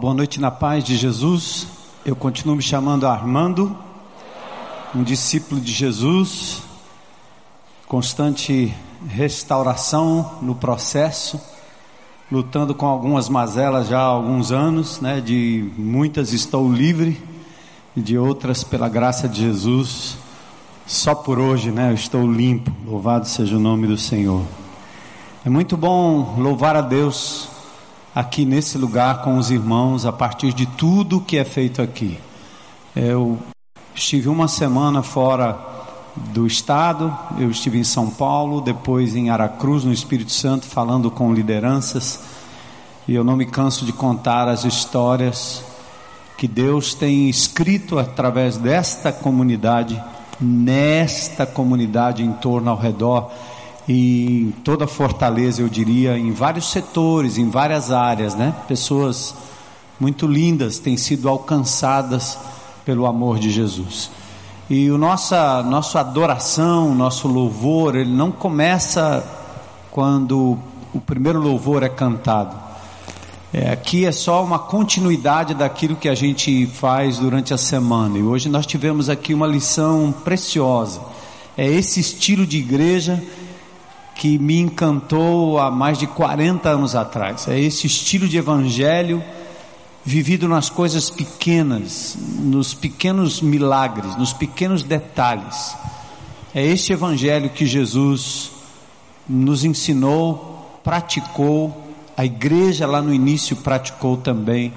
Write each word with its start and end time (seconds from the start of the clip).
Boa 0.00 0.14
noite 0.14 0.40
na 0.40 0.52
paz 0.52 0.84
de 0.84 0.96
Jesus. 0.96 1.66
Eu 2.06 2.14
continuo 2.14 2.54
me 2.54 2.62
chamando 2.62 3.04
Armando, 3.04 3.76
um 4.94 5.02
discípulo 5.02 5.60
de 5.60 5.72
Jesus, 5.72 6.62
constante 7.88 8.72
restauração 9.08 10.38
no 10.40 10.54
processo, 10.54 11.40
lutando 12.30 12.76
com 12.76 12.86
algumas 12.86 13.28
mazelas 13.28 13.88
já 13.88 13.98
há 13.98 14.04
alguns 14.04 14.52
anos, 14.52 15.00
né? 15.00 15.20
De 15.20 15.68
muitas 15.76 16.32
estou 16.32 16.72
livre, 16.72 17.20
e 17.96 18.00
de 18.00 18.16
outras 18.16 18.62
pela 18.62 18.88
graça 18.88 19.28
de 19.28 19.40
Jesus, 19.40 20.16
só 20.86 21.12
por 21.12 21.40
hoje, 21.40 21.72
né? 21.72 21.90
Eu 21.90 21.94
estou 21.94 22.24
limpo. 22.24 22.70
Louvado 22.86 23.26
seja 23.26 23.56
o 23.56 23.60
nome 23.60 23.88
do 23.88 23.98
Senhor. 23.98 24.44
É 25.44 25.50
muito 25.50 25.76
bom 25.76 26.36
louvar 26.38 26.76
a 26.76 26.82
Deus 26.82 27.57
aqui 28.18 28.44
nesse 28.44 28.76
lugar 28.76 29.22
com 29.22 29.38
os 29.38 29.48
irmãos 29.48 30.04
a 30.04 30.10
partir 30.10 30.52
de 30.52 30.66
tudo 30.66 31.20
que 31.20 31.38
é 31.38 31.44
feito 31.44 31.80
aqui. 31.80 32.18
Eu 32.96 33.38
estive 33.94 34.28
uma 34.28 34.48
semana 34.48 35.04
fora 35.04 35.56
do 36.32 36.44
estado, 36.44 37.16
eu 37.38 37.48
estive 37.48 37.78
em 37.78 37.84
São 37.84 38.10
Paulo, 38.10 38.60
depois 38.60 39.14
em 39.14 39.30
Aracruz, 39.30 39.84
no 39.84 39.92
Espírito 39.92 40.32
Santo, 40.32 40.66
falando 40.66 41.12
com 41.12 41.32
lideranças, 41.32 42.18
e 43.06 43.14
eu 43.14 43.22
não 43.22 43.36
me 43.36 43.46
canso 43.46 43.84
de 43.86 43.92
contar 43.92 44.48
as 44.48 44.64
histórias 44.64 45.62
que 46.36 46.48
Deus 46.48 46.94
tem 46.94 47.30
escrito 47.30 48.00
através 48.00 48.56
desta 48.56 49.12
comunidade, 49.12 50.02
nesta 50.40 51.46
comunidade 51.46 52.24
em 52.24 52.32
torno 52.32 52.68
ao 52.68 52.76
redor 52.76 53.30
em 53.88 54.52
toda 54.62 54.86
Fortaleza, 54.86 55.62
eu 55.62 55.68
diria, 55.68 56.18
em 56.18 56.30
vários 56.30 56.70
setores, 56.70 57.38
em 57.38 57.48
várias 57.48 57.90
áreas, 57.90 58.34
né? 58.34 58.54
Pessoas 58.68 59.34
muito 59.98 60.26
lindas 60.26 60.78
têm 60.78 60.96
sido 60.96 61.28
alcançadas 61.28 62.38
pelo 62.84 63.06
amor 63.06 63.38
de 63.38 63.50
Jesus. 63.50 64.10
E 64.68 64.90
o 64.90 64.98
nossa 64.98 65.62
nossa 65.62 66.00
adoração, 66.00 66.94
nosso 66.94 67.26
louvor, 67.26 67.96
ele 67.96 68.12
não 68.12 68.30
começa 68.30 69.24
quando 69.90 70.58
o 70.92 71.00
primeiro 71.00 71.40
louvor 71.40 71.82
é 71.82 71.88
cantado. 71.88 72.54
É, 73.52 73.70
aqui 73.70 74.04
é 74.04 74.12
só 74.12 74.44
uma 74.44 74.58
continuidade 74.58 75.54
daquilo 75.54 75.96
que 75.96 76.10
a 76.10 76.14
gente 76.14 76.66
faz 76.66 77.16
durante 77.16 77.54
a 77.54 77.58
semana. 77.58 78.18
E 78.18 78.22
hoje 78.22 78.50
nós 78.50 78.66
tivemos 78.66 79.08
aqui 79.08 79.32
uma 79.32 79.46
lição 79.46 80.14
preciosa. 80.22 81.00
É 81.56 81.66
esse 81.66 81.98
estilo 81.98 82.46
de 82.46 82.58
igreja 82.58 83.22
que 84.18 84.36
me 84.36 84.58
encantou 84.58 85.60
há 85.60 85.70
mais 85.70 85.96
de 85.96 86.08
40 86.08 86.68
anos 86.68 86.96
atrás. 86.96 87.46
É 87.46 87.58
esse 87.58 87.86
estilo 87.86 88.26
de 88.26 88.36
evangelho 88.36 89.22
vivido 90.04 90.48
nas 90.48 90.68
coisas 90.68 91.08
pequenas, 91.08 92.18
nos 92.40 92.74
pequenos 92.74 93.40
milagres, 93.40 94.16
nos 94.16 94.32
pequenos 94.32 94.82
detalhes. 94.82 95.76
É 96.52 96.66
este 96.66 96.92
evangelho 96.92 97.48
que 97.50 97.64
Jesus 97.64 98.50
nos 99.28 99.64
ensinou, 99.64 100.80
praticou, 100.82 101.94
a 102.16 102.24
igreja 102.24 102.88
lá 102.88 103.00
no 103.00 103.14
início 103.14 103.54
praticou 103.54 104.16
também. 104.16 104.72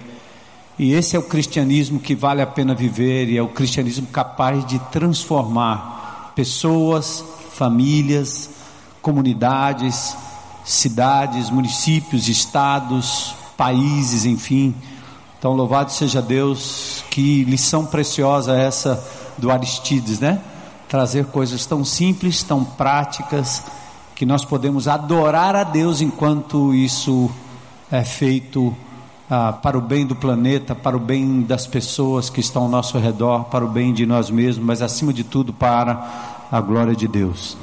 E 0.78 0.94
esse 0.94 1.16
é 1.16 1.19
o 1.19 1.24
cristianismo 1.24 2.00
que 2.00 2.13
vale 2.13 2.44
a 2.44 2.47
pena 2.47 2.75
viver 2.75 3.28
e 3.28 3.38
é 3.38 3.41
o 3.41 3.47
cristianismo 3.47 4.06
capaz 4.06 4.63
de 4.68 4.78
transformar 4.91 6.31
pessoas, 6.35 7.25
famílias, 7.53 8.61
comunidades, 9.01 10.16
cidades, 10.63 11.50
municípios, 11.50 12.28
estados, 12.28 13.35
países, 13.57 14.25
enfim. 14.25 14.75
Então, 15.38 15.53
louvado 15.53 15.91
seja 15.91 16.22
Deus, 16.22 17.03
que 17.09 17.44
lição 17.44 17.85
preciosa 17.85 18.56
essa 18.56 19.03
do 19.38 19.50
Aristides, 19.51 20.19
né? 20.19 20.39
Trazer 20.88 21.25
coisas 21.25 21.66
tão 21.66 21.84
simples, 21.84 22.44
tão 22.44 22.63
práticas, 22.63 23.63
que 24.16 24.25
nós 24.25 24.45
podemos 24.45 24.88
adorar 24.88 25.56
a 25.56 25.63
Deus 25.63 26.00
enquanto 26.00 26.75
isso 26.75 27.31
é 27.91 28.03
feito 28.03 28.75
ah, 29.28 29.51
para 29.51 29.78
o 29.78 29.81
bem 29.81 30.06
do 30.06 30.16
planeta, 30.16 30.75
para 30.75 30.95
o 30.95 31.00
bem 31.00 31.41
das 31.41 31.66
pessoas 31.66 32.29
que 32.29 32.39
estão 32.39 32.63
ao 32.63 32.69
nosso 32.69 33.00
redor, 33.00 33.45
para 33.45 33.66
o 33.66 33.68
bem 33.68 33.94
de 33.94 34.06
nós 34.06 34.29
mesmos, 34.29 34.63
mas 34.63 34.81
acima 34.81 35.12
de 35.12 35.23
tudo 35.23 35.51
para 35.51 36.45
a 36.51 36.62
glória 36.62 36.95
de 36.95 37.07
Deus. 37.07 37.57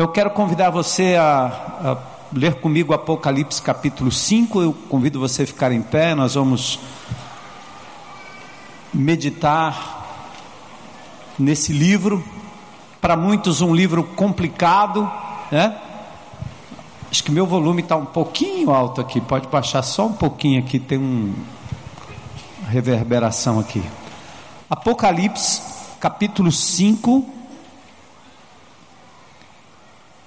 Então 0.00 0.08
eu 0.08 0.14
quero 0.14 0.30
convidar 0.30 0.70
você 0.70 1.14
a, 1.16 1.44
a 1.84 1.96
ler 2.32 2.54
comigo 2.54 2.94
Apocalipse 2.94 3.60
capítulo 3.60 4.10
5. 4.10 4.62
Eu 4.62 4.72
convido 4.88 5.20
você 5.20 5.42
a 5.42 5.46
ficar 5.46 5.72
em 5.72 5.82
pé, 5.82 6.14
nós 6.14 6.36
vamos 6.36 6.80
meditar 8.94 10.06
nesse 11.38 11.74
livro. 11.74 12.24
Para 12.98 13.14
muitos, 13.14 13.60
um 13.60 13.74
livro 13.74 14.02
complicado, 14.02 15.02
né? 15.52 15.76
Acho 17.10 17.22
que 17.22 17.30
meu 17.30 17.46
volume 17.46 17.82
está 17.82 17.94
um 17.94 18.06
pouquinho 18.06 18.70
alto 18.70 19.02
aqui, 19.02 19.20
pode 19.20 19.48
baixar 19.48 19.82
só 19.82 20.06
um 20.06 20.14
pouquinho 20.14 20.60
aqui, 20.60 20.78
tem 20.78 20.96
um 20.96 21.34
reverberação 22.70 23.60
aqui. 23.60 23.82
Apocalipse 24.70 25.60
capítulo 26.00 26.50
5 26.50 27.39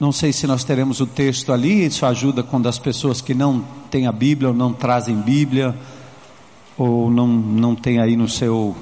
não 0.03 0.12
sei 0.12 0.34
se 0.34 0.46
nós 0.46 0.66
teremos 0.66 1.00
o 1.00 1.08
texto 1.08 1.53
ali, 1.53 1.86
isso 1.86 2.06
ajuda 2.06 2.44
quando 2.44 2.68
as 2.68 2.78
pessoas 2.78 3.22
que 3.22 3.34
não 3.34 3.66
têm 3.90 4.06
a 4.06 4.12
Bíblia 4.12 4.50
ou 4.50 4.53
não 4.53 4.74
trazem 4.74 5.16
Bíblia, 5.16 5.74
ou 6.78 7.09
não, 7.09 7.25
não 7.25 7.74
tem 7.74 8.02
aí 8.02 8.18
no 8.18 8.28
seu 8.28 8.75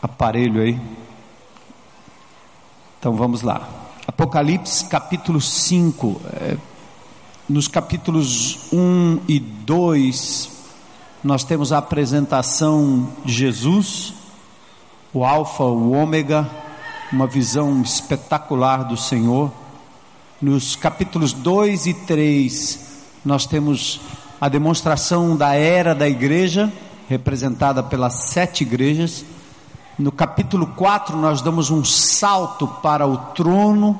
aparelho 0.00 0.62
aí. 0.62 0.80
Então 2.98 3.12
vamos 3.14 3.42
lá. 3.42 3.68
Apocalipse 4.06 4.86
capítulo 4.86 5.38
5. 5.38 6.18
É, 6.32 6.56
nos 7.46 7.68
capítulos 7.68 8.72
1 8.72 9.20
e 9.28 9.38
2, 9.38 10.50
nós 11.22 11.44
temos 11.44 11.70
a 11.70 11.76
apresentação 11.76 13.10
de 13.26 13.34
Jesus, 13.34 14.14
o 15.12 15.22
Alfa, 15.22 15.64
o 15.64 15.92
Ômega 15.92 16.64
uma 17.12 17.26
visão 17.26 17.82
espetacular 17.82 18.84
do 18.84 18.96
Senhor. 18.96 19.52
Nos 20.40 20.74
capítulos 20.74 21.32
2 21.32 21.86
e 21.86 21.94
3, 21.94 22.80
nós 23.24 23.46
temos 23.46 24.00
a 24.40 24.48
demonstração 24.48 25.36
da 25.36 25.54
era 25.54 25.94
da 25.94 26.08
igreja, 26.08 26.72
representada 27.08 27.82
pelas 27.82 28.14
sete 28.30 28.62
igrejas. 28.62 29.24
No 29.98 30.10
capítulo 30.10 30.66
4, 30.66 31.16
nós 31.16 31.40
damos 31.40 31.70
um 31.70 31.84
salto 31.84 32.66
para 32.66 33.06
o 33.06 33.16
trono 33.16 33.98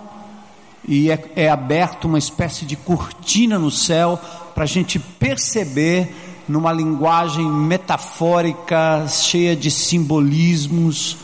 e 0.87 1.11
é, 1.11 1.33
é 1.37 1.49
aberto 1.49 2.05
uma 2.05 2.19
espécie 2.19 2.65
de 2.65 2.77
cortina 2.77 3.59
no 3.59 3.71
céu 3.71 4.21
para 4.55 4.65
a 4.65 4.67
gente 4.67 4.99
perceber, 4.99 6.15
numa 6.49 6.73
linguagem 6.73 7.49
metafórica, 7.51 9.07
cheia 9.09 9.57
de 9.57 9.71
simbolismos, 9.71 11.17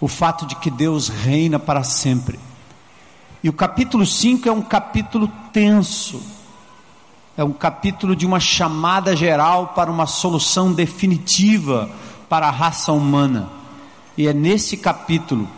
o 0.00 0.08
fato 0.08 0.46
de 0.46 0.56
que 0.56 0.70
Deus 0.70 1.08
reina 1.08 1.58
para 1.58 1.84
sempre. 1.84 2.38
E 3.42 3.48
o 3.48 3.52
capítulo 3.52 4.06
5 4.06 4.48
é 4.48 4.52
um 4.52 4.62
capítulo 4.62 5.30
tenso, 5.52 6.22
é 7.36 7.44
um 7.44 7.52
capítulo 7.52 8.16
de 8.16 8.26
uma 8.26 8.40
chamada 8.40 9.14
geral 9.14 9.68
para 9.68 9.90
uma 9.90 10.06
solução 10.06 10.72
definitiva 10.72 11.90
para 12.28 12.48
a 12.48 12.50
raça 12.50 12.92
humana. 12.92 13.48
E 14.16 14.26
é 14.26 14.32
nesse 14.32 14.76
capítulo 14.76 15.48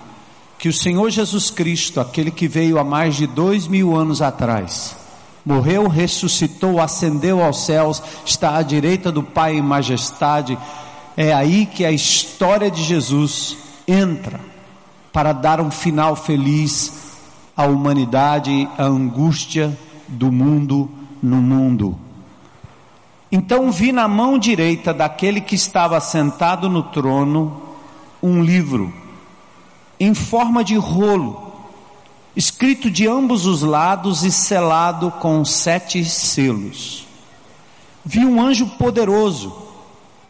que 0.58 0.68
o 0.68 0.72
Senhor 0.72 1.10
Jesus 1.10 1.50
Cristo, 1.50 2.00
aquele 2.00 2.30
que 2.30 2.46
veio 2.46 2.78
há 2.78 2.84
mais 2.84 3.16
de 3.16 3.26
dois 3.26 3.66
mil 3.66 3.96
anos 3.96 4.22
atrás, 4.22 4.96
morreu, 5.44 5.88
ressuscitou, 5.88 6.80
ascendeu 6.80 7.42
aos 7.42 7.66
céus, 7.66 8.00
está 8.24 8.56
à 8.56 8.62
direita 8.62 9.10
do 9.10 9.24
Pai 9.24 9.56
em 9.56 9.62
majestade. 9.62 10.56
É 11.16 11.32
aí 11.32 11.66
que 11.66 11.84
a 11.84 11.90
história 11.90 12.70
de 12.70 12.82
Jesus 12.82 13.56
entra 13.86 14.40
para 15.12 15.32
dar 15.32 15.60
um 15.60 15.70
final 15.70 16.16
feliz 16.16 17.16
à 17.56 17.64
humanidade, 17.64 18.68
à 18.78 18.84
angústia 18.84 19.76
do 20.08 20.32
mundo 20.32 20.90
no 21.22 21.36
mundo. 21.36 21.98
Então 23.30 23.70
vi 23.70 23.92
na 23.92 24.08
mão 24.08 24.38
direita 24.38 24.92
daquele 24.92 25.40
que 25.40 25.54
estava 25.54 25.98
sentado 26.00 26.68
no 26.68 26.82
trono 26.82 27.62
um 28.22 28.42
livro 28.42 28.92
em 29.98 30.14
forma 30.14 30.64
de 30.64 30.76
rolo, 30.76 31.52
escrito 32.34 32.90
de 32.90 33.06
ambos 33.06 33.46
os 33.46 33.62
lados 33.62 34.24
e 34.24 34.32
selado 34.32 35.10
com 35.12 35.44
sete 35.44 36.04
selos. 36.04 37.06
Vi 38.04 38.24
um 38.24 38.42
anjo 38.42 38.66
poderoso 38.78 39.56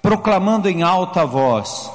proclamando 0.02 0.68
em 0.68 0.82
alta 0.82 1.24
voz: 1.24 1.90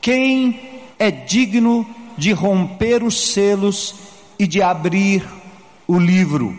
Quem 0.00 0.73
é 1.04 1.10
digno 1.10 1.86
de 2.16 2.32
romper 2.32 3.02
os 3.02 3.32
selos 3.32 3.94
e 4.38 4.46
de 4.46 4.62
abrir 4.62 5.24
o 5.86 5.98
livro. 5.98 6.56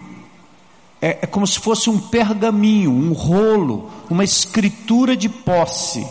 é, 1.01 1.19
é 1.21 1.25
como 1.27 1.45
se 1.45 1.59
fosse 1.59 1.89
um 1.89 1.99
pergaminho, 1.99 2.91
um 2.91 3.13
rolo, 3.13 3.91
uma 4.09 4.23
escritura 4.23 5.15
de 5.15 5.29
posse. 5.29 6.05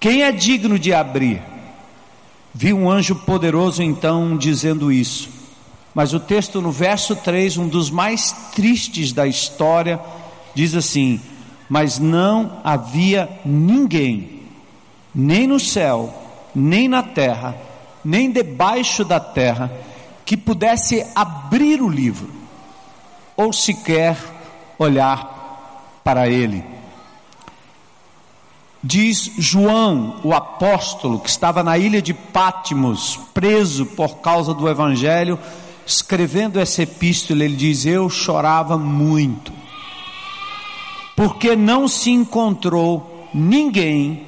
Quem 0.00 0.22
é 0.22 0.32
digno 0.32 0.78
de 0.78 0.92
abrir? 0.92 1.42
Vi 2.54 2.72
um 2.72 2.90
anjo 2.90 3.14
poderoso 3.14 3.82
então 3.82 4.36
dizendo 4.36 4.90
isso. 4.90 5.28
Mas 5.94 6.12
o 6.12 6.20
texto 6.20 6.60
no 6.60 6.70
verso 6.70 7.16
3, 7.16 7.56
um 7.56 7.68
dos 7.68 7.90
mais 7.90 8.32
tristes 8.54 9.12
da 9.12 9.26
história, 9.26 10.00
diz 10.54 10.74
assim: 10.74 11.20
Mas 11.68 11.98
não 11.98 12.60
havia 12.64 13.28
ninguém, 13.44 14.42
nem 15.14 15.46
no 15.46 15.58
céu, 15.58 16.25
nem 16.58 16.88
na 16.88 17.02
terra, 17.02 17.54
nem 18.02 18.30
debaixo 18.30 19.04
da 19.04 19.20
terra, 19.20 19.70
que 20.24 20.38
pudesse 20.38 21.06
abrir 21.14 21.82
o 21.82 21.88
livro, 21.88 22.32
ou 23.36 23.52
sequer 23.52 24.16
olhar 24.78 26.00
para 26.02 26.30
ele. 26.30 26.64
Diz 28.82 29.32
João, 29.36 30.18
o 30.24 30.32
apóstolo, 30.32 31.20
que 31.20 31.28
estava 31.28 31.62
na 31.62 31.76
ilha 31.76 32.00
de 32.00 32.14
Pátimos, 32.14 33.20
preso 33.34 33.84
por 33.84 34.18
causa 34.18 34.54
do 34.54 34.66
evangelho, 34.66 35.38
escrevendo 35.84 36.58
essa 36.58 36.82
epístola, 36.82 37.44
ele 37.44 37.56
diz: 37.56 37.84
Eu 37.84 38.08
chorava 38.08 38.78
muito, 38.78 39.52
porque 41.14 41.54
não 41.54 41.86
se 41.86 42.10
encontrou 42.10 43.28
ninguém 43.34 44.26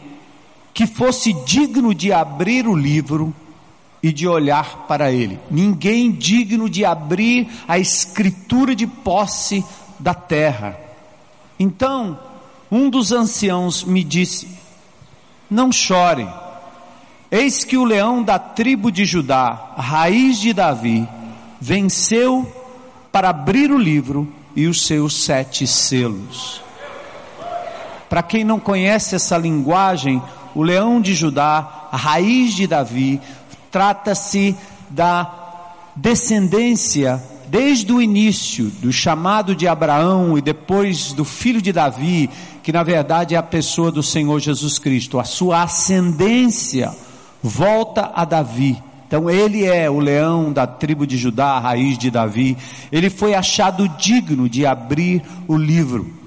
que 0.78 0.86
fosse 0.86 1.32
digno 1.32 1.92
de 1.92 2.12
abrir 2.12 2.68
o 2.68 2.76
livro 2.76 3.34
e 4.00 4.12
de 4.12 4.28
olhar 4.28 4.86
para 4.86 5.10
ele. 5.10 5.36
Ninguém 5.50 6.12
digno 6.12 6.70
de 6.70 6.84
abrir 6.84 7.48
a 7.66 7.80
escritura 7.80 8.76
de 8.76 8.86
posse 8.86 9.64
da 9.98 10.14
terra. 10.14 10.78
Então, 11.58 12.16
um 12.70 12.88
dos 12.88 13.10
anciãos 13.10 13.82
me 13.82 14.04
disse: 14.04 14.48
Não 15.50 15.72
chore, 15.72 16.28
eis 17.28 17.64
que 17.64 17.76
o 17.76 17.82
leão 17.82 18.22
da 18.22 18.38
tribo 18.38 18.92
de 18.92 19.04
Judá, 19.04 19.74
raiz 19.76 20.38
de 20.38 20.52
Davi, 20.52 21.08
venceu 21.60 22.46
para 23.10 23.30
abrir 23.30 23.72
o 23.72 23.78
livro 23.78 24.32
e 24.54 24.68
os 24.68 24.86
seus 24.86 25.24
sete 25.24 25.66
selos. 25.66 26.62
Para 28.08 28.22
quem 28.22 28.42
não 28.42 28.58
conhece 28.58 29.16
essa 29.16 29.36
linguagem, 29.36 30.22
o 30.58 30.62
leão 30.64 31.00
de 31.00 31.14
Judá, 31.14 31.86
a 31.92 31.96
raiz 31.96 32.52
de 32.52 32.66
Davi, 32.66 33.20
trata-se 33.70 34.56
da 34.90 35.32
descendência 35.94 37.22
desde 37.46 37.92
o 37.92 38.02
início 38.02 38.64
do 38.82 38.92
chamado 38.92 39.54
de 39.54 39.68
Abraão 39.68 40.36
e 40.36 40.42
depois 40.42 41.12
do 41.12 41.24
filho 41.24 41.62
de 41.62 41.72
Davi, 41.72 42.28
que 42.60 42.72
na 42.72 42.82
verdade 42.82 43.36
é 43.36 43.38
a 43.38 43.42
pessoa 43.42 43.92
do 43.92 44.02
Senhor 44.02 44.40
Jesus 44.40 44.80
Cristo, 44.80 45.20
a 45.20 45.24
sua 45.24 45.62
ascendência 45.62 46.92
volta 47.40 48.10
a 48.12 48.24
Davi. 48.24 48.82
Então 49.06 49.30
ele 49.30 49.64
é 49.64 49.88
o 49.88 50.00
leão 50.00 50.52
da 50.52 50.66
tribo 50.66 51.06
de 51.06 51.16
Judá, 51.16 51.50
a 51.50 51.60
raiz 51.60 51.96
de 51.96 52.10
Davi. 52.10 52.58
Ele 52.90 53.10
foi 53.10 53.32
achado 53.32 53.88
digno 53.90 54.48
de 54.48 54.66
abrir 54.66 55.22
o 55.46 55.56
livro. 55.56 56.17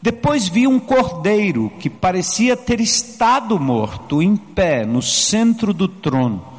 Depois 0.00 0.48
vi 0.48 0.66
um 0.66 0.78
cordeiro 0.78 1.72
que 1.80 1.90
parecia 1.90 2.56
ter 2.56 2.80
estado 2.80 3.58
morto, 3.58 4.22
em 4.22 4.36
pé, 4.36 4.86
no 4.86 5.02
centro 5.02 5.72
do 5.72 5.88
trono 5.88 6.58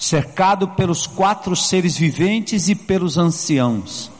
cercado 0.00 0.66
pelos 0.66 1.06
quatro 1.06 1.54
seres 1.54 1.94
viventes 1.94 2.70
e 2.70 2.74
pelos 2.74 3.18
anciãos. 3.18 4.10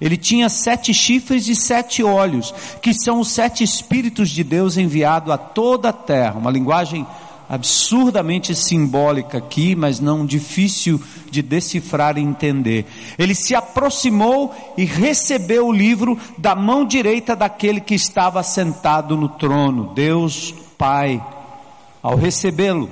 Ele 0.00 0.16
tinha 0.16 0.48
sete 0.48 0.92
chifres 0.92 1.46
e 1.46 1.54
sete 1.54 2.02
olhos, 2.02 2.52
que 2.82 2.92
são 2.92 3.20
os 3.20 3.28
sete 3.28 3.62
Espíritos 3.62 4.30
de 4.30 4.42
Deus 4.42 4.76
enviados 4.76 5.30
a 5.30 5.38
toda 5.38 5.90
a 5.90 5.92
terra. 5.92 6.38
Uma 6.38 6.50
linguagem 6.50 7.06
absurdamente 7.50 8.54
simbólica 8.54 9.38
aqui, 9.38 9.74
mas 9.74 9.98
não 9.98 10.24
difícil 10.24 11.02
de 11.28 11.42
decifrar 11.42 12.16
e 12.16 12.20
entender. 12.20 12.86
Ele 13.18 13.34
se 13.34 13.56
aproximou 13.56 14.54
e 14.78 14.84
recebeu 14.84 15.66
o 15.66 15.72
livro 15.72 16.16
da 16.38 16.54
mão 16.54 16.84
direita 16.84 17.34
daquele 17.34 17.80
que 17.80 17.96
estava 17.96 18.40
sentado 18.44 19.16
no 19.16 19.28
trono, 19.28 19.92
Deus 19.92 20.54
Pai. 20.78 21.20
Ao 22.00 22.14
recebê-lo, 22.14 22.88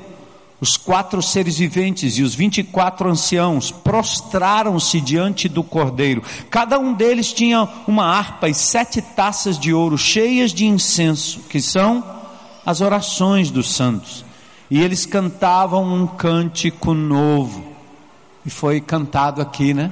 os 0.60 0.76
quatro 0.76 1.22
seres 1.22 1.58
viventes 1.58 2.18
e 2.18 2.22
os 2.24 2.34
vinte 2.34 2.58
e 2.58 2.64
quatro 2.64 3.08
anciãos 3.08 3.70
prostraram-se 3.70 5.00
diante 5.00 5.48
do 5.48 5.62
cordeiro. 5.62 6.20
Cada 6.50 6.80
um 6.80 6.92
deles 6.92 7.32
tinha 7.32 7.68
uma 7.86 8.06
harpa 8.06 8.48
e 8.48 8.54
sete 8.54 9.00
taças 9.00 9.56
de 9.56 9.72
ouro 9.72 9.96
cheias 9.96 10.52
de 10.52 10.66
incenso, 10.66 11.42
que 11.48 11.60
são 11.60 12.04
as 12.66 12.80
orações 12.80 13.52
dos 13.52 13.72
santos. 13.72 14.26
E 14.70 14.80
eles 14.80 15.06
cantavam 15.06 15.94
um 15.94 16.06
cântico 16.06 16.92
novo. 16.92 17.64
E 18.44 18.50
foi 18.50 18.80
cantado 18.80 19.40
aqui, 19.40 19.72
né? 19.72 19.90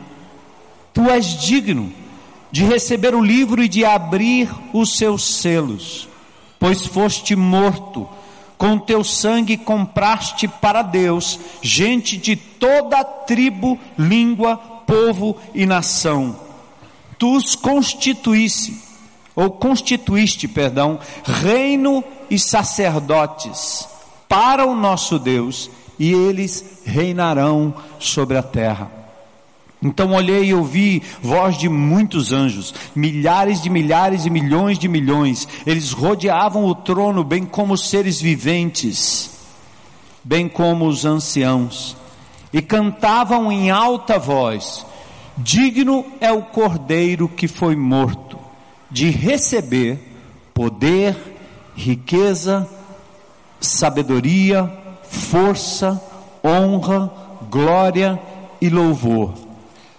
Tu 0.92 1.08
és 1.10 1.40
digno 1.40 1.92
de 2.50 2.64
receber 2.64 3.14
o 3.14 3.22
livro 3.22 3.62
e 3.62 3.68
de 3.68 3.84
abrir 3.84 4.48
os 4.72 4.96
seus 4.96 5.24
selos, 5.40 6.08
pois 6.58 6.86
foste 6.86 7.34
morto 7.36 8.08
com 8.56 8.78
teu 8.78 9.04
sangue 9.04 9.58
compraste 9.58 10.48
para 10.48 10.80
Deus 10.80 11.38
gente 11.60 12.16
de 12.16 12.34
toda 12.36 13.04
tribo, 13.04 13.78
língua, 13.98 14.56
povo 14.56 15.36
e 15.54 15.66
nação. 15.66 16.38
Tu 17.18 17.34
os 17.34 17.54
constituísse, 17.54 18.82
ou 19.34 19.50
constituíste, 19.50 20.48
perdão, 20.48 20.98
reino 21.24 22.02
e 22.30 22.38
sacerdotes 22.38 23.95
para 24.28 24.66
o 24.66 24.74
nosso 24.74 25.18
Deus, 25.18 25.70
e 25.98 26.12
eles 26.12 26.80
reinarão 26.84 27.74
sobre 27.98 28.36
a 28.36 28.42
terra. 28.42 28.90
Então 29.82 30.12
olhei 30.12 30.46
e 30.46 30.54
ouvi 30.54 31.02
voz 31.22 31.56
de 31.56 31.68
muitos 31.68 32.32
anjos, 32.32 32.74
milhares 32.94 33.62
de 33.62 33.68
milhares 33.68 34.24
e 34.24 34.30
milhões 34.30 34.78
de 34.78 34.88
milhões. 34.88 35.46
Eles 35.66 35.92
rodeavam 35.92 36.64
o 36.64 36.74
trono, 36.74 37.22
bem 37.22 37.44
como 37.44 37.76
seres 37.76 38.20
viventes, 38.20 39.30
bem 40.24 40.48
como 40.48 40.86
os 40.86 41.04
anciãos, 41.04 41.96
e 42.52 42.62
cantavam 42.62 43.52
em 43.52 43.70
alta 43.70 44.18
voz: 44.18 44.84
Digno 45.36 46.04
é 46.20 46.32
o 46.32 46.42
cordeiro 46.42 47.28
que 47.28 47.46
foi 47.46 47.76
morto, 47.76 48.38
de 48.90 49.10
receber 49.10 49.98
poder, 50.54 51.14
riqueza, 51.76 52.66
sabedoria, 53.60 54.70
força, 55.08 56.00
honra, 56.44 57.10
glória 57.50 58.20
e 58.60 58.68
louvor 58.68 59.46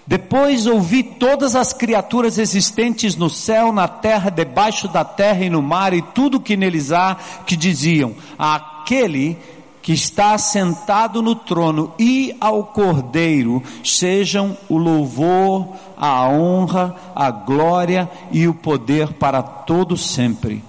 depois 0.08 0.66
ouvi 0.66 1.04
todas 1.04 1.54
as 1.54 1.74
criaturas 1.74 2.38
existentes 2.38 3.18
no 3.18 3.30
céu, 3.30 3.74
na 3.74 3.90
terra, 3.90 4.30
debaixo 4.30 4.88
da 4.88 5.04
terra 5.04 5.44
e 5.44 5.50
no 5.50 5.62
mar 5.62 5.94
e 5.94 6.02
tudo 6.02 6.40
que 6.40 6.56
neles 6.56 6.94
há, 6.94 7.18
que 7.46 7.58
diziam: 7.58 8.16
Aquele 8.40 9.38
que 9.82 9.92
está 9.92 10.38
sentado 10.38 11.22
no 11.22 11.36
trono 11.36 11.94
e 12.00 12.34
ao 12.40 12.64
Cordeiro 12.64 13.62
sejam 13.84 14.58
o 14.70 14.78
louvor, 14.78 15.76
a 15.98 16.26
honra, 16.30 16.96
a 17.14 17.30
glória 17.30 18.10
e 18.32 18.48
o 18.48 18.54
poder 18.54 19.12
para 19.12 19.42
todo 19.42 19.98
sempre. 19.98 20.64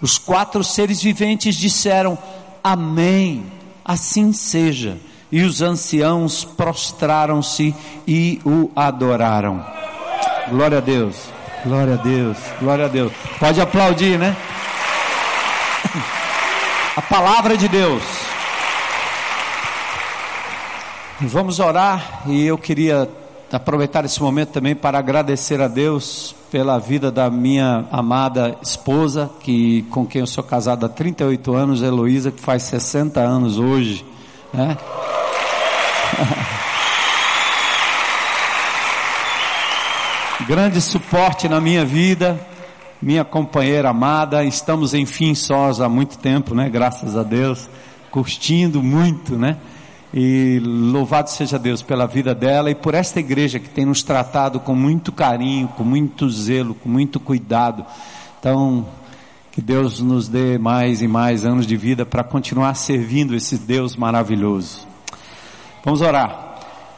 Os 0.00 0.18
quatro 0.18 0.62
seres 0.64 1.02
viventes 1.02 1.56
disseram: 1.56 2.18
Amém. 2.62 3.44
Assim 3.84 4.32
seja 4.32 4.98
e 5.32 5.42
os 5.42 5.62
anciãos 5.62 6.44
prostraram-se 6.44 7.74
e 8.06 8.40
o 8.44 8.70
adoraram. 8.74 9.64
Glória 10.48 10.78
a 10.78 10.80
Deus, 10.80 11.16
glória 11.64 11.94
a 11.94 11.96
Deus, 11.96 12.36
glória 12.58 12.86
a 12.86 12.88
Deus. 12.88 13.12
Pode 13.38 13.60
aplaudir, 13.60 14.18
né? 14.18 14.36
A 16.96 17.02
palavra 17.02 17.56
de 17.56 17.68
Deus. 17.68 18.02
Vamos 21.20 21.60
orar 21.60 22.22
e 22.26 22.44
eu 22.44 22.58
queria 22.58 23.08
aproveitar 23.52 24.04
esse 24.04 24.22
momento 24.22 24.50
também 24.50 24.76
para 24.76 24.98
agradecer 24.98 25.60
a 25.60 25.68
Deus 25.68 26.34
pela 26.50 26.78
vida 26.78 27.10
da 27.10 27.28
minha 27.30 27.84
amada 27.90 28.56
esposa, 28.62 29.28
que 29.40 29.82
com 29.90 30.06
quem 30.06 30.20
eu 30.20 30.26
sou 30.26 30.44
casado 30.44 30.86
há 30.86 30.88
38 30.88 31.54
anos, 31.54 31.82
Heloísa, 31.82 32.30
que 32.30 32.40
faz 32.40 32.62
60 32.64 33.20
anos 33.20 33.58
hoje, 33.58 34.04
né? 34.52 34.76
Grande 40.46 40.80
suporte 40.80 41.48
na 41.48 41.60
minha 41.60 41.84
vida, 41.84 42.40
minha 43.00 43.24
companheira 43.24 43.90
amada, 43.90 44.42
estamos 44.44 44.94
enfim 44.94 45.34
sós 45.34 45.80
há 45.80 45.88
muito 45.88 46.18
tempo, 46.18 46.54
né? 46.54 46.68
Graças 46.68 47.16
a 47.16 47.22
Deus, 47.22 47.68
curtindo 48.10 48.82
muito, 48.82 49.36
né? 49.36 49.56
E 50.12 50.60
louvado 50.64 51.30
seja 51.30 51.58
Deus 51.58 51.82
pela 51.82 52.06
vida 52.06 52.34
dela 52.34 52.70
e 52.70 52.74
por 52.74 52.94
esta 52.94 53.20
igreja 53.20 53.60
que 53.60 53.68
tem 53.68 53.84
nos 53.84 54.02
tratado 54.02 54.58
com 54.58 54.74
muito 54.74 55.12
carinho, 55.12 55.68
com 55.68 55.84
muito 55.84 56.28
zelo, 56.28 56.74
com 56.74 56.88
muito 56.88 57.20
cuidado. 57.20 57.86
Então, 58.40 58.86
que 59.52 59.60
Deus 59.60 60.00
nos 60.00 60.26
dê 60.26 60.58
mais 60.58 61.00
e 61.02 61.06
mais 61.06 61.44
anos 61.44 61.66
de 61.66 61.76
vida 61.76 62.04
para 62.04 62.24
continuar 62.24 62.74
servindo 62.74 63.36
esse 63.36 63.56
Deus 63.56 63.94
maravilhoso. 63.94 64.86
Vamos 65.84 66.00
orar. 66.00 66.56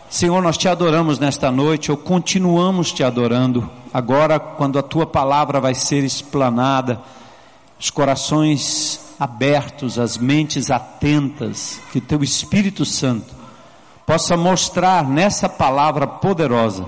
Senhor, 0.09 0.43
nós 0.43 0.59
te 0.59 0.69
adoramos 0.69 1.19
nesta 1.19 1.51
noite, 1.51 1.91
ou 1.91 1.97
continuamos 1.97 2.93
te 2.93 3.03
adorando, 3.03 3.69
agora 3.95 4.39
quando 4.39 4.79
a 4.79 4.83
tua 4.83 5.07
palavra 5.07 5.59
vai 5.59 5.75
ser 5.75 6.05
explanada, 6.05 7.01
os 7.81 7.89
corações 7.89 9.01
abertos, 9.23 9.99
as 9.99 10.19
mentes 10.19 10.71
atentas, 10.71 11.81
que 11.93 11.99
o 11.99 12.01
teu 12.01 12.23
Espírito 12.25 12.85
Santo 12.85 13.33
possa 14.05 14.37
mostrar 14.37 15.09
nessa 15.09 15.49
palavra 15.49 16.07
poderosa 16.07 16.85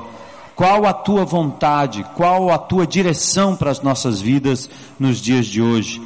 qual 0.57 0.85
a 0.85 0.93
tua 0.93 1.25
vontade, 1.25 2.05
qual 2.17 2.51
a 2.51 2.59
tua 2.59 2.87
direção 2.87 3.55
para 3.55 3.71
as 3.71 3.81
nossas 3.83 4.21
vidas 4.21 4.69
nos 4.99 5.19
dias 5.19 5.47
de 5.47 5.63
hoje. 5.63 6.03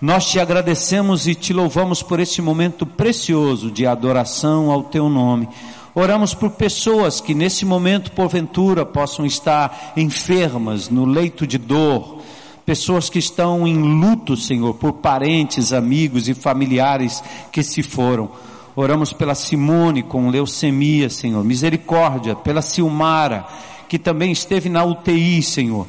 Nós 0.00 0.26
te 0.26 0.40
agradecemos 0.40 1.26
e 1.26 1.34
te 1.34 1.52
louvamos 1.52 2.02
por 2.02 2.20
esse 2.20 2.40
momento 2.40 2.86
precioso 2.86 3.70
de 3.70 3.86
adoração 3.86 4.70
ao 4.70 4.84
teu 4.84 5.08
nome. 5.08 5.48
Oramos 5.94 6.34
por 6.34 6.50
pessoas 6.50 7.20
que 7.20 7.34
nesse 7.34 7.64
momento, 7.64 8.12
porventura, 8.12 8.84
possam 8.84 9.24
estar 9.24 9.92
enfermas, 9.96 10.90
no 10.90 11.06
leito 11.06 11.46
de 11.46 11.56
dor, 11.56 12.20
pessoas 12.66 13.08
que 13.08 13.18
estão 13.18 13.66
em 13.66 13.76
luto, 13.76 14.36
Senhor, 14.36 14.74
por 14.74 14.94
parentes, 14.94 15.72
amigos 15.72 16.28
e 16.28 16.34
familiares 16.34 17.22
que 17.50 17.62
se 17.62 17.82
foram. 17.82 18.30
Oramos 18.74 19.12
pela 19.12 19.34
Simone 19.34 20.02
com 20.02 20.28
leucemia, 20.28 21.08
Senhor, 21.08 21.42
misericórdia, 21.42 22.36
pela 22.36 22.60
Silmara, 22.60 23.46
que 23.88 23.98
também 23.98 24.32
esteve 24.32 24.68
na 24.68 24.84
UTI, 24.84 25.42
Senhor 25.42 25.86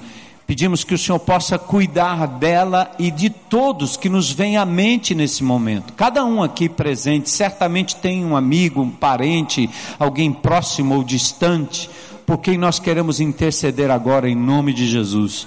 Pedimos 0.48 0.86
que 0.86 0.94
o 0.94 0.98
Senhor 0.98 1.20
possa 1.20 1.60
cuidar 1.60 2.26
dela 2.26 2.90
e 2.98 3.12
de 3.12 3.30
todos 3.30 3.98
que 3.98 4.08
nos 4.08 4.32
vêm 4.32 4.56
à 4.56 4.66
mente 4.66 5.14
nesse 5.14 5.44
momento. 5.44 5.92
Cada 5.92 6.24
um 6.24 6.42
aqui 6.42 6.70
presente 6.70 7.30
certamente 7.30 7.98
tem 7.98 8.24
um 8.24 8.34
amigo, 8.34 8.82
um 8.82 8.90
parente, 8.90 9.70
alguém 10.00 10.32
próximo 10.32 10.96
ou 10.96 11.04
distante, 11.04 11.90
por 12.26 12.38
quem 12.38 12.58
nós 12.58 12.80
queremos 12.80 13.20
interceder 13.20 13.92
agora 13.92 14.30
em 14.30 14.36
nome 14.36 14.74
de 14.74 14.88
Jesus. 14.88 15.46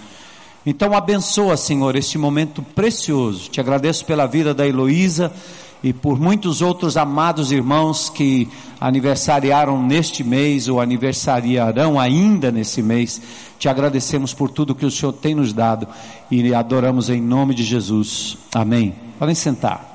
Então 0.65 0.95
abençoa, 0.95 1.57
Senhor, 1.57 1.97
este 1.97 2.19
momento 2.19 2.63
precioso. 2.63 3.49
Te 3.49 3.61
agradeço 3.61 4.05
pela 4.05 4.27
vida 4.27 4.53
da 4.53 4.67
Heloísa 4.67 5.33
e 5.83 5.93
por 5.93 6.21
muitos 6.21 6.61
outros 6.61 6.97
amados 6.97 7.51
irmãos 7.51 8.11
que 8.11 8.47
aniversariaram 8.79 9.83
neste 9.83 10.23
mês 10.23 10.69
ou 10.69 10.81
aniversariarão 10.81 11.99
ainda 11.99 12.53
nesse 12.53 12.83
mês. 12.83 13.21
Te 13.59 13.69
agradecemos 13.69 14.35
por 14.35 14.51
tudo 14.51 14.75
que 14.75 14.85
o 14.85 14.91
Senhor 14.91 15.13
tem 15.13 15.35
nos 15.35 15.53
dado 15.53 15.89
e 16.31 16.55
adoramos 16.55 17.09
em 17.09 17.21
nome 17.21 17.55
de 17.55 17.65
Jesus. 17.65 18.37
Amém. 18.55 18.95
Podem 19.19 19.35
sentar. 19.35 19.90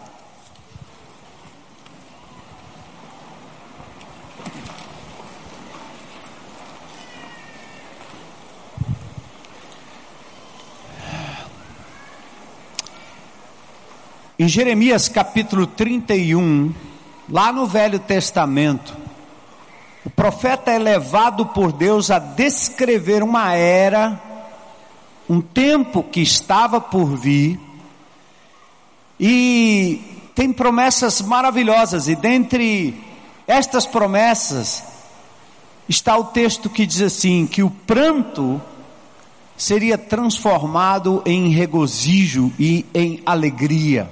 Em 14.38 14.50
Jeremias 14.50 15.08
capítulo 15.08 15.66
31, 15.66 16.74
lá 17.30 17.54
no 17.54 17.66
Velho 17.66 18.00
Testamento, 18.00 18.94
o 20.04 20.10
profeta 20.10 20.72
é 20.72 20.78
levado 20.78 21.46
por 21.46 21.72
Deus 21.72 22.12
a 22.12 22.20
descrever 22.20 23.24
uma 23.24 23.54
era, 23.54 24.22
um 25.30 25.40
tempo 25.40 26.04
que 26.04 26.20
estava 26.20 26.82
por 26.82 27.16
vir, 27.16 27.58
e 29.18 30.02
tem 30.36 30.52
promessas 30.52 31.22
maravilhosas, 31.22 32.10
e 32.10 32.16
dentre 32.18 32.94
estas 33.48 33.86
promessas 33.86 34.84
está 35.88 36.18
o 36.18 36.26
texto 36.26 36.70
que 36.70 36.86
diz 36.86 37.02
assim: 37.02 37.48
que 37.48 37.64
o 37.64 37.70
pranto 37.70 38.62
seria 39.56 39.98
transformado 39.98 41.24
em 41.26 41.48
regozijo 41.52 42.52
e 42.60 42.86
em 42.94 43.22
alegria 43.26 44.12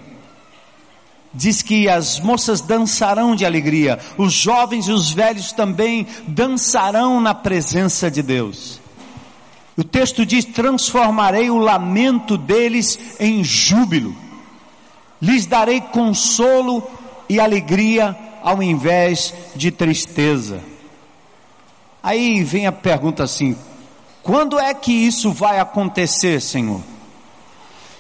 diz 1.34 1.62
que 1.62 1.90
as 1.90 2.20
moças 2.20 2.62
dançarão 2.62 3.36
de 3.36 3.46
alegria, 3.46 4.00
os 4.18 4.34
jovens 4.34 4.88
e 4.88 4.92
os 4.92 5.12
velhos 5.12 5.52
também 5.52 6.06
dançarão 6.28 7.20
na 7.20 7.34
presença 7.34 8.12
de 8.12 8.22
Deus. 8.22 8.80
O 9.76 9.84
texto 9.84 10.26
diz: 10.26 10.46
transformarei 10.46 11.50
o 11.50 11.58
lamento 11.58 12.38
deles 12.38 13.18
em 13.20 13.44
júbilo, 13.44 14.16
lhes 15.22 15.46
darei 15.46 15.82
consolo 15.82 16.84
e 17.28 17.40
alegria 17.40 18.16
ao 18.44 18.62
invés 18.62 19.34
de 19.56 19.72
tristeza. 19.72 20.62
Aí 22.04 22.44
vem 22.44 22.68
a 22.68 22.72
pergunta 22.72 23.24
assim: 23.24 23.58
quando 24.22 24.60
é 24.60 24.74
que 24.74 24.92
isso 24.92 25.32
vai 25.32 25.60
acontecer, 25.60 26.40
Senhor? 26.42 26.93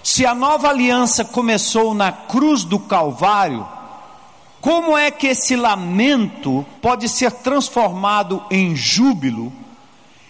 Se 0.04 0.26
a 0.26 0.36
nova 0.36 0.68
aliança 0.68 1.24
começou 1.24 1.94
na 1.94 2.12
cruz 2.12 2.66
do 2.66 2.78
Calvário, 2.78 3.66
como 4.60 4.98
é 4.98 5.10
que 5.10 5.28
esse 5.28 5.56
lamento 5.56 6.66
pode 6.82 7.08
ser 7.08 7.32
transformado 7.32 8.44
em 8.52 8.76
júbilo? 8.76 9.52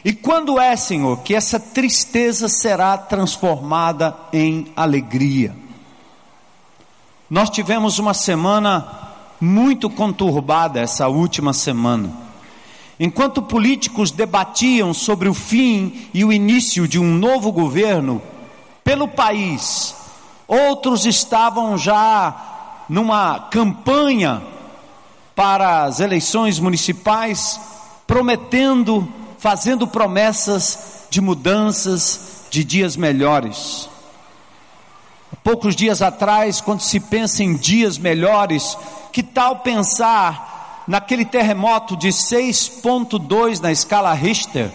E 0.05 0.13
quando 0.13 0.59
é, 0.59 0.75
Senhor, 0.75 1.17
que 1.21 1.33
essa 1.33 1.59
tristeza 1.59 2.47
será 2.47 2.95
transformada 2.97 4.15
em 4.31 4.71
alegria? 4.75 5.55
Nós 7.27 7.49
tivemos 7.49 7.97
uma 7.97 8.13
semana 8.13 8.87
muito 9.41 9.89
conturbada 9.89 10.79
essa 10.79 11.07
última 11.07 11.51
semana. 11.51 12.11
Enquanto 12.99 13.41
políticos 13.41 14.11
debatiam 14.11 14.93
sobre 14.93 15.27
o 15.27 15.33
fim 15.33 16.07
e 16.13 16.23
o 16.23 16.31
início 16.31 16.87
de 16.87 16.99
um 16.99 17.15
novo 17.15 17.51
governo, 17.51 18.21
pelo 18.83 19.07
país. 19.07 19.95
Outros 20.47 21.05
estavam 21.05 21.77
já 21.77 22.85
numa 22.89 23.47
campanha 23.51 24.41
para 25.35 25.83
as 25.85 25.99
eleições 25.99 26.59
municipais, 26.59 27.59
prometendo, 28.05 29.07
fazendo 29.39 29.87
promessas 29.87 31.07
de 31.09 31.21
mudanças, 31.21 32.45
de 32.49 32.63
dias 32.63 32.95
melhores. 32.95 33.89
Poucos 35.43 35.75
dias 35.75 36.01
atrás, 36.01 36.61
quando 36.61 36.81
se 36.81 36.99
pensa 36.99 37.43
em 37.43 37.55
dias 37.55 37.97
melhores, 37.97 38.77
que 39.11 39.21
tal 39.21 39.57
pensar 39.57 40.83
naquele 40.87 41.25
terremoto 41.25 41.97
de 41.97 42.09
6.2 42.09 43.59
na 43.59 43.71
escala 43.71 44.13
Richter? 44.13 44.71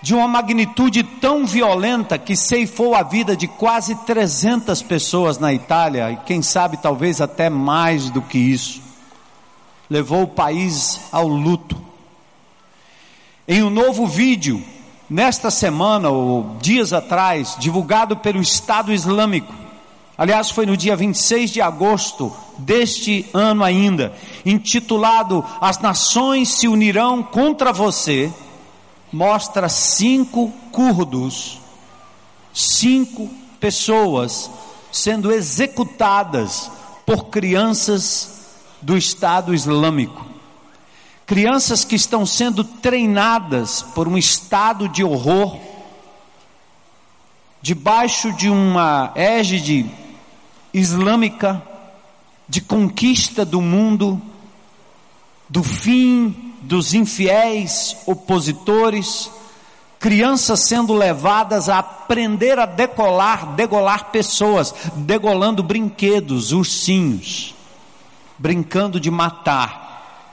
De 0.00 0.14
uma 0.14 0.28
magnitude 0.28 1.02
tão 1.02 1.44
violenta 1.44 2.18
que 2.18 2.36
ceifou 2.36 2.94
a 2.94 3.02
vida 3.02 3.36
de 3.36 3.48
quase 3.48 3.94
300 3.94 4.80
pessoas 4.82 5.38
na 5.38 5.52
Itália, 5.52 6.12
e 6.12 6.16
quem 6.18 6.40
sabe 6.40 6.76
talvez 6.76 7.20
até 7.20 7.50
mais 7.50 8.08
do 8.08 8.22
que 8.22 8.38
isso. 8.38 8.80
Levou 9.90 10.22
o 10.22 10.28
país 10.28 11.00
ao 11.10 11.26
luto. 11.26 11.76
Em 13.46 13.62
um 13.62 13.70
novo 13.70 14.06
vídeo, 14.06 14.62
nesta 15.10 15.50
semana 15.50 16.10
ou 16.10 16.56
dias 16.60 16.92
atrás, 16.92 17.56
divulgado 17.58 18.16
pelo 18.16 18.40
Estado 18.40 18.92
Islâmico, 18.92 19.52
aliás, 20.16 20.50
foi 20.50 20.66
no 20.66 20.76
dia 20.76 20.94
26 20.94 21.50
de 21.50 21.60
agosto 21.60 22.32
deste 22.58 23.26
ano 23.32 23.64
ainda, 23.64 24.12
intitulado 24.44 25.44
As 25.60 25.78
Nações 25.78 26.50
se 26.50 26.68
unirão 26.68 27.22
contra 27.22 27.72
você 27.72 28.32
mostra 29.12 29.68
cinco 29.68 30.50
curdos, 30.70 31.60
cinco 32.52 33.28
pessoas 33.58 34.50
sendo 34.92 35.32
executadas 35.32 36.70
por 37.04 37.26
crianças 37.26 38.46
do 38.80 38.96
Estado 38.96 39.54
Islâmico. 39.54 40.26
Crianças 41.26 41.84
que 41.84 41.94
estão 41.94 42.24
sendo 42.24 42.64
treinadas 42.64 43.82
por 43.82 44.08
um 44.08 44.16
estado 44.16 44.88
de 44.88 45.04
horror, 45.04 45.58
debaixo 47.60 48.32
de 48.32 48.48
uma 48.48 49.12
égide 49.14 49.90
islâmica 50.72 51.62
de 52.48 52.60
conquista 52.62 53.44
do 53.44 53.60
mundo, 53.60 54.20
do 55.48 55.62
fim 55.62 56.47
dos 56.68 56.92
infiéis 56.92 57.96
opositores, 58.04 59.30
crianças 59.98 60.68
sendo 60.68 60.92
levadas 60.92 61.70
a 61.70 61.78
aprender 61.78 62.58
a 62.58 62.66
decolar, 62.66 63.54
degolar 63.54 64.10
pessoas, 64.10 64.74
degolando 64.94 65.62
brinquedos, 65.62 66.52
ursinhos, 66.52 67.54
brincando 68.38 69.00
de 69.00 69.10
matar. 69.10 69.88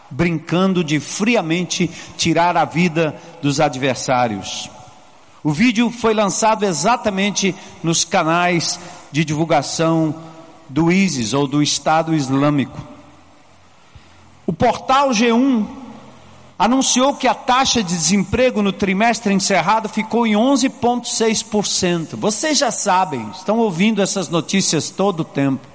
brincando 0.08 0.84
de 0.84 1.00
friamente 1.00 1.90
tirar 2.16 2.56
a 2.56 2.64
vida 2.64 3.20
dos 3.42 3.60
adversários. 3.60 4.70
O 5.44 5.52
vídeo 5.52 5.90
foi 5.90 6.14
lançado 6.14 6.64
exatamente 6.64 7.56
nos 7.84 8.06
canais 8.06 8.80
de 9.12 9.26
divulgação 9.26 10.16
do 10.70 10.92
ISIS 10.92 11.34
ou 11.34 11.48
do 11.48 11.62
Estado 11.62 12.14
Islâmico. 12.14 12.80
O 14.46 14.54
portal 14.54 15.10
G1 15.10 15.85
anunciou 16.58 17.14
que 17.16 17.28
a 17.28 17.34
taxa 17.34 17.84
de 17.84 17.94
desemprego 17.94 18.62
no 18.62 18.72
trimestre 18.72 19.34
encerrado 19.34 19.90
ficou 19.90 20.26
em 20.26 20.34
11,6%. 20.34 22.16
Vocês 22.16 22.58
já 22.58 22.72
sabem, 22.72 23.30
estão 23.32 23.60
ouvindo 23.60 24.02
essas 24.02 24.30
notícias 24.30 24.90
todo 24.90 25.22
o 25.22 25.26
tempo. 25.26 25.68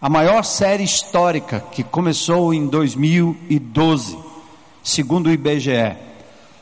A 0.00 0.08
maior 0.08 0.44
série 0.44 0.84
histórica 0.84 1.64
que 1.72 1.82
começou 1.82 2.52
em 2.54 2.66
2012, 2.66 4.18
segundo 4.82 5.26
o 5.26 5.32
IBGE, 5.32 5.96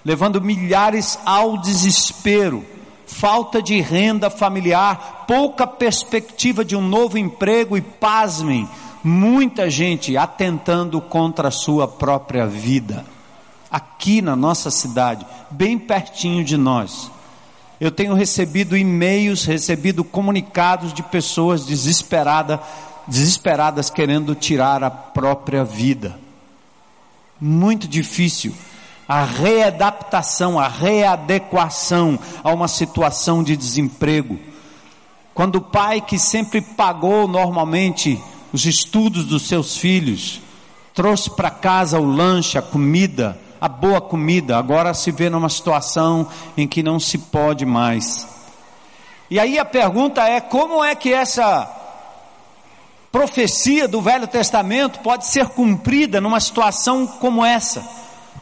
levando 0.04 0.40
milhares 0.40 1.18
ao 1.24 1.58
desespero, 1.58 2.64
falta 3.06 3.62
de 3.62 3.80
renda 3.80 4.30
familiar, 4.30 5.24
pouca 5.26 5.66
perspectiva 5.66 6.64
de 6.64 6.74
um 6.74 6.80
novo 6.80 7.18
emprego 7.18 7.76
e 7.76 7.80
pasmem, 7.80 8.68
muita 9.04 9.68
gente 9.68 10.16
atentando 10.16 10.98
contra 10.98 11.48
a 11.48 11.52
sua 11.52 11.86
própria 11.86 12.46
vida. 12.46 13.04
Aqui 13.70 14.22
na 14.22 14.34
nossa 14.34 14.70
cidade, 14.70 15.26
bem 15.50 15.78
pertinho 15.78 16.42
de 16.42 16.56
nós, 16.56 17.10
eu 17.78 17.90
tenho 17.90 18.14
recebido 18.14 18.76
e-mails, 18.76 19.44
recebido 19.44 20.02
comunicados 20.02 20.94
de 20.94 21.02
pessoas 21.02 21.66
desesperadas, 21.66 22.60
desesperadas 23.06 23.90
querendo 23.90 24.34
tirar 24.34 24.82
a 24.82 24.90
própria 24.90 25.62
vida. 25.64 26.18
Muito 27.38 27.86
difícil 27.86 28.54
a 29.06 29.22
readaptação, 29.22 30.58
a 30.58 30.66
readequação 30.66 32.18
a 32.42 32.50
uma 32.52 32.68
situação 32.68 33.42
de 33.42 33.54
desemprego. 33.54 34.38
Quando 35.34 35.56
o 35.56 35.60
pai 35.60 36.00
que 36.00 36.18
sempre 36.18 36.62
pagou 36.62 37.28
normalmente 37.28 38.18
os 38.54 38.66
estudos 38.66 39.24
dos 39.24 39.48
seus 39.48 39.76
filhos, 39.76 40.40
trouxe 40.94 41.28
para 41.28 41.50
casa 41.50 41.98
o 41.98 42.04
lanche, 42.04 42.56
a 42.56 42.62
comida, 42.62 43.36
a 43.60 43.66
boa 43.66 44.00
comida, 44.00 44.56
agora 44.56 44.94
se 44.94 45.10
vê 45.10 45.28
numa 45.28 45.48
situação 45.48 46.28
em 46.56 46.64
que 46.64 46.80
não 46.80 47.00
se 47.00 47.18
pode 47.18 47.66
mais. 47.66 48.24
E 49.28 49.40
aí 49.40 49.58
a 49.58 49.64
pergunta 49.64 50.22
é: 50.22 50.40
como 50.40 50.84
é 50.84 50.94
que 50.94 51.12
essa 51.12 51.68
profecia 53.10 53.88
do 53.88 54.00
Velho 54.00 54.28
Testamento 54.28 55.00
pode 55.00 55.26
ser 55.26 55.48
cumprida 55.48 56.20
numa 56.20 56.38
situação 56.38 57.08
como 57.08 57.44
essa? 57.44 57.84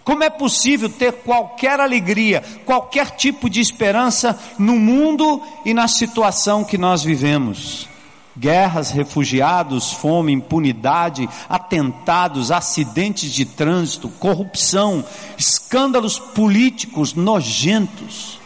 Como 0.05 0.23
é 0.23 0.29
possível 0.29 0.91
ter 0.91 1.23
qualquer 1.23 1.81
alegria, 1.81 2.45
qualquer 2.67 3.13
tipo 3.13 3.49
de 3.49 3.63
esperança 3.63 4.39
no 4.59 4.79
mundo 4.79 5.41
e 5.65 5.73
na 5.73 5.89
situação 5.89 6.65
que 6.65 6.77
nós 6.77 7.03
vivemos? 7.03 7.91
Guerras, 8.37 8.91
refugiados, 8.91 9.93
fome, 9.93 10.33
impunidade, 10.33 11.29
atentados, 11.49 12.51
acidentes 12.51 13.33
de 13.33 13.45
trânsito, 13.45 14.09
corrupção, 14.09 15.05
escândalos 15.37 16.19
políticos 16.19 17.15
nojentos, 17.15 18.39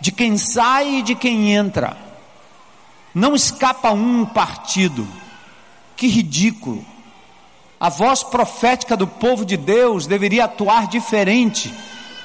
de 0.00 0.12
quem 0.12 0.36
sai 0.38 0.96
e 0.96 1.02
de 1.02 1.14
quem 1.14 1.52
entra. 1.52 1.96
Não 3.14 3.34
escapa 3.34 3.90
um 3.90 4.24
partido. 4.24 5.06
Que 5.96 6.08
ridículo. 6.08 6.84
A 7.78 7.88
voz 7.88 8.22
profética 8.22 8.96
do 8.96 9.06
povo 9.06 9.44
de 9.44 9.56
Deus 9.56 10.06
deveria 10.06 10.44
atuar 10.44 10.86
diferente 10.86 11.72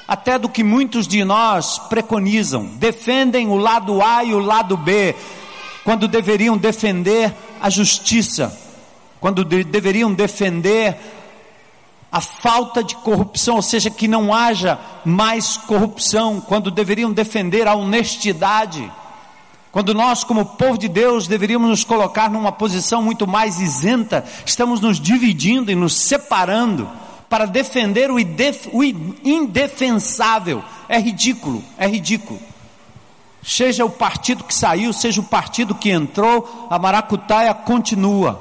até 0.08 0.38
do 0.38 0.48
que 0.48 0.64
muitos 0.64 1.06
de 1.06 1.22
nós 1.22 1.78
preconizam. 1.78 2.64
Defendem 2.64 3.48
o 3.48 3.56
lado 3.56 4.02
A 4.02 4.24
e 4.24 4.32
o 4.32 4.38
lado 4.38 4.76
B, 4.76 5.14
quando 5.88 6.06
deveriam 6.06 6.58
defender 6.58 7.34
a 7.58 7.70
justiça, 7.70 8.54
quando 9.18 9.42
de, 9.42 9.64
deveriam 9.64 10.12
defender 10.12 10.94
a 12.12 12.20
falta 12.20 12.84
de 12.84 12.94
corrupção, 12.96 13.56
ou 13.56 13.62
seja, 13.62 13.88
que 13.88 14.06
não 14.06 14.34
haja 14.34 14.78
mais 15.02 15.56
corrupção, 15.56 16.42
quando 16.42 16.70
deveriam 16.70 17.10
defender 17.10 17.66
a 17.66 17.74
honestidade, 17.74 18.92
quando 19.72 19.94
nós, 19.94 20.22
como 20.24 20.44
povo 20.44 20.76
de 20.76 20.88
Deus, 20.88 21.26
deveríamos 21.26 21.70
nos 21.70 21.84
colocar 21.84 22.28
numa 22.28 22.52
posição 22.52 23.00
muito 23.00 23.26
mais 23.26 23.58
isenta, 23.58 24.26
estamos 24.44 24.82
nos 24.82 25.00
dividindo 25.00 25.72
e 25.72 25.74
nos 25.74 25.94
separando 25.94 26.86
para 27.30 27.46
defender 27.46 28.10
o, 28.10 28.16
o 28.16 28.84
indefensável. 29.24 30.62
É 30.86 30.98
ridículo, 30.98 31.64
é 31.78 31.88
ridículo. 31.88 32.38
Seja 33.42 33.84
o 33.84 33.90
partido 33.90 34.44
que 34.44 34.54
saiu, 34.54 34.92
seja 34.92 35.20
o 35.20 35.24
partido 35.24 35.74
que 35.74 35.90
entrou, 35.90 36.66
a 36.68 36.78
maracutaia 36.78 37.54
continua. 37.54 38.40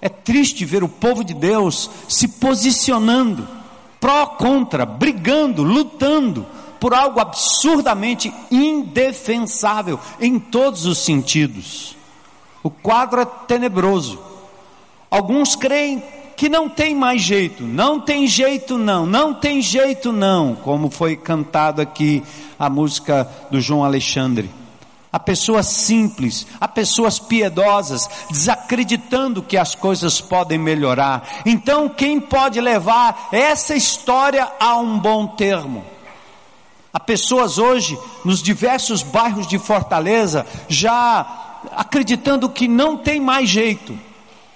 É 0.00 0.08
triste 0.08 0.64
ver 0.64 0.82
o 0.82 0.88
povo 0.88 1.22
de 1.22 1.32
Deus 1.32 1.88
se 2.08 2.26
posicionando, 2.26 3.48
pró, 4.00 4.26
contra, 4.26 4.84
brigando, 4.84 5.62
lutando 5.62 6.44
por 6.80 6.92
algo 6.92 7.20
absurdamente 7.20 8.34
indefensável 8.50 10.00
em 10.20 10.40
todos 10.40 10.84
os 10.84 10.98
sentidos. 10.98 11.96
O 12.60 12.68
quadro 12.68 13.20
é 13.20 13.24
tenebroso. 13.24 14.20
Alguns 15.08 15.54
creem 15.54 16.02
que 16.42 16.48
não 16.48 16.68
tem 16.68 16.92
mais 16.92 17.22
jeito, 17.22 17.62
não 17.62 18.00
tem 18.00 18.26
jeito 18.26 18.76
não, 18.76 19.06
não 19.06 19.32
tem 19.32 19.62
jeito 19.62 20.12
não, 20.12 20.56
como 20.56 20.90
foi 20.90 21.14
cantado 21.14 21.80
aqui 21.80 22.20
a 22.58 22.68
música 22.68 23.30
do 23.48 23.60
João 23.60 23.84
Alexandre. 23.84 24.50
Há 25.12 25.20
pessoas 25.20 25.68
simples, 25.68 26.44
há 26.60 26.66
pessoas 26.66 27.20
piedosas, 27.20 28.10
desacreditando 28.28 29.40
que 29.40 29.56
as 29.56 29.76
coisas 29.76 30.20
podem 30.20 30.58
melhorar. 30.58 31.42
Então, 31.46 31.88
quem 31.88 32.18
pode 32.18 32.60
levar 32.60 33.28
essa 33.30 33.76
história 33.76 34.50
a 34.58 34.76
um 34.78 34.98
bom 34.98 35.28
termo? 35.28 35.84
Há 36.92 36.98
pessoas 36.98 37.56
hoje, 37.56 37.96
nos 38.24 38.42
diversos 38.42 39.04
bairros 39.04 39.46
de 39.46 39.60
Fortaleza, 39.60 40.44
já 40.68 41.60
acreditando 41.70 42.48
que 42.48 42.66
não 42.66 42.96
tem 42.96 43.20
mais 43.20 43.48
jeito 43.48 43.96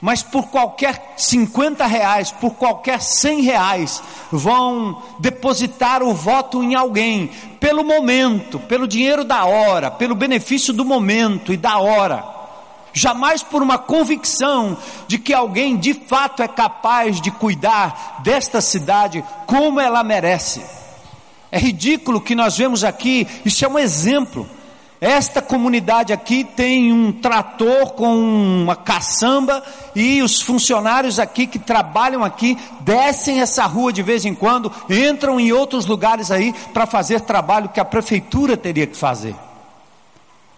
mas 0.00 0.22
por 0.22 0.48
qualquer 0.48 1.14
50 1.16 1.87
reais, 1.87 2.30
por 2.30 2.54
qualquer 2.54 3.00
100 3.00 3.40
reais, 3.42 4.02
vão 4.30 5.02
depositar 5.18 6.02
o 6.02 6.12
voto 6.12 6.62
em 6.62 6.74
alguém, 6.74 7.30
pelo 7.59 7.82
momento, 7.82 8.59
pelo 8.61 8.87
dinheiro 8.87 9.24
da 9.24 9.44
hora, 9.44 9.90
pelo 9.90 10.14
benefício 10.14 10.72
do 10.72 10.85
momento 10.85 11.52
e 11.52 11.56
da 11.56 11.78
hora, 11.78 12.24
jamais 12.92 13.42
por 13.42 13.62
uma 13.62 13.78
convicção 13.78 14.76
de 15.09 15.18
que 15.18 15.32
alguém 15.32 15.76
de 15.76 15.94
fato 15.94 16.42
é 16.42 16.48
capaz 16.48 17.20
de 17.20 17.30
cuidar 17.30 18.20
desta 18.22 18.61
cidade 18.61 19.24
como 19.46 19.80
ela 19.80 20.04
merece. 20.04 20.62
É 21.50 21.59
ridículo 21.59 22.20
que 22.20 22.35
nós 22.35 22.56
vemos 22.56 22.85
aqui, 22.85 23.26
isso 23.44 23.64
é 23.64 23.68
um 23.68 23.78
exemplo. 23.78 24.46
Esta 25.00 25.42
comunidade 25.42 26.12
aqui 26.12 26.42
tem 26.42 26.90
um 26.90 27.12
trator 27.12 27.92
com 27.92 28.14
uma 28.16 28.74
caçamba 28.74 29.62
e 29.94 30.22
os 30.22 30.40
funcionários 30.40 31.18
aqui 31.18 31.46
que 31.46 31.59
trabalham 31.59 32.24
aqui 32.24 32.56
descem 32.80 33.42
essa 33.42 33.66
rua 33.66 33.92
de 33.92 34.02
vez 34.02 34.24
em 34.24 34.35
quando, 34.35 34.72
entram 34.88 35.38
em 35.38 35.52
outros 35.52 35.85
lugares 35.85 36.30
aí 36.30 36.54
para 36.72 36.87
fazer 36.87 37.20
trabalho 37.20 37.68
que 37.68 37.80
a 37.80 37.85
prefeitura 37.85 38.56
teria 38.56 38.87
que 38.87 38.96
fazer. 38.96 39.37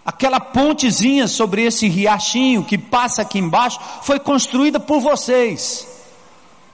Aquela 0.07 0.39
pontezinha 0.39 1.27
sobre 1.27 1.65
esse 1.65 1.89
riachinho 1.89 2.65
que 2.65 2.79
passa 2.79 3.23
aqui 3.23 3.41
embaixo 3.41 3.81
foi 4.03 4.21
construída 4.21 4.79
por 4.79 5.01
vocês 5.01 5.98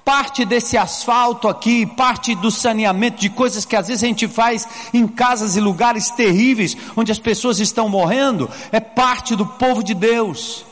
parte 0.04 0.44
desse 0.44 0.76
asfalto 0.76 1.48
aqui, 1.48 1.86
parte 1.86 2.34
do 2.34 2.50
saneamento 2.50 3.20
de 3.20 3.30
coisas 3.30 3.64
que 3.64 3.74
às 3.74 3.88
vezes 3.88 4.04
a 4.04 4.06
gente 4.06 4.28
faz 4.28 4.68
em 4.92 5.06
casas 5.08 5.56
e 5.56 5.60
lugares 5.60 6.10
terríveis, 6.10 6.76
onde 6.94 7.10
as 7.10 7.18
pessoas 7.18 7.58
estão 7.58 7.88
morrendo, 7.88 8.50
é 8.70 8.80
parte 8.80 9.34
do 9.34 9.46
povo 9.46 9.82
de 9.82 9.94
Deus. 9.94 10.66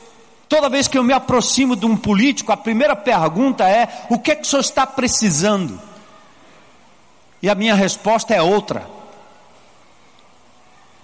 Toda 0.48 0.68
vez 0.68 0.86
que 0.86 0.98
eu 0.98 1.02
me 1.02 1.14
aproximo 1.14 1.74
de 1.74 1.86
um 1.86 1.96
político, 1.96 2.52
a 2.52 2.56
primeira 2.58 2.94
pergunta 2.94 3.66
é: 3.66 4.06
o 4.10 4.18
que 4.18 4.32
é 4.32 4.36
que 4.36 4.42
o 4.42 4.44
senhor 4.44 4.60
está 4.60 4.86
precisando? 4.86 5.80
E 7.42 7.48
a 7.48 7.54
minha 7.54 7.74
resposta 7.74 8.34
é 8.34 8.42
outra. 8.42 8.86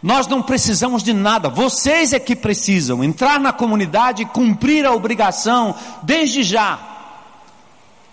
Nós 0.03 0.29
não 0.29 0.43
precisamos 0.43 1.03
de 1.03 1.13
nada, 1.13 1.49
vocês 1.49 2.13
é 2.13 2.21
que 2.21 2.37
precisam 2.37 3.03
entrar 3.03 3.41
na 3.41 3.53
comunidade 3.53 4.23
e 4.23 4.27
cumprir 4.27 4.87
a 4.87 4.93
obrigação 4.93 5.75
desde 6.05 6.45
já 6.45 6.88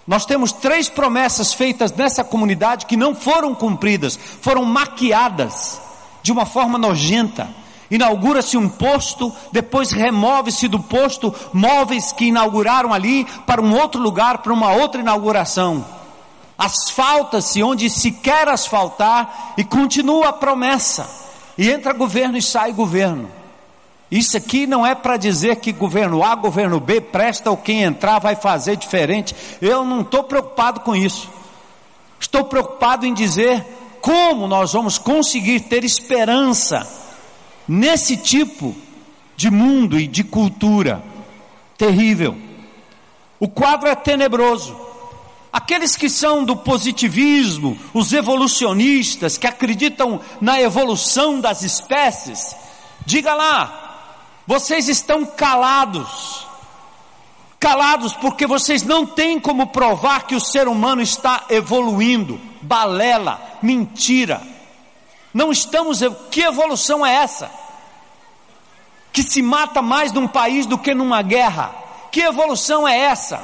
nós 0.07 0.25
temos 0.25 0.51
três 0.51 0.87
promessas 0.87 1.53
feitas 1.53 1.91
nessa 1.91 2.23
comunidade 2.23 2.85
que 2.85 2.95
não 2.95 3.15
foram 3.15 3.55
cumpridas, 3.55 4.19
foram 4.41 4.63
maquiadas 4.63 5.81
de 6.21 6.31
uma 6.31 6.45
forma 6.45 6.77
nojenta. 6.77 7.49
Inaugura-se 7.89 8.57
um 8.57 8.67
posto, 8.67 9.31
depois 9.51 9.91
remove-se 9.91 10.67
do 10.67 10.79
posto 10.79 11.33
móveis 11.53 12.11
que 12.11 12.25
inauguraram 12.25 12.93
ali 12.93 13.25
para 13.45 13.61
um 13.61 13.75
outro 13.75 14.01
lugar, 14.01 14.39
para 14.39 14.53
uma 14.53 14.73
outra 14.73 15.01
inauguração. 15.01 15.85
Asfalta-se 16.57 17.61
onde 17.61 17.89
se 17.89 18.11
quer 18.11 18.47
asfaltar 18.47 19.53
e 19.57 19.63
continua 19.63 20.29
a 20.29 20.33
promessa. 20.33 21.07
E 21.57 21.69
entra 21.69 21.93
governo 21.93 22.37
e 22.37 22.41
sai 22.41 22.71
governo. 22.71 23.29
Isso 24.15 24.37
aqui 24.37 24.65
não 24.65 24.85
é 24.85 24.95
para 24.95 25.17
dizer 25.17 25.57
que 25.57 25.73
governo 25.73 26.23
A, 26.23 26.33
governo 26.35 26.79
B 26.79 27.01
presta 27.01 27.51
ou 27.51 27.57
quem 27.57 27.83
entrar 27.83 28.17
vai 28.19 28.33
fazer 28.33 28.77
diferente. 28.77 29.35
Eu 29.61 29.83
não 29.83 29.99
estou 29.99 30.23
preocupado 30.23 30.79
com 30.79 30.95
isso. 30.95 31.29
Estou 32.17 32.45
preocupado 32.45 33.05
em 33.05 33.13
dizer 33.13 33.65
como 33.99 34.47
nós 34.47 34.71
vamos 34.71 34.97
conseguir 34.97 35.59
ter 35.59 35.83
esperança 35.83 36.87
nesse 37.67 38.15
tipo 38.15 38.73
de 39.35 39.51
mundo 39.51 39.99
e 39.99 40.07
de 40.07 40.23
cultura 40.23 41.03
terrível. 41.77 42.37
O 43.37 43.49
quadro 43.49 43.89
é 43.89 43.95
tenebroso. 43.95 44.79
Aqueles 45.51 45.97
que 45.97 46.09
são 46.09 46.45
do 46.45 46.55
positivismo, 46.55 47.77
os 47.93 48.13
evolucionistas, 48.13 49.37
que 49.37 49.45
acreditam 49.45 50.21
na 50.39 50.61
evolução 50.61 51.41
das 51.41 51.63
espécies, 51.63 52.55
diga 53.05 53.33
lá, 53.33 53.84
vocês 54.47 54.87
estão 54.87 55.25
calados. 55.25 56.45
Calados 57.59 58.13
porque 58.13 58.45
vocês 58.45 58.83
não 58.83 59.05
têm 59.05 59.39
como 59.39 59.67
provar 59.67 60.27
que 60.27 60.35
o 60.35 60.39
ser 60.39 60.67
humano 60.67 61.01
está 61.01 61.45
evoluindo. 61.49 62.39
Balela, 62.61 63.41
mentira. 63.61 64.41
Não 65.33 65.51
estamos. 65.51 65.99
Que 66.29 66.41
evolução 66.41 67.05
é 67.05 67.15
essa? 67.15 67.49
Que 69.11 69.23
se 69.23 69.41
mata 69.41 69.81
mais 69.81 70.11
num 70.11 70.27
país 70.27 70.65
do 70.65 70.77
que 70.77 70.93
numa 70.93 71.21
guerra. 71.21 71.73
Que 72.11 72.21
evolução 72.21 72.87
é 72.87 72.97
essa? 72.97 73.43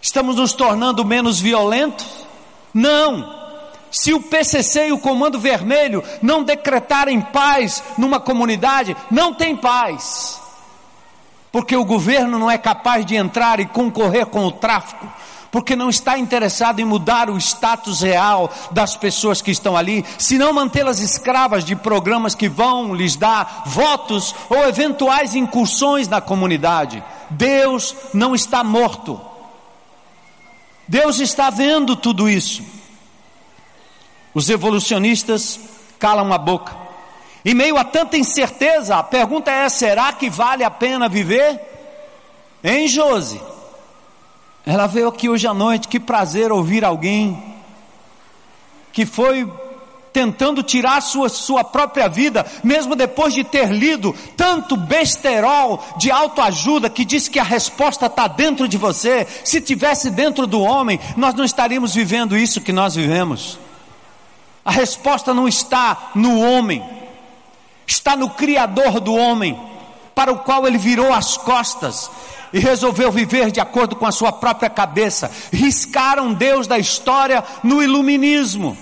Estamos 0.00 0.36
nos 0.36 0.52
tornando 0.52 1.04
menos 1.04 1.38
violentos? 1.40 2.26
Não. 2.72 3.45
Se 3.90 4.12
o 4.12 4.20
PCC 4.20 4.88
e 4.88 4.92
o 4.92 4.98
Comando 4.98 5.38
Vermelho 5.38 6.02
não 6.20 6.42
decretarem 6.42 7.20
paz 7.20 7.82
numa 7.96 8.20
comunidade, 8.20 8.96
não 9.10 9.32
tem 9.32 9.56
paz. 9.56 10.40
Porque 11.52 11.76
o 11.76 11.84
governo 11.84 12.38
não 12.38 12.50
é 12.50 12.58
capaz 12.58 13.06
de 13.06 13.16
entrar 13.16 13.60
e 13.60 13.66
concorrer 13.66 14.26
com 14.26 14.44
o 14.44 14.52
tráfico, 14.52 15.10
porque 15.50 15.74
não 15.74 15.88
está 15.88 16.18
interessado 16.18 16.80
em 16.80 16.84
mudar 16.84 17.30
o 17.30 17.38
status 17.38 18.02
real 18.02 18.52
das 18.72 18.94
pessoas 18.94 19.40
que 19.40 19.50
estão 19.50 19.74
ali, 19.74 20.04
senão 20.18 20.52
mantê-las 20.52 21.00
escravas 21.00 21.64
de 21.64 21.74
programas 21.74 22.34
que 22.34 22.48
vão 22.48 22.94
lhes 22.94 23.16
dar 23.16 23.62
votos 23.64 24.34
ou 24.50 24.68
eventuais 24.68 25.34
incursões 25.34 26.08
na 26.08 26.20
comunidade. 26.20 27.02
Deus 27.30 27.94
não 28.12 28.34
está 28.34 28.62
morto. 28.62 29.18
Deus 30.86 31.18
está 31.18 31.48
vendo 31.48 31.96
tudo 31.96 32.28
isso. 32.28 32.75
Os 34.36 34.50
evolucionistas 34.50 35.58
calam 35.98 36.30
a 36.30 36.36
boca. 36.36 36.76
Em 37.42 37.54
meio 37.54 37.78
a 37.78 37.84
tanta 37.84 38.18
incerteza, 38.18 38.96
a 38.96 39.02
pergunta 39.02 39.50
é: 39.50 39.66
será 39.70 40.12
que 40.12 40.28
vale 40.28 40.62
a 40.62 40.70
pena 40.70 41.08
viver? 41.08 41.58
Hein, 42.62 42.86
Josi? 42.86 43.40
Ela 44.66 44.86
veio 44.86 45.08
aqui 45.08 45.30
hoje 45.30 45.46
à 45.46 45.54
noite, 45.54 45.88
que 45.88 45.98
prazer 45.98 46.52
ouvir 46.52 46.84
alguém 46.84 47.42
que 48.92 49.06
foi 49.06 49.50
tentando 50.12 50.62
tirar 50.62 51.00
sua, 51.00 51.30
sua 51.30 51.64
própria 51.64 52.06
vida, 52.06 52.44
mesmo 52.62 52.94
depois 52.94 53.32
de 53.32 53.42
ter 53.42 53.70
lido 53.72 54.14
tanto 54.36 54.76
besterol 54.76 55.82
de 55.96 56.10
autoajuda 56.10 56.90
que 56.90 57.06
diz 57.06 57.26
que 57.26 57.38
a 57.38 57.42
resposta 57.42 58.04
está 58.04 58.28
dentro 58.28 58.68
de 58.68 58.76
você. 58.76 59.26
Se 59.44 59.62
tivesse 59.62 60.10
dentro 60.10 60.46
do 60.46 60.60
homem, 60.60 61.00
nós 61.16 61.32
não 61.32 61.44
estaríamos 61.44 61.94
vivendo 61.94 62.36
isso 62.36 62.60
que 62.60 62.72
nós 62.72 62.96
vivemos. 62.96 63.64
A 64.66 64.72
resposta 64.72 65.32
não 65.32 65.46
está 65.46 66.10
no 66.12 66.40
homem, 66.40 66.84
está 67.86 68.16
no 68.16 68.30
Criador 68.30 68.98
do 68.98 69.14
homem, 69.14 69.56
para 70.12 70.32
o 70.32 70.40
qual 70.40 70.66
ele 70.66 70.76
virou 70.76 71.12
as 71.12 71.36
costas 71.36 72.10
e 72.52 72.58
resolveu 72.58 73.12
viver 73.12 73.52
de 73.52 73.60
acordo 73.60 73.94
com 73.94 74.04
a 74.04 74.10
sua 74.10 74.32
própria 74.32 74.68
cabeça. 74.68 75.30
Riscaram 75.52 76.34
Deus 76.34 76.66
da 76.66 76.78
história 76.80 77.44
no 77.62 77.80
iluminismo. 77.80 78.76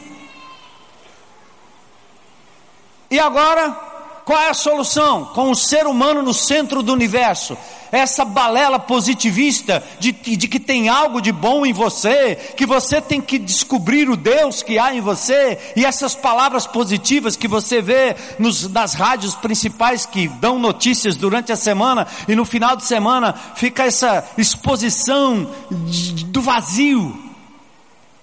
E 3.11 3.21
agora, 3.21 3.77
qual 4.25 4.41
é 4.41 4.49
a 4.49 4.55
solução? 4.55 5.27
Com 5.27 5.51
o 5.51 5.55
ser 5.55 5.87
humano 5.87 6.23
no 6.23 6.33
centro 6.33 6.83
do 6.83 6.93
universo. 6.93 7.57
Essa 7.93 8.25
balela 8.25 8.79
positivista 8.79 9.85
de, 10.01 10.13
de, 10.13 10.49
que 10.49 10.59
tem 10.59 10.89
algo 10.89 11.21
de 11.21 11.31
bom 11.31 11.65
em 11.65 11.73
você, 11.73 12.35
que 12.57 12.65
você 12.65 13.01
tem 13.01 13.21
que 13.21 13.39
descobrir 13.39 14.09
o 14.09 14.17
Deus 14.17 14.63
que 14.63 14.79
há 14.79 14.95
em 14.95 15.01
você, 15.01 15.59
e 15.77 15.85
essas 15.85 16.15
palavras 16.15 16.67
positivas 16.67 17.37
que 17.37 17.47
você 17.47 17.81
vê 17.81 18.17
nos, 18.39 18.69
nas 18.69 18.95
rádios 18.95 19.37
principais 19.37 20.07
que 20.07 20.27
dão 20.27 20.59
notícias 20.59 21.15
durante 21.15 21.53
a 21.53 21.57
semana, 21.57 22.07
e 22.27 22.35
no 22.35 22.45
final 22.45 22.75
de 22.75 22.85
semana 22.85 23.33
fica 23.55 23.85
essa 23.85 24.29
exposição 24.37 25.49
de, 25.71 26.25
do 26.25 26.41
vazio. 26.41 27.25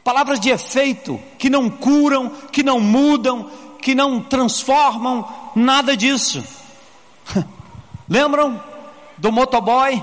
Palavras 0.04 0.40
de 0.40 0.50
efeito 0.50 1.20
que 1.38 1.48
não 1.48 1.70
curam, 1.70 2.32
que 2.52 2.64
não 2.64 2.80
mudam, 2.80 3.52
que 3.82 3.96
não 3.96 4.22
transformam 4.22 5.28
nada 5.56 5.98
disso. 5.98 6.44
Lembram 8.08 8.62
do 9.17 9.32
motoboy? 9.32 10.02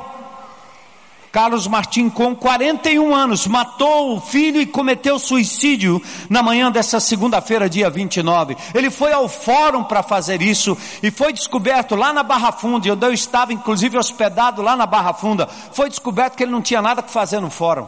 Carlos 1.31 1.67
Martim, 1.67 2.09
com 2.09 2.35
41 2.35 3.15
anos, 3.15 3.47
matou 3.47 4.17
o 4.17 4.21
filho 4.21 4.61
e 4.61 4.67
cometeu 4.67 5.19
suicídio 5.19 6.03
na 6.29 6.43
manhã 6.43 6.71
dessa 6.71 6.99
segunda-feira, 6.99 7.69
dia 7.69 7.91
29. 7.91 8.57
Ele 8.75 8.91
foi 8.91 9.13
ao 9.13 9.29
fórum 9.29 9.85
para 9.85 10.03
fazer 10.03 10.41
isso 10.41 10.77
e 11.03 11.11
foi 11.11 11.33
descoberto 11.33 11.95
lá 11.95 12.13
na 12.13 12.23
Barra 12.23 12.51
Funda, 12.53 12.89
eu 12.89 13.13
estava 13.13 13.53
inclusive 13.53 13.99
hospedado 13.99 14.63
lá 14.63 14.75
na 14.75 14.87
Barra 14.87 15.13
Funda. 15.13 15.47
Foi 15.47 15.89
descoberto 15.91 16.35
que 16.35 16.43
ele 16.43 16.53
não 16.53 16.63
tinha 16.63 16.81
nada 16.81 17.03
que 17.03 17.11
fazer 17.11 17.41
no 17.41 17.51
fórum. 17.51 17.87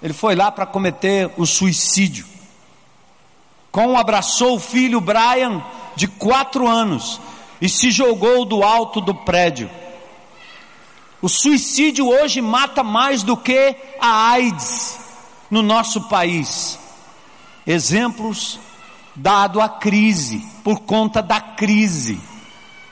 Ele 0.00 0.12
foi 0.12 0.36
lá 0.36 0.50
para 0.52 0.64
cometer 0.64 1.30
o 1.36 1.44
suicídio. 1.44 2.37
Com 3.78 3.96
abraçou 3.96 4.56
o 4.56 4.58
filho 4.58 5.00
Brian, 5.00 5.62
de 5.94 6.08
quatro 6.08 6.66
anos, 6.66 7.20
e 7.60 7.68
se 7.68 7.92
jogou 7.92 8.44
do 8.44 8.64
alto 8.64 9.00
do 9.00 9.14
prédio. 9.14 9.70
O 11.22 11.28
suicídio 11.28 12.08
hoje 12.08 12.40
mata 12.40 12.82
mais 12.82 13.22
do 13.22 13.36
que 13.36 13.76
a 14.00 14.32
AIDS 14.32 14.98
no 15.48 15.62
nosso 15.62 16.08
país. 16.08 16.76
Exemplos 17.64 18.58
dado 19.14 19.60
a 19.60 19.68
crise, 19.68 20.44
por 20.64 20.80
conta 20.80 21.22
da 21.22 21.40
crise, 21.40 22.18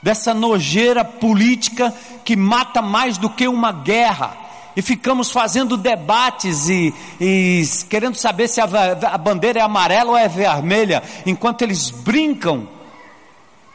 dessa 0.00 0.32
nojeira 0.32 1.04
política 1.04 1.92
que 2.24 2.36
mata 2.36 2.80
mais 2.80 3.18
do 3.18 3.28
que 3.28 3.48
uma 3.48 3.72
guerra 3.72 4.45
e 4.76 4.82
ficamos 4.82 5.32
fazendo 5.32 5.76
debates 5.78 6.68
e, 6.68 6.94
e 7.18 7.62
querendo 7.88 8.14
saber 8.14 8.46
se 8.46 8.60
a, 8.60 8.64
a 8.64 9.16
bandeira 9.16 9.58
é 9.58 9.62
amarela 9.62 10.10
ou 10.10 10.16
é 10.16 10.28
vermelha, 10.28 11.02
enquanto 11.24 11.62
eles 11.62 11.90
brincam 11.90 12.68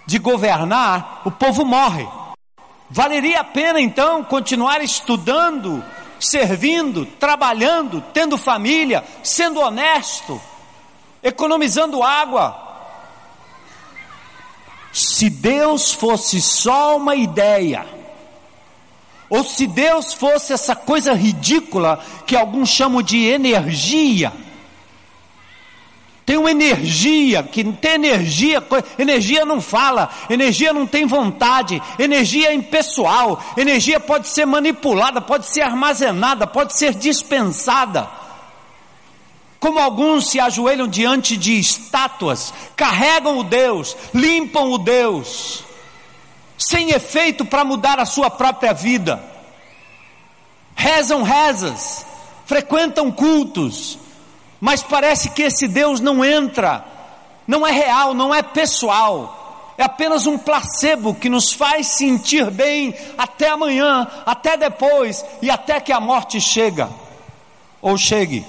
de 0.06 0.20
governar, 0.20 1.24
o 1.26 1.32
povo 1.32 1.66
morre. 1.66 2.08
Valeria 2.88 3.40
a 3.40 3.44
pena 3.44 3.82
então 3.82 4.24
continuar 4.24 4.84
estudando, 4.84 5.84
servindo, 6.20 7.06
trabalhando, 7.06 8.04
tendo 8.14 8.38
família, 8.38 9.04
sendo 9.24 9.60
honesto, 9.60 10.40
economizando 11.24 12.04
água. 12.04 12.70
Se 14.92 15.30
Deus 15.30 15.94
fosse 15.94 16.42
só 16.42 16.98
uma 16.98 17.16
ideia, 17.16 18.01
ou 19.32 19.46
se 19.46 19.66
Deus 19.66 20.14
fosse 20.14 20.52
essa 20.52 20.76
coisa 20.76 21.14
ridícula 21.14 22.04
que 22.28 22.36
alguns 22.36 22.68
chamam 22.70 23.02
de 23.02 23.18
energia. 23.26 24.34
Tem 26.26 26.38
uma 26.38 26.52
energia, 26.52 27.42
que 27.42 27.64
tem 27.64 27.94
energia, 27.94 28.62
energia 29.00 29.46
não 29.46 29.62
fala, 29.62 30.10
energia 30.30 30.74
não 30.74 30.86
tem 30.86 31.06
vontade, 31.06 31.82
energia 31.98 32.50
é 32.50 32.54
impessoal, 32.54 33.42
energia 33.56 34.02
pode 34.02 34.28
ser 34.28 34.46
manipulada, 34.46 35.22
pode 35.22 35.46
ser 35.46 35.62
armazenada, 35.62 36.46
pode 36.46 36.78
ser 36.78 36.94
dispensada. 36.94 38.10
Como 39.62 39.80
alguns 39.80 40.30
se 40.30 40.42
ajoelham 40.42 40.88
diante 40.90 41.38
de 41.38 41.58
estátuas, 41.58 42.54
carregam 42.76 43.38
o 43.38 43.44
Deus, 43.44 43.96
limpam 44.14 44.72
o 44.72 44.78
Deus, 44.78 45.64
sem 46.62 46.92
efeito 46.92 47.44
para 47.44 47.64
mudar 47.64 48.00
a 48.00 48.06
sua 48.06 48.30
própria 48.30 48.74
vida. 48.74 49.22
Rezam 50.76 51.24
rezas, 51.24 52.06
frequentam 52.46 53.12
cultos, 53.12 53.98
mas 54.60 54.84
parece 54.84 55.32
que 55.32 55.42
esse 55.42 55.68
Deus 55.68 56.00
não 56.00 56.24
entra, 56.24 56.86
não 57.48 57.66
é 57.66 57.72
real, 57.72 58.14
não 58.14 58.34
é 58.34 58.44
pessoal. 58.44 59.74
é 59.78 59.84
apenas 59.84 60.28
um 60.28 60.38
placebo 60.38 61.16
que 61.16 61.30
nos 61.30 61.52
faz 61.54 61.88
sentir 61.88 62.52
bem 62.52 62.94
até 63.18 63.50
amanhã, 63.50 64.08
até 64.26 64.56
depois 64.56 65.26
e 65.42 65.50
até 65.50 65.80
que 65.80 65.92
a 65.92 66.00
morte 66.00 66.40
chega 66.40 66.90
ou 67.82 67.98
chegue. 67.98 68.46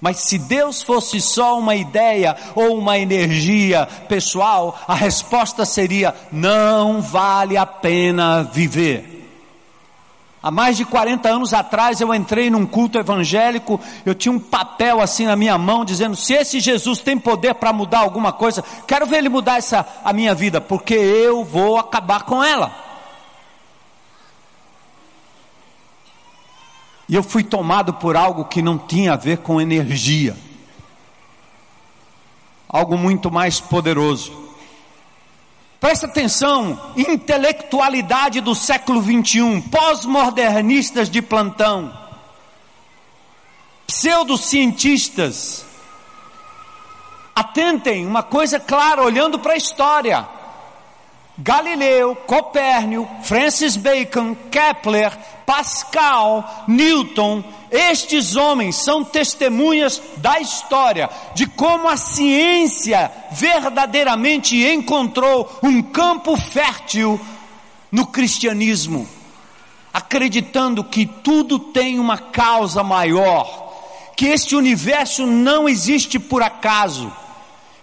Mas 0.00 0.18
se 0.18 0.38
Deus 0.38 0.82
fosse 0.82 1.20
só 1.20 1.58
uma 1.58 1.74
ideia 1.74 2.36
ou 2.54 2.76
uma 2.76 2.98
energia 2.98 3.86
pessoal, 4.08 4.78
a 4.86 4.94
resposta 4.94 5.64
seria: 5.64 6.14
não 6.30 7.00
vale 7.00 7.56
a 7.56 7.64
pena 7.64 8.42
viver. 8.42 9.16
Há 10.42 10.50
mais 10.50 10.76
de 10.76 10.84
40 10.84 11.28
anos 11.28 11.52
atrás 11.52 12.00
eu 12.00 12.14
entrei 12.14 12.50
num 12.50 12.64
culto 12.66 12.98
evangélico, 12.98 13.80
eu 14.04 14.14
tinha 14.14 14.30
um 14.30 14.38
papel 14.38 15.00
assim 15.00 15.26
na 15.26 15.34
minha 15.34 15.58
mão 15.58 15.84
dizendo: 15.84 16.14
se 16.14 16.34
esse 16.34 16.60
Jesus 16.60 17.00
tem 17.00 17.18
poder 17.18 17.54
para 17.54 17.72
mudar 17.72 18.00
alguma 18.00 18.32
coisa, 18.32 18.62
quero 18.86 19.06
ver 19.06 19.16
ele 19.16 19.28
mudar 19.28 19.56
essa 19.56 19.84
a 20.04 20.12
minha 20.12 20.34
vida, 20.34 20.60
porque 20.60 20.94
eu 20.94 21.42
vou 21.42 21.78
acabar 21.78 22.22
com 22.22 22.44
ela. 22.44 22.85
E 27.08 27.14
eu 27.14 27.22
fui 27.22 27.44
tomado 27.44 27.94
por 27.94 28.16
algo 28.16 28.44
que 28.44 28.60
não 28.60 28.76
tinha 28.76 29.12
a 29.12 29.16
ver 29.16 29.38
com 29.38 29.60
energia. 29.60 30.36
Algo 32.68 32.98
muito 32.98 33.30
mais 33.30 33.60
poderoso. 33.60 34.46
Presta 35.78 36.06
atenção, 36.06 36.92
intelectualidade 36.96 38.40
do 38.40 38.54
século 38.54 39.00
21, 39.00 39.60
pós-modernistas 39.62 41.08
de 41.08 41.22
plantão, 41.22 41.96
pseudocientistas. 43.86 45.64
Atentem, 47.34 48.06
uma 48.06 48.22
coisa 48.22 48.58
clara, 48.58 49.02
olhando 49.02 49.38
para 49.38 49.52
a 49.52 49.56
história. 49.56 50.26
Galileu, 51.38 52.16
Copérnico, 52.16 53.08
Francis 53.22 53.76
Bacon, 53.76 54.34
Kepler, 54.50 55.12
Pascal, 55.44 56.64
Newton, 56.66 57.44
estes 57.70 58.36
homens 58.36 58.76
são 58.76 59.04
testemunhas 59.04 60.00
da 60.16 60.40
história 60.40 61.10
de 61.34 61.46
como 61.46 61.88
a 61.88 61.96
ciência 61.96 63.10
verdadeiramente 63.32 64.56
encontrou 64.56 65.58
um 65.62 65.82
campo 65.82 66.36
fértil 66.38 67.20
no 67.92 68.06
cristianismo, 68.06 69.06
acreditando 69.92 70.82
que 70.82 71.04
tudo 71.04 71.58
tem 71.58 71.98
uma 71.98 72.16
causa 72.16 72.82
maior, 72.82 73.74
que 74.16 74.26
este 74.26 74.56
universo 74.56 75.26
não 75.26 75.68
existe 75.68 76.18
por 76.18 76.42
acaso 76.42 77.12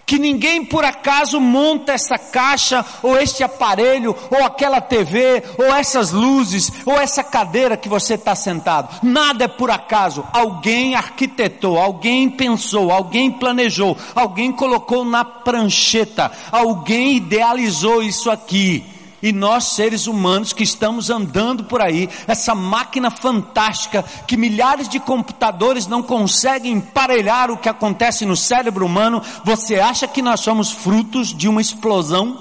que 0.06 0.18
ninguém 0.18 0.64
por 0.64 0.84
acaso 0.84 1.40
monta 1.40 1.92
essa 1.92 2.18
caixa, 2.18 2.84
ou 3.02 3.18
este 3.18 3.42
aparelho, 3.42 4.16
ou 4.30 4.44
aquela 4.44 4.80
TV, 4.80 5.42
ou 5.58 5.66
essas 5.74 6.12
luzes, 6.12 6.72
ou 6.84 6.94
essa 6.94 7.22
cadeira 7.22 7.76
que 7.76 7.88
você 7.88 8.14
está 8.14 8.34
sentado. 8.34 9.00
Nada 9.02 9.44
é 9.44 9.48
por 9.48 9.70
acaso. 9.70 10.24
Alguém 10.32 10.94
arquitetou, 10.94 11.78
alguém 11.78 12.28
pensou, 12.28 12.90
alguém 12.90 13.30
planejou, 13.30 13.96
alguém 14.14 14.52
colocou 14.52 15.04
na 15.04 15.24
prancheta, 15.24 16.30
alguém 16.50 17.16
idealizou 17.16 18.02
isso 18.02 18.30
aqui 18.30 18.93
e 19.24 19.32
nós 19.32 19.68
seres 19.68 20.06
humanos 20.06 20.52
que 20.52 20.62
estamos 20.62 21.08
andando 21.08 21.64
por 21.64 21.80
aí, 21.80 22.10
essa 22.26 22.54
máquina 22.54 23.10
fantástica 23.10 24.02
que 24.28 24.36
milhares 24.36 24.86
de 24.86 25.00
computadores 25.00 25.86
não 25.86 26.02
conseguem 26.02 26.72
emparelhar 26.72 27.50
o 27.50 27.56
que 27.56 27.70
acontece 27.70 28.26
no 28.26 28.36
cérebro 28.36 28.84
humano, 28.84 29.22
você 29.42 29.80
acha 29.80 30.06
que 30.06 30.20
nós 30.20 30.40
somos 30.40 30.72
frutos 30.72 31.34
de 31.34 31.48
uma 31.48 31.62
explosão? 31.62 32.38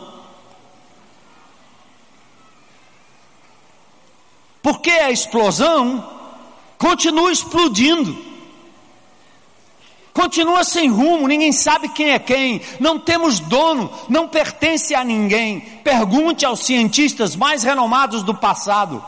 Porque 4.62 4.92
a 4.92 5.10
explosão 5.10 6.06
continua 6.78 7.32
explodindo 7.32 8.33
continua 10.14 10.64
sem 10.64 10.90
rumo, 10.90 11.28
ninguém 11.28 11.52
sabe 11.52 11.90
quem 11.90 12.12
é 12.12 12.20
quem, 12.20 12.62
não 12.80 13.00
temos 13.00 13.40
dono, 13.40 13.90
não 14.08 14.28
pertence 14.28 14.94
a 14.94 15.04
ninguém. 15.04 15.60
Pergunte 15.84 16.46
aos 16.46 16.60
cientistas 16.62 17.36
mais 17.36 17.64
renomados 17.64 18.24
do 18.24 18.34
passado. 18.34 19.04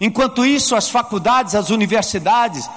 Enquanto 0.00 0.44
isso, 0.44 0.76
as 0.76 0.90
faculdades, 0.90 1.54
as 1.54 1.70
universidades, 1.70 2.68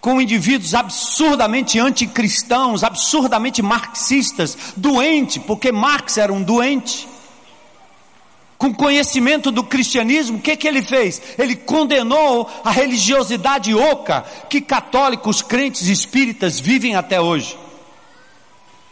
com 0.00 0.20
indivíduos 0.20 0.74
absurdamente 0.74 1.78
anticristãos, 1.78 2.82
absurdamente 2.82 3.62
marxistas, 3.62 4.58
doente, 4.76 5.38
porque 5.38 5.70
Marx 5.70 6.18
era 6.18 6.32
um 6.32 6.42
doente 6.42 7.08
com 8.62 8.72
conhecimento 8.72 9.50
do 9.50 9.64
cristianismo, 9.64 10.38
o 10.38 10.40
que, 10.40 10.56
que 10.56 10.68
ele 10.68 10.82
fez? 10.82 11.20
Ele 11.36 11.56
condenou 11.56 12.48
a 12.64 12.70
religiosidade 12.70 13.74
oca 13.74 14.24
que 14.48 14.60
católicos, 14.60 15.42
crentes 15.42 15.88
espíritas 15.88 16.60
vivem 16.60 16.94
até 16.94 17.20
hoje. 17.20 17.58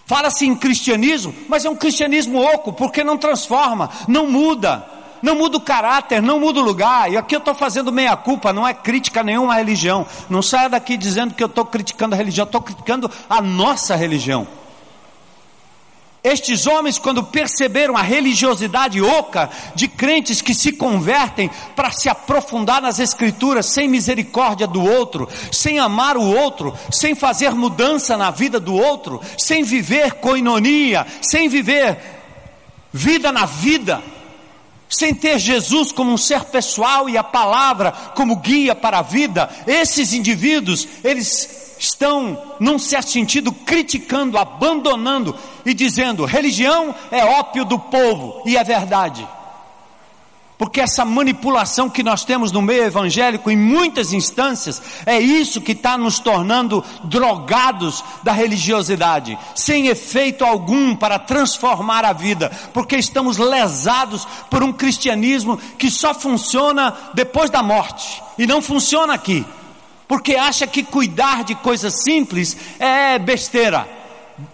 Fala-se 0.07 0.45
em 0.45 0.57
cristianismo, 0.57 1.33
mas 1.49 1.65
é 1.65 1.71
um 1.71 1.77
cristianismo 1.77 2.41
oco, 2.41 2.73
porque 2.73 3.05
não 3.05 3.17
transforma, 3.17 3.89
não 4.09 4.29
muda, 4.29 4.85
não 5.23 5.37
muda 5.37 5.59
o 5.59 5.61
caráter, 5.61 6.21
não 6.21 6.41
muda 6.41 6.59
o 6.59 6.65
lugar. 6.65 7.13
E 7.13 7.17
aqui 7.17 7.37
eu 7.37 7.39
estou 7.39 7.55
fazendo 7.55 7.93
meia 7.93 8.17
culpa, 8.17 8.53
não 8.53 8.67
é 8.67 8.75
crítica 8.75 9.21
a 9.21 9.23
nenhuma 9.23 9.55
religião. 9.55 10.05
Não 10.29 10.43
saia 10.43 10.69
daqui 10.69 10.97
dizendo 10.97 11.33
que 11.33 11.45
eu 11.45 11.47
estou 11.47 11.65
criticando 11.65 12.17
a 12.17 12.19
religião, 12.19 12.45
estou 12.45 12.61
criticando 12.61 13.09
a 13.29 13.41
nossa 13.41 13.95
religião. 13.95 14.49
Estes 16.23 16.67
homens, 16.67 16.99
quando 16.99 17.25
perceberam 17.25 17.97
a 17.97 18.03
religiosidade 18.03 19.01
oca 19.01 19.49
de 19.75 19.89
crentes 19.89 20.43
que 20.43 20.55
se 20.55 20.73
convertem 20.73 21.51
para 21.75 21.91
se 21.91 22.11
aprofundar 22.11 22.83
nas 22.83 22.99
Escrituras, 22.99 23.73
sem 23.73 23.89
misericórdia 23.89 24.67
do 24.67 24.85
outro, 24.85 25.27
sem 25.51 25.79
amar 25.79 26.19
o 26.19 26.23
outro, 26.23 26.77
sem 26.91 27.15
fazer 27.15 27.55
mudança 27.55 28.19
na 28.19 28.31
vida 28.31 28.61
do 28.61 28.75
outro, 28.75 29.19
sem 29.39 29.63
viver 29.63 30.15
coinonia, 30.15 31.07
sem 31.23 31.49
viver 31.49 31.99
vida 32.93 33.33
na 33.33 33.47
vida, 33.47 34.03
sem 34.91 35.15
ter 35.15 35.39
Jesus 35.39 35.91
como 35.91 36.13
um 36.13 36.19
ser 36.19 36.45
pessoal 36.45 37.09
e 37.09 37.17
a 37.17 37.25
palavra 37.25 37.93
como 38.15 38.37
guia 38.37 38.75
para 38.75 38.99
a 38.99 39.03
vida, 39.03 39.49
esses 39.67 40.13
indivíduos, 40.13 40.87
eles 41.03 41.60
estão, 41.81 42.57
num 42.61 42.79
certo 42.79 43.11
sentido, 43.11 43.51
criticando, 43.51 44.37
abandonando 44.37 45.35
e 45.65 45.73
dizendo: 45.73 46.27
religião 46.27 46.95
é 47.11 47.25
ópio 47.25 47.65
do 47.65 47.79
povo, 47.79 48.43
e 48.45 48.57
é 48.57 48.63
verdade. 48.63 49.27
Porque 50.59 50.79
essa 50.79 51.07
manipulação 51.07 51.89
que 51.89 52.03
nós 52.03 52.23
temos 52.23 52.53
no 52.53 52.61
meio 52.61 52.85
evangélico, 52.85 53.51
em 53.51 53.57
muitas 53.57 54.13
instâncias, 54.13 54.83
é 55.07 55.19
isso 55.19 55.59
que 55.59 55.73
está 55.73 55.97
nos 55.97 56.19
tornando 56.19 56.85
drogados 57.05 58.05
da 58.23 58.33
religiosidade, 58.33 59.39
sem 59.55 59.87
efeito 59.87 60.45
algum 60.45 60.95
para 60.95 61.19
transformar 61.19 62.05
a 62.05 62.13
vida, 62.13 62.53
porque 62.75 62.97
estamos 62.97 63.39
lesados 63.39 64.29
por 64.51 64.63
um 64.63 64.71
cristianismo 64.71 65.57
que 65.79 65.91
só 65.91 66.13
funciona 66.13 66.95
depois 67.15 67.49
da 67.49 67.63
morte, 67.63 68.23
e 68.37 68.47
não 68.47 68.61
funciona 68.61 69.15
aqui 69.15 69.47
porque 70.11 70.35
acha 70.35 70.67
que 70.67 70.83
cuidar 70.83 71.45
de 71.45 71.55
coisas 71.55 72.03
simples 72.03 72.57
é 72.81 73.17
besteira. 73.17 73.89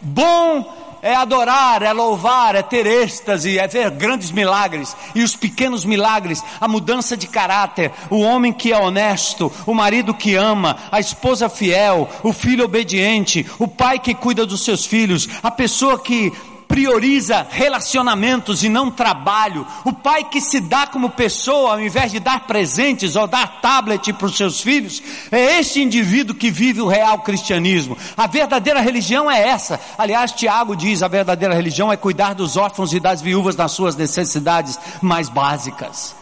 Bom 0.02 0.70
é 1.00 1.14
adorar, 1.14 1.82
é 1.82 1.94
louvar, 1.94 2.54
é 2.54 2.60
ter 2.60 2.84
êxtase, 2.86 3.58
é 3.58 3.66
ver 3.66 3.90
grandes 3.92 4.30
milagres. 4.30 4.94
E 5.14 5.22
os 5.22 5.34
pequenos 5.34 5.82
milagres, 5.82 6.44
a 6.60 6.68
mudança 6.68 7.16
de 7.16 7.26
caráter, 7.26 7.90
o 8.10 8.20
homem 8.20 8.52
que 8.52 8.70
é 8.70 8.78
honesto, 8.78 9.50
o 9.64 9.72
marido 9.72 10.12
que 10.12 10.34
ama, 10.34 10.76
a 10.92 11.00
esposa 11.00 11.48
fiel, 11.48 12.06
o 12.22 12.34
filho 12.34 12.66
obediente, 12.66 13.46
o 13.58 13.66
pai 13.66 13.98
que 13.98 14.14
cuida 14.14 14.44
dos 14.44 14.62
seus 14.62 14.84
filhos, 14.84 15.26
a 15.42 15.50
pessoa 15.50 15.98
que 15.98 16.34
prioriza 16.68 17.46
relacionamentos 17.48 18.62
e 18.62 18.68
não 18.68 18.90
trabalho, 18.90 19.66
o 19.84 19.92
pai 19.92 20.24
que 20.24 20.40
se 20.40 20.60
dá 20.60 20.86
como 20.86 21.10
pessoa 21.10 21.72
ao 21.72 21.80
invés 21.80 22.12
de 22.12 22.20
dar 22.20 22.40
presentes 22.46 23.16
ou 23.16 23.26
dar 23.26 23.60
tablet 23.60 24.12
para 24.12 24.26
os 24.26 24.36
seus 24.36 24.60
filhos, 24.60 25.02
é 25.30 25.58
este 25.58 25.80
indivíduo 25.80 26.34
que 26.34 26.50
vive 26.50 26.80
o 26.80 26.88
real 26.88 27.20
cristianismo. 27.20 27.96
A 28.16 28.26
verdadeira 28.26 28.80
religião 28.80 29.30
é 29.30 29.48
essa. 29.48 29.80
Aliás, 29.96 30.32
Tiago 30.32 30.76
diz: 30.76 31.02
a 31.02 31.08
verdadeira 31.08 31.54
religião 31.54 31.92
é 31.92 31.96
cuidar 31.96 32.34
dos 32.34 32.56
órfãos 32.56 32.92
e 32.92 33.00
das 33.00 33.22
viúvas 33.22 33.56
nas 33.56 33.72
suas 33.72 33.96
necessidades 33.96 34.78
mais 35.00 35.28
básicas. 35.28 36.14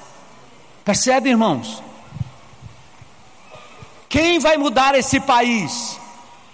Percebe, 0.85 1.30
irmãos? 1.30 1.83
Quem 4.09 4.38
vai 4.38 4.57
mudar 4.57 4.94
esse 4.94 5.18
país? 5.18 5.98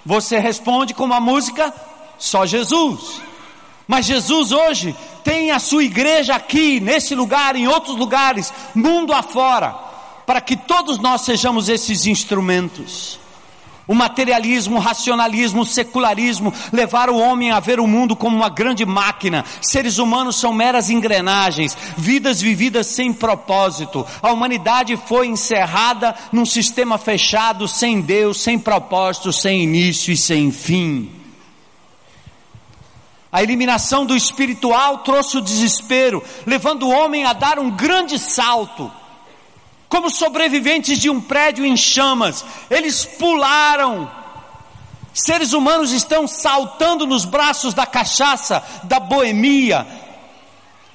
Você 0.07 0.39
responde 0.39 0.95
com 0.95 1.05
uma 1.05 1.21
música: 1.21 1.75
só 2.19 2.47
Jesus. 2.47 3.30
Mas 3.91 4.07
Jesus 4.07 4.53
hoje 4.53 4.95
tem 5.25 5.51
a 5.51 5.59
sua 5.59 5.83
igreja 5.83 6.37
aqui, 6.37 6.79
nesse 6.79 7.13
lugar, 7.13 7.57
em 7.57 7.67
outros 7.67 7.97
lugares, 7.97 8.53
mundo 8.73 9.13
afora, 9.13 9.75
para 10.25 10.41
que 10.41 10.57
todos 10.57 11.01
nós 11.01 11.23
sejamos 11.23 11.69
esses 11.69 12.07
instrumentos. 12.07 13.19
O 13.89 13.95
materialismo, 13.95 14.77
o 14.77 14.79
racionalismo, 14.79 15.63
o 15.63 15.67
secularismo 15.67 16.55
levaram 16.73 17.15
o 17.15 17.19
homem 17.19 17.51
a 17.51 17.59
ver 17.59 17.81
o 17.81 17.87
mundo 17.89 18.15
como 18.15 18.37
uma 18.37 18.49
grande 18.49 18.87
máquina. 18.87 19.45
Seres 19.61 19.99
humanos 19.99 20.37
são 20.37 20.53
meras 20.53 20.89
engrenagens, 20.89 21.77
vidas 21.97 22.41
vividas 22.41 22.87
sem 22.87 23.13
propósito. 23.13 24.07
A 24.23 24.31
humanidade 24.31 24.97
foi 24.97 25.27
encerrada 25.27 26.15
num 26.31 26.47
sistema 26.47 26.97
fechado, 26.97 27.67
sem 27.67 28.01
Deus, 28.01 28.41
sem 28.41 28.57
propósito, 28.57 29.33
sem 29.33 29.65
início 29.65 30.13
e 30.13 30.17
sem 30.17 30.53
fim. 30.53 31.20
A 33.33 33.43
eliminação 33.43 34.05
do 34.05 34.17
espiritual 34.17 34.99
trouxe 34.99 35.39
o 35.39 35.41
desespero, 35.41 36.23
levando 36.45 36.87
o 36.87 36.91
homem 36.91 37.25
a 37.25 37.33
dar 37.33 37.59
um 37.59 37.71
grande 37.71 38.19
salto. 38.19 38.91
Como 39.89 40.11
sobreviventes 40.11 40.99
de 40.99 41.09
um 41.09 41.21
prédio 41.21 41.65
em 41.65 41.77
chamas, 41.77 42.45
eles 42.69 43.05
pularam. 43.05 44.11
Seres 45.13 45.53
humanos 45.53 45.93
estão 45.93 46.27
saltando 46.27 47.07
nos 47.07 47.25
braços 47.25 47.75
da 47.75 47.87
cachaça, 47.87 48.63
da 48.85 48.99
boemia, 48.99 49.87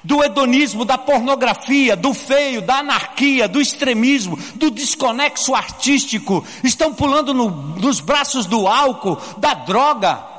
do 0.04 0.22
hedonismo, 0.22 0.84
da 0.84 0.96
pornografia, 0.96 1.96
do 1.96 2.14
feio, 2.14 2.62
da 2.62 2.78
anarquia, 2.78 3.48
do 3.48 3.60
extremismo, 3.60 4.38
do 4.54 4.70
desconexo 4.70 5.54
artístico, 5.54 6.44
estão 6.62 6.94
pulando 6.94 7.34
no, 7.34 7.50
nos 7.50 8.00
braços 8.00 8.46
do 8.46 8.66
álcool, 8.68 9.18
da 9.38 9.52
droga, 9.52 10.35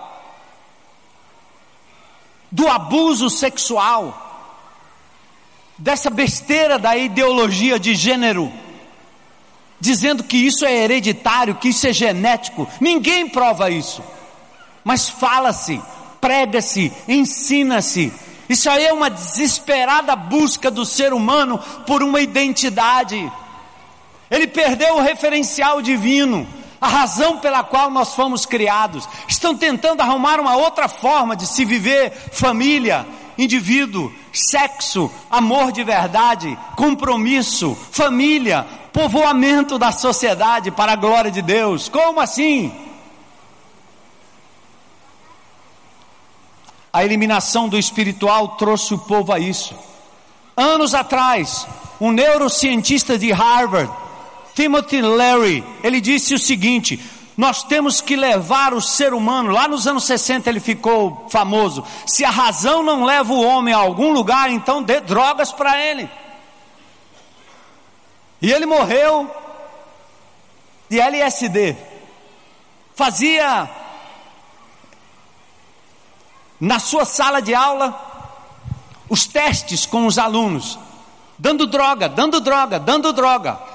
do 2.58 2.68
abuso 2.68 3.30
sexual 3.30 4.24
dessa 5.78 6.10
besteira 6.10 6.80
da 6.80 6.98
ideologia 6.98 7.80
de 7.80 7.94
gênero, 7.94 8.52
dizendo 9.80 10.24
que 10.24 10.38
isso 10.38 10.66
é 10.66 10.76
hereditário, 10.76 11.54
que 11.54 11.70
isso 11.70 11.86
é 11.86 11.94
genético. 11.94 12.68
Ninguém 12.82 13.30
prova 13.30 13.70
isso. 13.70 14.02
Mas 14.84 15.08
fala-se, 15.08 15.80
prega-se, 16.20 16.92
ensina-se. 17.08 18.12
Isso 18.50 18.68
aí 18.72 18.88
é 18.88 18.92
uma 18.92 19.12
desesperada 19.12 20.16
busca 20.16 20.72
do 20.72 20.84
ser 20.84 21.14
humano 21.14 21.60
por 21.86 22.02
uma 22.02 22.20
identidade. 22.20 23.32
Ele 24.32 24.48
perdeu 24.48 24.96
o 24.96 25.02
referencial 25.02 25.80
divino, 25.80 26.48
a 26.80 26.88
razão 26.88 27.38
pela 27.40 27.64
qual 27.64 27.90
nós 27.90 28.14
fomos 28.14 28.46
criados. 28.46 29.08
Estão 29.28 29.56
tentando 29.56 30.02
arrumar 30.02 30.40
uma 30.40 30.56
outra 30.56 30.88
forma 30.88 31.36
de 31.36 31.48
se 31.48 31.66
viver 31.66 32.12
família, 32.32 33.06
indivíduo, 33.38 34.12
sexo, 34.34 35.12
amor 35.30 35.72
de 35.72 35.84
verdade, 35.84 36.58
compromisso, 36.76 37.76
família, 37.92 38.66
povoamento 38.94 39.78
da 39.78 39.92
sociedade 39.92 40.72
para 40.72 40.94
a 40.94 40.96
glória 40.96 41.32
de 41.32 41.42
Deus. 41.42 41.90
Como 41.90 42.20
assim? 42.20 42.72
A 46.92 47.04
eliminação 47.04 47.70
do 47.70 47.78
espiritual 47.78 48.50
trouxe 48.50 48.94
o 48.94 48.98
povo 48.98 49.32
a 49.32 49.40
isso. 49.40 49.76
Anos 50.56 50.96
atrás, 50.96 51.68
um 52.02 52.12
neurocientista 52.12 53.20
de 53.20 53.32
Harvard, 53.32 53.92
Timothy 54.58 55.04
Leary, 55.04 55.64
ele 55.84 56.02
disse 56.02 56.34
o 56.34 56.40
seguinte: 56.40 57.00
nós 57.38 57.62
temos 57.62 58.02
que 58.02 58.16
levar 58.16 58.74
o 58.74 58.82
ser 58.82 59.14
humano, 59.14 59.52
lá 59.52 59.68
nos 59.68 59.86
anos 59.86 60.06
60 60.06 60.50
ele 60.50 60.60
ficou 60.60 61.28
famoso. 61.30 61.86
Se 62.08 62.26
a 62.26 62.32
razão 62.32 62.82
não 62.82 63.06
leva 63.06 63.32
o 63.32 63.46
homem 63.46 63.72
a 63.72 63.78
algum 63.78 64.12
lugar, 64.12 64.50
então 64.50 64.82
dê 64.82 65.00
drogas 65.00 65.52
para 65.52 65.80
ele. 65.80 66.10
E 68.42 68.52
ele 68.52 68.66
morreu 68.66 69.30
de 70.90 71.00
LSD. 71.00 71.78
Fazia 72.96 73.70
na 76.60 76.80
sua 76.80 77.06
sala 77.06 77.44
de 77.44 77.54
aula 77.54 77.94
os 79.08 79.28
testes 79.28 79.86
com 79.86 80.08
os 80.08 80.18
alunos, 80.18 80.80
dando 81.38 81.68
droga, 81.68 82.10
dando 82.10 82.42
droga, 82.42 82.80
dando 82.80 83.14
droga. 83.14 83.67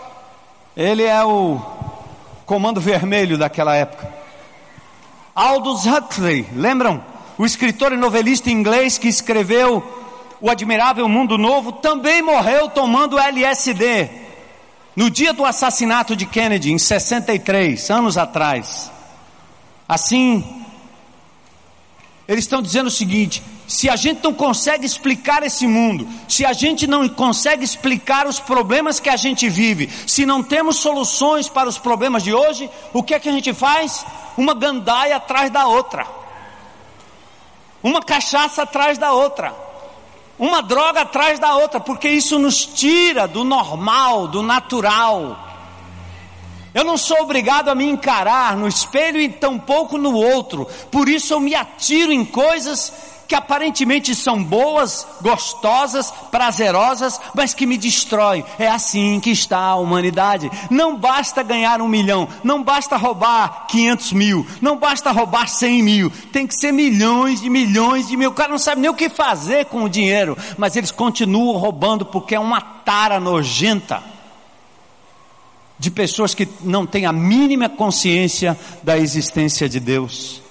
Ele 0.76 1.02
é 1.02 1.22
o 1.22 1.60
Comando 2.46 2.80
Vermelho 2.80 3.36
daquela 3.36 3.74
época. 3.74 4.10
Aldous 5.34 5.84
Huxley, 5.86 6.46
lembram? 6.54 7.04
O 7.36 7.44
escritor 7.44 7.92
e 7.92 7.96
novelista 7.96 8.50
inglês 8.50 8.98
que 8.98 9.08
escreveu 9.08 9.82
O 10.40 10.50
Admirável 10.50 11.08
Mundo 11.08 11.36
Novo, 11.36 11.72
também 11.72 12.22
morreu 12.22 12.68
tomando 12.70 13.18
LSD. 13.18 14.10
No 14.96 15.10
dia 15.10 15.32
do 15.32 15.44
assassinato 15.44 16.16
de 16.16 16.26
Kennedy, 16.26 16.72
em 16.72 16.78
63, 16.78 17.90
anos 17.90 18.18
atrás. 18.18 18.90
Assim, 19.88 20.64
eles 22.26 22.44
estão 22.44 22.62
dizendo 22.62 22.86
o 22.86 22.90
seguinte: 22.90 23.42
se 23.66 23.88
a 23.88 23.96
gente 23.96 24.22
não 24.22 24.34
consegue 24.34 24.84
explicar 24.84 25.42
esse 25.42 25.66
mundo, 25.66 26.06
se 26.28 26.44
a 26.44 26.52
gente 26.52 26.86
não 26.86 27.08
consegue 27.08 27.64
explicar 27.64 28.26
os 28.26 28.38
problemas 28.38 29.00
que 29.00 29.08
a 29.08 29.16
gente 29.16 29.48
vive, 29.48 29.88
se 30.06 30.26
não 30.26 30.42
temos 30.42 30.76
soluções 30.76 31.48
para 31.48 31.68
os 31.68 31.78
problemas 31.78 32.22
de 32.22 32.34
hoje, 32.34 32.68
o 32.92 33.02
que 33.02 33.14
é 33.14 33.20
que 33.20 33.28
a 33.28 33.32
gente 33.32 33.52
faz? 33.54 34.04
Uma 34.36 34.54
gandaia 34.54 35.16
atrás 35.16 35.50
da 35.50 35.66
outra, 35.66 36.06
uma 37.82 38.02
cachaça 38.02 38.62
atrás 38.62 38.98
da 38.98 39.12
outra, 39.12 39.54
uma 40.38 40.62
droga 40.62 41.02
atrás 41.02 41.38
da 41.38 41.54
outra, 41.54 41.78
porque 41.78 42.08
isso 42.08 42.38
nos 42.38 42.66
tira 42.66 43.28
do 43.28 43.44
normal, 43.44 44.26
do 44.28 44.42
natural. 44.42 45.48
Eu 46.74 46.84
não 46.84 46.96
sou 46.96 47.20
obrigado 47.20 47.68
a 47.68 47.74
me 47.74 47.84
encarar 47.84 48.56
no 48.56 48.66
espelho 48.66 49.20
e 49.20 49.28
tampouco 49.28 49.98
no 49.98 50.14
outro. 50.14 50.66
Por 50.90 51.06
isso 51.06 51.34
eu 51.34 51.40
me 51.40 51.54
atiro 51.54 52.10
em 52.10 52.24
coisas 52.24 53.11
que 53.32 53.36
aparentemente 53.36 54.14
são 54.14 54.44
boas, 54.44 55.06
gostosas, 55.22 56.12
prazerosas, 56.30 57.18
mas 57.34 57.54
que 57.54 57.64
me 57.64 57.78
destroem. 57.78 58.44
É 58.58 58.68
assim 58.68 59.18
que 59.20 59.30
está 59.30 59.58
a 59.58 59.76
humanidade. 59.76 60.50
Não 60.68 60.98
basta 60.98 61.42
ganhar 61.42 61.80
um 61.80 61.88
milhão, 61.88 62.28
não 62.44 62.62
basta 62.62 62.94
roubar 62.94 63.66
500 63.68 64.12
mil, 64.12 64.46
não 64.60 64.76
basta 64.76 65.10
roubar 65.10 65.48
100 65.48 65.82
mil. 65.82 66.12
Tem 66.30 66.46
que 66.46 66.54
ser 66.54 66.72
milhões 66.72 67.40
de 67.40 67.48
milhões 67.48 68.06
de 68.06 68.18
mil. 68.18 68.28
O 68.28 68.34
cara 68.34 68.50
não 68.50 68.58
sabe 68.58 68.82
nem 68.82 68.90
o 68.90 68.94
que 68.94 69.08
fazer 69.08 69.64
com 69.64 69.84
o 69.84 69.88
dinheiro, 69.88 70.36
mas 70.58 70.76
eles 70.76 70.90
continuam 70.90 71.56
roubando 71.56 72.04
porque 72.04 72.34
é 72.34 72.38
uma 72.38 72.60
tara 72.60 73.18
nojenta 73.18 74.02
de 75.78 75.90
pessoas 75.90 76.34
que 76.34 76.46
não 76.60 76.84
têm 76.84 77.06
a 77.06 77.12
mínima 77.14 77.70
consciência 77.70 78.58
da 78.82 78.98
existência 78.98 79.70
de 79.70 79.80
Deus. 79.80 80.41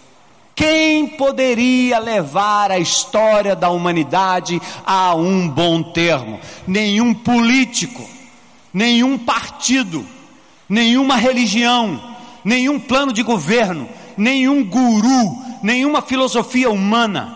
Quem 0.61 1.07
poderia 1.07 1.97
levar 1.97 2.69
a 2.69 2.77
história 2.77 3.55
da 3.55 3.71
humanidade 3.71 4.61
a 4.85 5.15
um 5.15 5.49
bom 5.49 5.81
termo? 5.81 6.39
Nenhum 6.67 7.15
político, 7.15 8.07
nenhum 8.71 9.17
partido, 9.17 10.05
nenhuma 10.69 11.15
religião, 11.15 11.99
nenhum 12.45 12.79
plano 12.79 13.11
de 13.11 13.23
governo, 13.23 13.89
nenhum 14.15 14.63
guru, 14.63 15.35
nenhuma 15.63 15.99
filosofia 15.99 16.69
humana. 16.69 17.35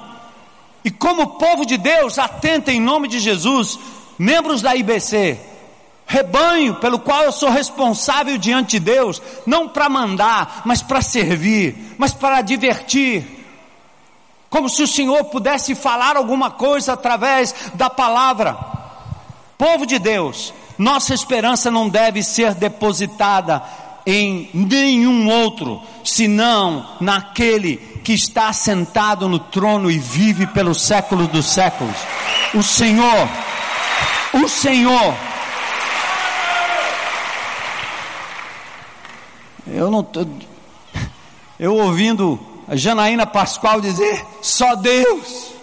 E 0.84 0.92
como 0.92 1.40
povo 1.40 1.66
de 1.66 1.78
Deus, 1.78 2.20
atenta 2.20 2.72
em 2.72 2.80
nome 2.80 3.08
de 3.08 3.18
Jesus, 3.18 3.80
membros 4.20 4.62
da 4.62 4.76
IBC, 4.76 5.40
rebanho 6.06 6.76
pelo 6.76 7.00
qual 7.00 7.24
eu 7.24 7.32
sou 7.32 7.50
responsável 7.50 8.38
diante 8.38 8.72
de 8.72 8.80
Deus, 8.80 9.22
não 9.46 9.68
para 9.68 9.90
mandar, 9.90 10.62
mas 10.66 10.82
para 10.82 11.02
servir, 11.02 11.96
mas 11.98 12.14
para 12.14 12.42
divertir. 12.42 13.26
Como 14.50 14.70
se 14.70 14.84
o 14.84 14.88
Senhor 14.88 15.24
pudesse 15.26 15.76
falar 15.76 16.16
alguma 16.16 16.52
coisa 16.52 16.94
através 16.94 17.54
da 17.74 17.90
palavra. 17.90 18.56
Povo 19.58 19.86
de 19.86 19.98
Deus, 19.98 20.54
nossa 20.78 21.14
esperança 21.14 21.72
não 21.72 21.90
deve 21.90 22.22
ser 22.22 22.54
depositada 22.54 23.64
em 24.06 24.50
nenhum 24.54 25.28
outro, 25.28 25.82
senão 26.04 26.86
naquele 27.02 27.78
que 28.04 28.14
está 28.14 28.54
sentado 28.54 29.28
no 29.28 29.40
trono 29.40 29.90
e 29.90 29.98
vive 29.98 30.46
pelos 30.46 30.82
séculos 30.82 31.28
dos 31.28 31.48
séculos. 31.48 31.96
O 32.54 32.62
Senhor, 32.62 33.28
o 34.34 34.48
Senhor 34.48 35.16
Eu 39.68 39.90
não 39.90 40.04
tô, 40.04 40.26
eu 41.60 41.76
ouvindo 41.76 42.40
a 42.68 42.76
Janaína 42.76 43.26
Pascoal 43.26 43.82
dizer 43.82 44.26
só 44.42 44.76
Deus. 44.76 45.54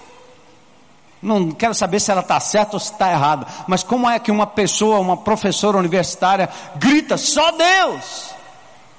Não 1.20 1.52
quero 1.52 1.72
saber 1.72 2.00
se 2.00 2.10
ela 2.10 2.20
está 2.20 2.40
certa 2.40 2.74
ou 2.74 2.80
se 2.80 2.92
está 2.92 3.12
errada, 3.12 3.46
mas 3.68 3.84
como 3.84 4.10
é 4.10 4.18
que 4.18 4.30
uma 4.30 4.46
pessoa, 4.46 4.98
uma 4.98 5.16
professora 5.16 5.78
universitária, 5.78 6.48
grita 6.76 7.16
só 7.16 7.52
Deus? 7.52 8.30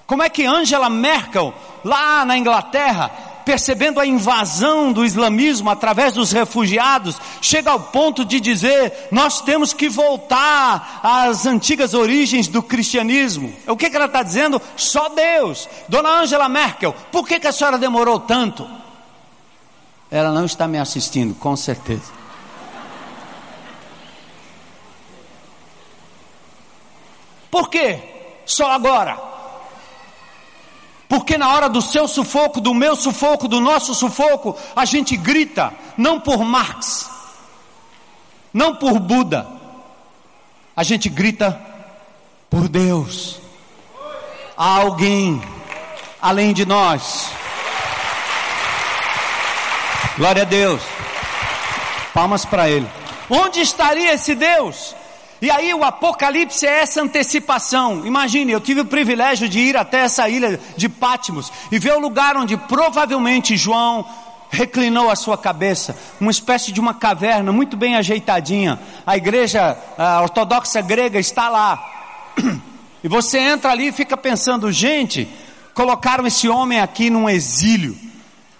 Como 0.08 0.24
é 0.24 0.30
que 0.30 0.46
Angela 0.46 0.90
Merkel, 0.90 1.54
lá 1.84 2.24
na 2.24 2.38
Inglaterra, 2.38 3.12
percebendo 3.46 4.00
a 4.00 4.06
invasão 4.06 4.92
do 4.92 5.06
islamismo 5.06 5.70
através 5.70 6.14
dos 6.14 6.32
refugiados, 6.32 7.18
chega 7.42 7.72
ao 7.72 7.80
ponto 7.80 8.26
de 8.26 8.40
dizer: 8.40 9.08
nós 9.12 9.42
temos 9.42 9.74
que 9.74 9.90
voltar 9.90 11.00
às 11.04 11.46
antigas 11.46 11.94
origens 11.94 12.48
do 12.48 12.62
cristianismo. 12.62 13.54
O 13.68 13.78
que, 13.78 13.90
que 13.90 13.96
ela 13.96 14.06
está 14.06 14.24
dizendo? 14.24 14.62
Só 14.76 15.10
Deus. 15.10 15.68
Dona 15.88 16.22
Angela 16.22 16.50
Merkel, 16.50 16.94
por 17.12 17.28
que, 17.28 17.40
que 17.40 17.48
a 17.48 17.52
senhora 17.52 17.78
demorou 17.78 18.20
tanto? 18.20 18.68
Ela 20.10 20.32
não 20.32 20.46
está 20.46 20.68
me 20.68 20.78
assistindo, 20.78 21.34
com 21.36 21.56
certeza. 21.56 22.12
Por 27.50 27.70
quê? 27.70 28.00
Só 28.46 28.72
agora. 28.72 29.33
Porque 31.14 31.38
na 31.38 31.54
hora 31.54 31.70
do 31.70 31.80
seu 31.80 32.08
sufoco, 32.08 32.60
do 32.60 32.74
meu 32.74 32.96
sufoco, 32.96 33.48
do 33.48 33.62
nosso 33.62 33.94
sufoco, 33.94 34.58
a 34.76 34.84
gente 34.84 35.16
grita, 35.16 35.72
não 35.96 36.20
por 36.20 36.40
Marx, 36.40 37.08
não 38.52 38.78
por 38.78 38.98
Buda, 38.98 39.48
a 40.76 40.82
gente 40.82 41.10
grita 41.10 41.62
por 42.50 42.68
Deus. 42.68 43.40
Há 44.58 44.78
alguém 44.80 45.40
além 46.20 46.52
de 46.52 46.66
nós. 46.66 47.30
Glória 50.18 50.42
a 50.42 50.46
Deus. 50.46 50.82
Palmas 52.12 52.44
para 52.44 52.68
Ele. 52.68 52.90
Onde 53.30 53.62
estaria 53.62 54.16
esse 54.16 54.34
Deus? 54.34 54.96
E 55.44 55.52
aí 55.52 55.74
o 55.74 55.84
Apocalipse 55.84 56.66
é 56.66 56.80
essa 56.80 57.02
antecipação. 57.02 58.06
Imagine, 58.06 58.54
eu 58.54 58.62
tive 58.62 58.80
o 58.80 58.86
privilégio 58.86 59.50
de 59.50 59.60
ir 59.60 59.76
até 59.76 60.00
essa 60.00 60.30
ilha 60.30 60.58
de 60.78 60.88
Pátimos 60.88 61.52
e 61.70 61.78
ver 61.78 61.92
o 61.92 62.00
lugar 62.00 62.38
onde 62.38 62.56
provavelmente 62.56 63.58
João 63.58 64.06
reclinou 64.50 65.10
a 65.10 65.18
sua 65.18 65.38
cabeça, 65.38 65.98
uma 66.18 66.32
espécie 66.32 66.72
de 66.72 66.80
uma 66.80 66.94
caverna 66.94 67.52
muito 67.52 67.76
bem 67.76 67.98
ajeitadinha. 67.98 68.80
A 69.06 69.18
igreja 69.18 69.78
a 69.98 70.22
ortodoxa 70.22 70.80
grega 70.80 71.20
está 71.20 71.50
lá. 71.50 71.92
E 73.04 73.10
você 73.10 73.38
entra 73.38 73.72
ali 73.72 73.90
e 73.90 73.92
fica 73.92 74.16
pensando, 74.16 74.72
gente, 74.72 75.28
colocaram 75.74 76.26
esse 76.26 76.48
homem 76.48 76.80
aqui 76.80 77.10
num 77.10 77.30
exílio. 77.30 77.98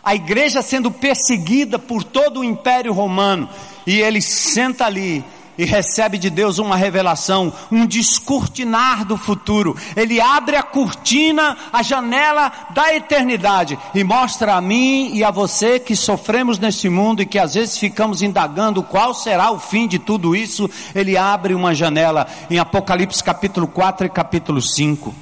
A 0.04 0.16
igreja 0.16 0.62
sendo 0.62 0.92
perseguida 0.92 1.80
por 1.80 2.04
todo 2.04 2.42
o 2.42 2.44
império 2.44 2.92
romano. 2.92 3.48
E 3.88 4.02
ele 4.02 4.22
senta 4.22 4.86
ali 4.86 5.24
e 5.58 5.66
recebe 5.66 6.18
de 6.18 6.30
Deus 6.30 6.58
uma 6.58 6.76
revelação, 6.76 7.54
um 7.72 7.86
descortinar 7.86 9.06
do 9.06 9.18
futuro. 9.18 9.76
Ele 9.96 10.20
abre 10.20 10.56
a 10.56 10.64
cortina, 10.64 11.58
a 11.72 11.84
janela 11.84 12.52
da 12.72 12.94
eternidade 12.94 13.78
e 13.94 14.04
mostra 14.04 14.56
a 14.56 14.62
mim 14.62 15.12
e 15.14 15.24
a 15.24 15.32
você 15.32 15.80
que 15.80 15.96
sofremos 15.96 16.58
nesse 16.58 16.90
mundo 16.90 17.22
e 17.22 17.26
que 17.26 17.38
às 17.38 17.54
vezes 17.54 17.78
ficamos 17.78 18.22
indagando 18.22 18.84
qual 18.84 19.14
será 19.14 19.52
o 19.52 19.60
fim 19.60 19.88
de 19.88 20.00
tudo 20.00 20.36
isso. 20.36 20.70
Ele 20.96 21.18
abre 21.18 21.54
uma 21.54 21.76
janela 21.76 22.28
em 22.50 22.58
Apocalipse 22.58 23.24
capítulo 23.24 23.68
4 23.68 24.08
e 24.08 24.10
capítulo 24.10 24.62
5. 24.62 25.14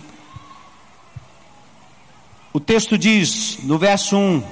O 2.53 2.59
texto 2.59 2.97
diz, 2.97 3.59
no 3.63 3.77
verso 3.77 4.17
1: 4.17 4.43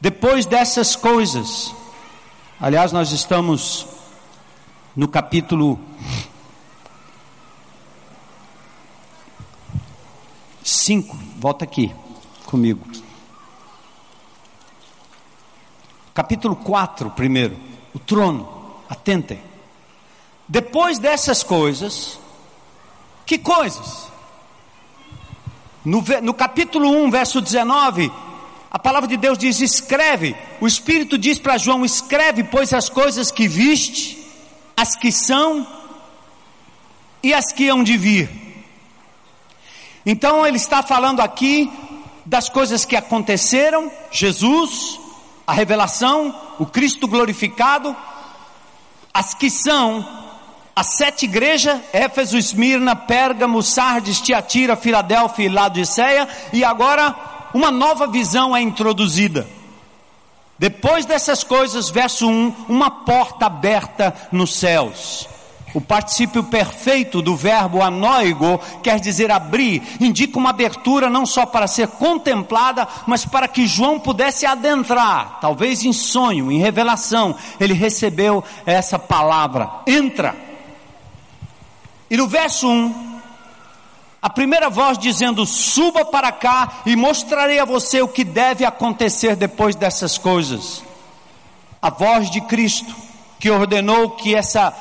Depois 0.00 0.46
dessas 0.46 0.94
coisas, 0.94 1.74
aliás, 2.60 2.92
nós 2.92 3.10
estamos 3.10 3.95
no 4.96 5.06
capítulo 5.08 5.78
5, 10.64 11.16
volta 11.36 11.64
aqui 11.66 11.94
comigo. 12.46 12.86
Capítulo 16.14 16.56
4, 16.56 17.10
primeiro, 17.10 17.58
o 17.94 17.98
trono, 17.98 18.48
atentem. 18.88 19.42
Depois 20.48 20.98
dessas 20.98 21.42
coisas, 21.42 22.18
que 23.26 23.36
coisas? 23.36 24.10
No, 25.84 26.02
no 26.22 26.32
capítulo 26.32 26.90
1, 27.04 27.10
verso 27.10 27.42
19, 27.42 28.10
a 28.70 28.78
palavra 28.78 29.06
de 29.06 29.18
Deus 29.18 29.36
diz: 29.36 29.60
escreve. 29.60 30.34
O 30.58 30.66
Espírito 30.66 31.18
diz 31.18 31.38
para 31.38 31.58
João: 31.58 31.84
escreve, 31.84 32.44
pois 32.44 32.72
as 32.72 32.88
coisas 32.88 33.30
que 33.30 33.46
viste 33.46 34.25
as 34.76 34.94
que 34.94 35.10
são 35.10 35.66
e 37.22 37.32
as 37.32 37.52
que 37.52 37.68
hão 37.68 37.82
de 37.82 37.96
vir. 37.96 38.30
Então 40.04 40.46
ele 40.46 40.56
está 40.56 40.82
falando 40.82 41.20
aqui 41.20 41.72
das 42.24 42.48
coisas 42.48 42.84
que 42.84 42.94
aconteceram, 42.94 43.90
Jesus, 44.10 45.00
a 45.46 45.52
revelação, 45.52 46.34
o 46.58 46.66
Cristo 46.66 47.08
glorificado, 47.08 47.96
as 49.14 49.32
que 49.32 49.48
são 49.48 50.06
as 50.74 50.88
sete 50.88 51.24
igrejas, 51.24 51.80
Éfeso, 51.90 52.36
Esmirna, 52.36 52.94
Pérgamo, 52.94 53.62
Sardes, 53.62 54.20
Tiatira, 54.20 54.76
Filadélfia 54.76 55.46
e 55.46 55.48
Laodiceia, 55.48 56.28
e 56.52 56.62
agora 56.62 57.14
uma 57.54 57.70
nova 57.70 58.06
visão 58.06 58.54
é 58.54 58.60
introduzida. 58.60 59.55
Depois 60.58 61.04
dessas 61.04 61.44
coisas, 61.44 61.90
verso 61.90 62.28
1, 62.28 62.54
uma 62.68 62.90
porta 62.90 63.46
aberta 63.46 64.14
nos 64.32 64.54
céus. 64.54 65.28
O 65.74 65.80
particípio 65.80 66.42
perfeito 66.42 67.20
do 67.20 67.36
verbo 67.36 67.82
anóigo 67.82 68.58
quer 68.82 68.98
dizer 68.98 69.30
abrir, 69.30 69.82
indica 70.00 70.38
uma 70.38 70.48
abertura 70.48 71.10
não 71.10 71.26
só 71.26 71.44
para 71.44 71.66
ser 71.66 71.88
contemplada, 71.88 72.88
mas 73.06 73.26
para 73.26 73.46
que 73.46 73.66
João 73.66 74.00
pudesse 74.00 74.46
adentrar, 74.46 75.38
talvez 75.38 75.84
em 75.84 75.92
sonho, 75.92 76.50
em 76.50 76.58
revelação. 76.58 77.34
Ele 77.60 77.74
recebeu 77.74 78.42
essa 78.64 78.98
palavra: 78.98 79.68
entra. 79.86 80.34
E 82.08 82.16
no 82.16 82.26
verso 82.26 82.66
1, 82.66 83.15
a 84.20 84.30
primeira 84.30 84.68
voz 84.68 84.98
dizendo: 84.98 85.44
Suba 85.46 86.04
para 86.04 86.32
cá 86.32 86.82
e 86.86 86.96
mostrarei 86.96 87.58
a 87.58 87.64
você 87.64 88.00
o 88.00 88.08
que 88.08 88.24
deve 88.24 88.64
acontecer 88.64 89.36
depois 89.36 89.76
dessas 89.76 90.18
coisas. 90.18 90.82
A 91.80 91.90
voz 91.90 92.30
de 92.30 92.40
Cristo, 92.40 92.94
que 93.38 93.50
ordenou 93.50 94.10
que 94.10 94.34
essa 94.34 94.74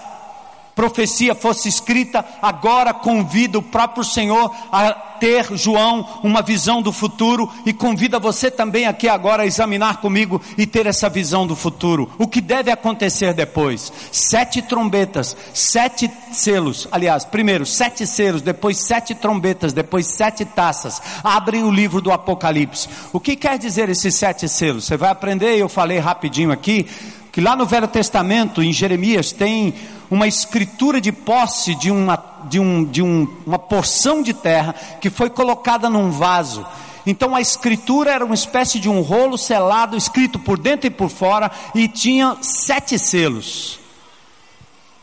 profecia 0.75 1.33
fosse 1.33 1.69
escrita, 1.69 2.23
agora 2.41 2.93
convida 2.93 3.57
o 3.57 3.63
próprio 3.63 4.03
Senhor 4.03 4.53
a 4.71 4.91
ter, 4.91 5.57
João, 5.57 6.19
uma 6.21 6.41
visão 6.41 6.81
do 6.81 6.91
futuro 6.91 7.49
e 7.65 7.71
convida 7.71 8.19
você 8.19 8.51
também 8.51 8.85
aqui 8.85 9.07
agora 9.07 9.43
a 9.43 9.45
examinar 9.45 10.01
comigo 10.01 10.41
e 10.57 10.67
ter 10.67 10.85
essa 10.85 11.09
visão 11.09 11.47
do 11.47 11.55
futuro. 11.55 12.11
O 12.17 12.27
que 12.27 12.41
deve 12.41 12.69
acontecer 12.69 13.33
depois? 13.33 13.91
Sete 14.11 14.61
trombetas, 14.61 15.35
sete 15.53 16.11
selos, 16.31 16.87
aliás, 16.91 17.23
primeiro 17.23 17.65
sete 17.65 18.05
selos, 18.05 18.41
depois 18.41 18.77
sete 18.77 19.15
trombetas, 19.15 19.71
depois 19.71 20.07
sete 20.07 20.43
taças. 20.43 21.01
Abrem 21.23 21.63
o 21.63 21.71
livro 21.71 22.01
do 22.01 22.11
Apocalipse. 22.11 22.89
O 23.13 23.19
que 23.19 23.37
quer 23.37 23.57
dizer 23.57 23.87
esses 23.87 24.15
sete 24.15 24.49
selos? 24.49 24.83
Você 24.83 24.97
vai 24.97 25.09
aprender, 25.09 25.57
eu 25.57 25.69
falei 25.69 25.99
rapidinho 25.99 26.51
aqui, 26.51 26.85
que 27.31 27.41
lá 27.41 27.55
no 27.55 27.65
Velho 27.65 27.87
Testamento, 27.87 28.61
em 28.61 28.71
Jeremias, 28.71 29.31
tem 29.31 29.73
uma 30.09 30.27
escritura 30.27 31.01
de 31.01 31.11
posse 31.11 31.75
de, 31.75 31.91
uma, 31.91 32.21
de, 32.45 32.59
um, 32.59 32.83
de 32.83 33.01
um, 33.01 33.27
uma 33.45 33.59
porção 33.59 34.21
de 34.21 34.33
terra 34.33 34.73
que 35.01 35.09
foi 35.09 35.29
colocada 35.29 35.89
num 35.89 36.11
vaso. 36.11 36.65
Então 37.05 37.35
a 37.35 37.41
escritura 37.41 38.11
era 38.11 38.25
uma 38.25 38.33
espécie 38.33 38.79
de 38.79 38.89
um 38.89 39.01
rolo 39.01 39.37
selado, 39.37 39.95
escrito 39.95 40.39
por 40.39 40.57
dentro 40.57 40.87
e 40.87 40.91
por 40.91 41.09
fora, 41.09 41.51
e 41.73 41.87
tinha 41.87 42.37
sete 42.41 42.97
selos. 42.97 43.79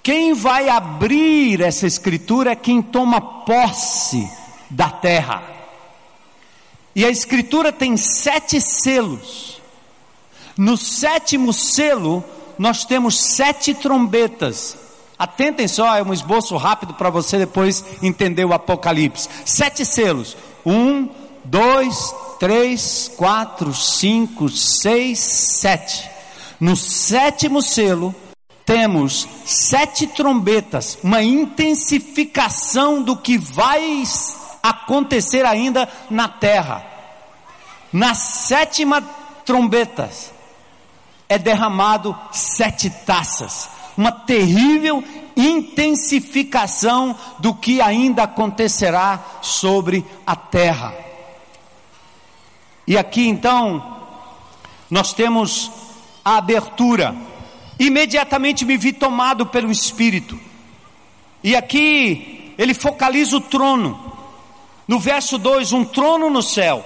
Quem 0.02 0.34
vai 0.34 0.68
abrir 0.68 1.60
essa 1.60 1.86
escritura 1.86 2.52
é 2.52 2.56
quem 2.56 2.82
toma 2.82 3.20
posse 3.20 4.28
da 4.68 4.90
terra. 4.90 5.42
E 6.94 7.04
a 7.04 7.08
escritura 7.08 7.72
tem 7.72 7.96
sete 7.96 8.60
selos. 8.60 9.60
No 10.56 10.76
sétimo 10.76 11.52
selo, 11.52 12.22
nós 12.58 12.84
temos 12.84 13.18
sete 13.18 13.74
trombetas. 13.74 14.76
Atentem 15.22 15.68
só, 15.68 15.94
é 15.96 16.02
um 16.02 16.12
esboço 16.12 16.56
rápido 16.56 16.94
para 16.94 17.08
você 17.08 17.38
depois 17.38 17.84
entender 18.02 18.44
o 18.44 18.52
Apocalipse. 18.52 19.28
Sete 19.44 19.86
selos. 19.86 20.36
Um, 20.66 21.08
dois, 21.44 22.12
três, 22.40 23.08
quatro, 23.16 23.72
cinco, 23.72 24.48
seis, 24.48 25.20
sete. 25.20 26.10
No 26.58 26.74
sétimo 26.74 27.62
selo, 27.62 28.12
temos 28.66 29.28
sete 29.44 30.08
trombetas, 30.08 30.98
uma 31.04 31.22
intensificação 31.22 33.00
do 33.00 33.16
que 33.16 33.38
vai 33.38 34.02
acontecer 34.60 35.46
ainda 35.46 35.88
na 36.10 36.26
terra. 36.26 36.84
Na 37.92 38.12
sétima 38.12 39.00
trombetas, 39.46 40.32
é 41.28 41.38
derramado 41.38 42.18
sete 42.32 42.90
taças, 42.90 43.68
uma 43.96 44.12
terrível 44.12 45.02
intensificação 45.36 47.16
do 47.38 47.54
que 47.54 47.80
ainda 47.80 48.24
acontecerá 48.24 49.20
sobre 49.40 50.04
a 50.26 50.36
terra. 50.36 50.94
E 52.86 52.96
aqui 52.98 53.26
então, 53.26 53.98
nós 54.90 55.12
temos 55.12 55.70
a 56.24 56.36
abertura. 56.36 57.14
Imediatamente 57.78 58.64
me 58.64 58.76
vi 58.76 58.92
tomado 58.92 59.46
pelo 59.46 59.70
Espírito. 59.70 60.38
E 61.42 61.56
aqui 61.56 62.54
ele 62.58 62.74
focaliza 62.74 63.36
o 63.36 63.40
trono. 63.40 64.12
No 64.86 64.98
verso 64.98 65.38
2, 65.38 65.72
um 65.72 65.84
trono 65.84 66.28
no 66.28 66.42
céu. 66.42 66.84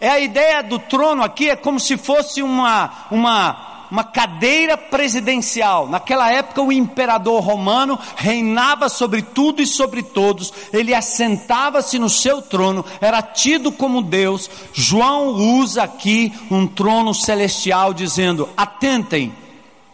É 0.00 0.08
a 0.08 0.18
ideia 0.18 0.62
do 0.62 0.78
trono 0.78 1.22
aqui, 1.22 1.50
é 1.50 1.56
como 1.56 1.78
se 1.78 1.98
fosse 1.98 2.42
uma, 2.42 3.06
uma 3.10 3.69
uma 3.90 4.04
cadeira 4.04 4.76
presidencial. 4.76 5.88
Naquela 5.88 6.30
época, 6.30 6.62
o 6.62 6.72
imperador 6.72 7.42
romano 7.42 7.98
reinava 8.16 8.88
sobre 8.88 9.22
tudo 9.22 9.60
e 9.60 9.66
sobre 9.66 10.02
todos, 10.02 10.52
ele 10.72 10.94
assentava-se 10.94 11.98
no 11.98 12.08
seu 12.08 12.40
trono, 12.40 12.84
era 13.00 13.20
tido 13.20 13.72
como 13.72 14.02
Deus. 14.02 14.48
João 14.72 15.28
usa 15.58 15.82
aqui 15.82 16.32
um 16.50 16.66
trono 16.66 17.14
celestial, 17.14 17.92
dizendo: 17.92 18.48
atentem, 18.56 19.32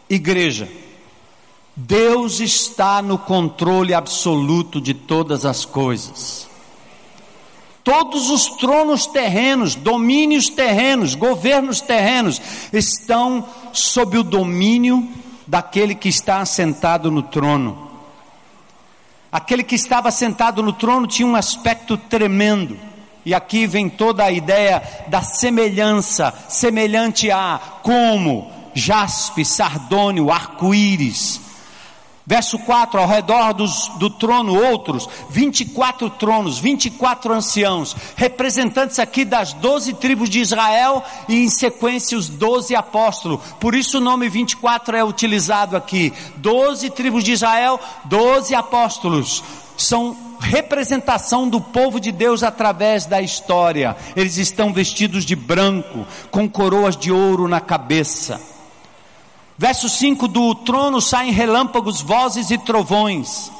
igreja. 0.09 0.69
Deus 1.79 2.41
está 2.41 3.03
no 3.03 3.19
controle 3.19 3.93
absoluto 3.93 4.81
de 4.81 4.95
todas 4.95 5.45
as 5.45 5.67
coisas. 5.67 6.49
Todos 7.87 8.30
os 8.30 8.47
tronos 8.57 9.07
terrenos, 9.07 9.76
domínios 9.76 10.49
terrenos, 10.49 11.14
governos 11.14 11.80
terrenos 11.80 12.43
estão 12.72 13.47
sob 13.72 14.18
o 14.18 14.24
domínio 14.24 15.09
daquele 15.47 15.95
que 15.95 16.09
está 16.09 16.41
assentado 16.41 17.12
no 17.12 17.22
trono. 17.22 17.89
Aquele 19.30 19.62
que 19.62 19.76
estava 19.76 20.11
sentado 20.11 20.64
no 20.64 20.72
trono 20.72 21.07
tinha 21.07 21.28
um 21.28 21.37
aspecto 21.37 21.97
tremendo. 21.97 22.76
E 23.24 23.32
aqui 23.32 23.68
vem 23.68 23.89
toda 23.89 24.24
a 24.24 24.32
ideia 24.32 24.82
da 25.07 25.22
semelhança, 25.22 26.34
semelhante 26.49 27.30
a 27.30 27.61
como 27.84 28.51
jaspe, 28.74 29.45
sardônio, 29.45 30.32
arco-íris, 30.32 31.41
Verso 32.27 32.59
4: 32.59 32.99
Ao 32.99 33.07
redor 33.07 33.53
dos, 33.53 33.89
do 33.99 34.11
trono, 34.11 34.61
outros, 34.61 35.09
24 35.31 36.11
tronos, 36.11 36.59
24 36.59 37.33
anciãos, 37.33 37.95
representantes 38.16 38.99
aqui 38.99 39.24
das 39.24 39.53
12 39.53 39.95
tribos 39.95 40.29
de 40.29 40.41
Israel 40.41 41.05
e 41.29 41.45
em 41.45 41.49
sequência 41.49 42.18
os 42.18 42.29
12 42.29 42.74
apóstolos. 42.74 43.41
Por 43.61 43.77
isso 43.77 43.99
o 43.99 44.01
nome 44.01 44.29
24 44.29 44.97
é 44.97 45.05
utilizado 45.05 45.77
aqui. 45.77 46.12
12 46.39 46.91
tribos 46.91 47.22
de 47.22 47.33
Israel, 47.33 47.79
12 48.07 48.55
apóstolos. 48.57 49.45
São 49.77 50.16
representação 50.41 51.49
do 51.49 51.61
povo 51.61 52.01
de 52.01 52.11
Deus 52.11 52.43
através 52.43 53.07
da 53.07 53.20
história. 53.22 53.97
Eles 54.16 54.37
estão 54.37 54.72
vestidos 54.72 55.24
de 55.24 55.37
branco, 55.37 56.05
com 56.31 56.49
coroas 56.49 56.97
de 56.97 57.12
ouro 57.12 57.47
na 57.47 57.61
cabeça. 57.61 58.56
Verso 59.59 59.89
5: 59.89 60.29
Do 60.29 60.55
trono 60.55 61.01
saem 61.01 61.33
relâmpagos, 61.33 62.01
vozes 62.01 62.51
e 62.51 62.59
trovões. 62.59 63.51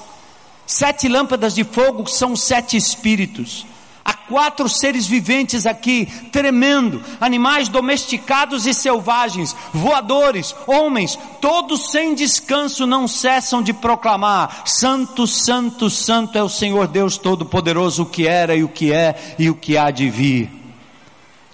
Sete 0.67 1.09
lâmpadas 1.09 1.55
de 1.55 1.65
fogo 1.65 2.07
são 2.09 2.35
sete 2.35 2.77
espíritos. 2.77 3.65
Há 4.05 4.15
quatro 4.15 4.69
seres 4.69 5.07
viventes 5.07 5.65
aqui, 5.67 6.07
tremendo: 6.31 7.03
animais 7.21 7.69
domesticados 7.69 8.67
e 8.67 8.75
selvagens, 8.75 9.57
voadores, 9.73 10.55
homens, 10.67 11.19
todos 11.41 11.91
sem 11.91 12.15
descanso 12.15 12.87
não 12.87 13.09
cessam 13.09 13.63
de 13.63 13.73
proclamar: 13.73 14.63
Santo, 14.67 15.27
Santo, 15.27 15.89
Santo 15.89 16.37
é 16.37 16.43
o 16.43 16.49
Senhor 16.49 16.87
Deus 16.89 17.17
Todo-Poderoso, 17.17 18.03
o 18.03 18.07
que 18.07 18.29
era 18.29 18.55
e 18.55 18.63
o 18.63 18.69
que 18.69 18.93
é 18.93 19.35
e 19.39 19.49
o 19.49 19.55
que 19.55 19.79
há 19.79 19.91
de 19.91 20.11
vir. 20.11 20.51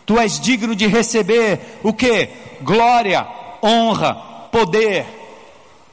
Tu 0.04 0.18
és 0.18 0.40
digno 0.40 0.74
de 0.74 0.86
receber 0.86 1.80
o 1.82 1.92
que? 1.92 2.28
Glória, 2.60 3.26
honra, 3.62 4.31
poder. 4.52 5.21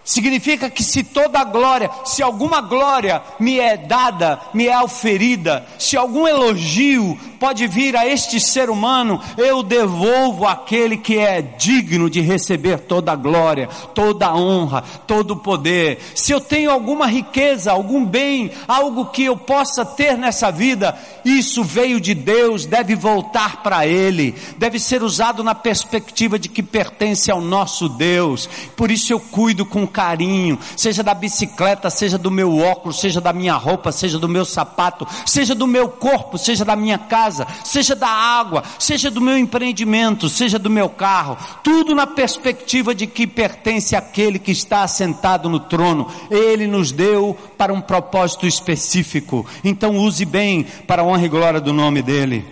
Significa 0.10 0.72
que 0.72 0.84
se 0.84 1.04
toda 1.04 1.44
glória, 1.44 1.88
se 2.04 2.24
alguma 2.24 2.62
glória 2.62 3.22
me 3.40 3.60
é 3.60 3.78
dada, 3.78 4.42
me 4.56 4.66
é 4.66 4.82
oferida, 4.82 5.68
se 5.78 5.96
algum 5.96 6.28
elogio 6.28 7.16
pode 7.40 7.68
vir 7.68 7.96
a 7.96 8.08
este 8.08 8.40
ser 8.40 8.72
humano, 8.72 9.22
eu 9.38 9.62
devolvo 9.62 10.48
aquele 10.48 10.98
que 10.98 11.20
é 11.20 11.44
digno 11.44 12.10
de 12.10 12.22
receber 12.22 12.80
toda 12.80 13.12
a 13.12 13.16
glória, 13.16 13.70
toda 13.94 14.34
honra, 14.34 14.84
todo 15.06 15.32
o 15.32 15.38
poder. 15.38 16.00
Se 16.16 16.32
eu 16.32 16.42
tenho 16.42 16.72
alguma 16.72 17.06
riqueza, 17.06 17.72
algum 17.72 18.04
bem, 18.04 18.52
algo 18.68 19.06
que 19.06 19.24
eu 19.24 19.38
possa 19.38 19.86
ter 19.86 20.18
nessa 20.18 20.52
vida, 20.52 20.98
isso 21.24 21.64
veio 21.64 22.02
de 22.02 22.16
Deus, 22.16 22.66
deve 22.66 22.96
voltar 22.96 23.62
para 23.62 23.86
Ele, 23.86 24.36
deve 24.58 24.80
ser 24.80 25.04
usado 25.04 25.44
na 25.44 25.54
perspectiva 25.54 26.40
de 26.40 26.50
que 26.50 26.64
pertence 26.64 27.30
ao 27.30 27.40
nosso 27.40 27.88
Deus. 27.88 28.50
Por 28.76 28.90
isso 28.90 29.14
eu 29.14 29.20
cuido 29.20 29.68
com 29.68 29.86
carinho, 30.00 30.58
seja 30.78 31.04
da 31.04 31.14
bicicleta, 31.14 31.90
seja 31.90 32.18
do 32.18 32.32
meu 32.32 32.58
óculos, 32.58 33.02
seja 33.02 33.20
da 33.20 33.34
minha 33.34 33.56
roupa, 33.56 33.92
seja 33.92 34.18
do 34.18 34.30
meu 34.30 34.46
sapato, 34.46 35.06
seja 35.26 35.54
do 35.54 35.68
meu 35.68 35.90
corpo, 35.90 36.38
seja 36.38 36.64
da 36.64 36.76
minha 36.76 36.98
casa 36.98 37.46
seja 37.64 37.96
da 37.96 38.08
água, 38.08 38.64
seja 38.78 39.12
do 39.12 39.22
meu 39.22 39.38
empreendimento, 39.38 40.30
seja 40.30 40.58
do 40.58 40.70
meu 40.70 40.90
carro, 40.90 41.38
tudo 41.64 41.94
na 41.94 42.08
perspectiva 42.08 42.96
de 42.96 43.08
que 43.08 43.28
pertence 43.28 43.96
àquele 43.96 44.40
que 44.40 44.52
está 44.52 44.84
assentado 44.84 45.50
no 45.50 45.60
trono. 45.60 46.08
Ele 46.30 46.68
nos 46.68 46.92
deu 46.92 47.38
para 47.58 47.74
um 47.74 47.82
propósito 47.82 48.48
específico. 48.48 49.46
Então 49.64 49.98
use 49.98 50.26
bem 50.26 50.64
para 50.88 51.02
a 51.02 51.06
honra 51.06 51.26
e 51.26 51.30
glória 51.30 51.62
do 51.62 51.74
nome 51.74 52.02
dele. 52.02 52.46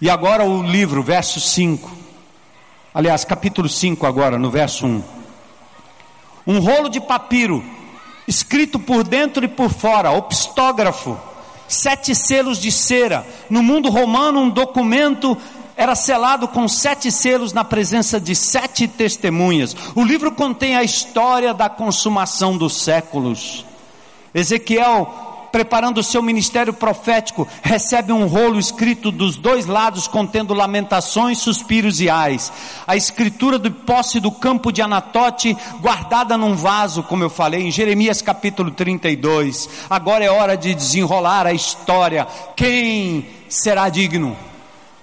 E 0.00 0.10
agora 0.10 0.44
o 0.44 0.62
livro, 0.62 1.02
verso 1.02 1.40
5. 1.40 1.90
Aliás, 2.92 3.24
capítulo 3.24 3.68
5 3.68 4.06
agora, 4.06 4.38
no 4.38 4.50
verso 4.50 4.86
1. 4.86 5.23
Um 6.46 6.58
rolo 6.58 6.88
de 6.88 7.00
papiro, 7.00 7.64
escrito 8.28 8.78
por 8.78 9.02
dentro 9.02 9.44
e 9.44 9.48
por 9.48 9.70
fora, 9.70 10.10
opstógrafo 10.10 11.16
sete 11.66 12.14
selos 12.14 12.58
de 12.58 12.70
cera. 12.70 13.26
No 13.48 13.62
mundo 13.62 13.88
romano, 13.88 14.40
um 14.40 14.50
documento 14.50 15.36
era 15.76 15.94
selado 15.94 16.46
com 16.46 16.68
sete 16.68 17.10
selos 17.10 17.52
na 17.52 17.64
presença 17.64 18.20
de 18.20 18.34
sete 18.34 18.86
testemunhas. 18.86 19.74
O 19.94 20.04
livro 20.04 20.30
contém 20.32 20.76
a 20.76 20.84
história 20.84 21.52
da 21.52 21.68
consumação 21.68 22.56
dos 22.56 22.76
séculos. 22.76 23.64
Ezequiel 24.32 25.33
preparando 25.54 25.98
o 25.98 26.02
seu 26.02 26.20
ministério 26.20 26.72
profético, 26.72 27.46
recebe 27.62 28.12
um 28.12 28.26
rolo 28.26 28.58
escrito 28.58 29.12
dos 29.12 29.36
dois 29.36 29.66
lados, 29.66 30.08
contendo 30.08 30.52
lamentações, 30.52 31.38
suspiros 31.38 32.00
e 32.00 32.10
ais. 32.10 32.52
A 32.84 32.96
escritura 32.96 33.56
do 33.56 33.70
posse 33.70 34.18
do 34.18 34.32
campo 34.32 34.72
de 34.72 34.82
Anatote, 34.82 35.56
guardada 35.80 36.36
num 36.36 36.56
vaso, 36.56 37.04
como 37.04 37.22
eu 37.22 37.30
falei, 37.30 37.68
em 37.68 37.70
Jeremias 37.70 38.20
capítulo 38.20 38.72
32. 38.72 39.68
Agora 39.88 40.24
é 40.24 40.28
hora 40.28 40.56
de 40.56 40.74
desenrolar 40.74 41.46
a 41.46 41.52
história. 41.52 42.26
Quem 42.56 43.24
será 43.48 43.88
digno? 43.88 44.36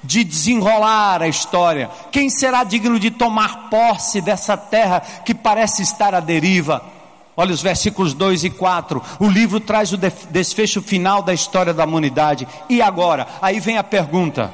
de 0.04 0.24
desenrolar 0.24 1.22
a 1.22 1.28
história? 1.28 1.90
Quem 2.12 2.28
será 2.28 2.64
digno 2.64 3.00
de 3.00 3.12
tomar 3.12 3.70
posse 3.70 4.20
dessa 4.20 4.58
terra 4.58 5.00
que 5.24 5.34
parece 5.34 5.84
estar 5.84 6.16
à 6.16 6.20
deriva? 6.20 7.01
Olha 7.36 7.54
os 7.54 7.62
versículos 7.62 8.14
2 8.14 8.44
e 8.44 8.50
4. 8.50 9.02
O 9.20 9.28
livro 9.28 9.60
traz 9.60 9.94
o 9.94 9.98
desfecho 9.98 10.82
final 10.82 11.22
da 11.22 11.34
história 11.34 11.74
da 11.74 11.86
humanidade. 11.86 12.48
E 12.70 12.82
agora? 12.82 13.28
Aí 13.42 13.60
vem 13.60 13.78
a 13.78 13.84
pergunta: 13.84 14.54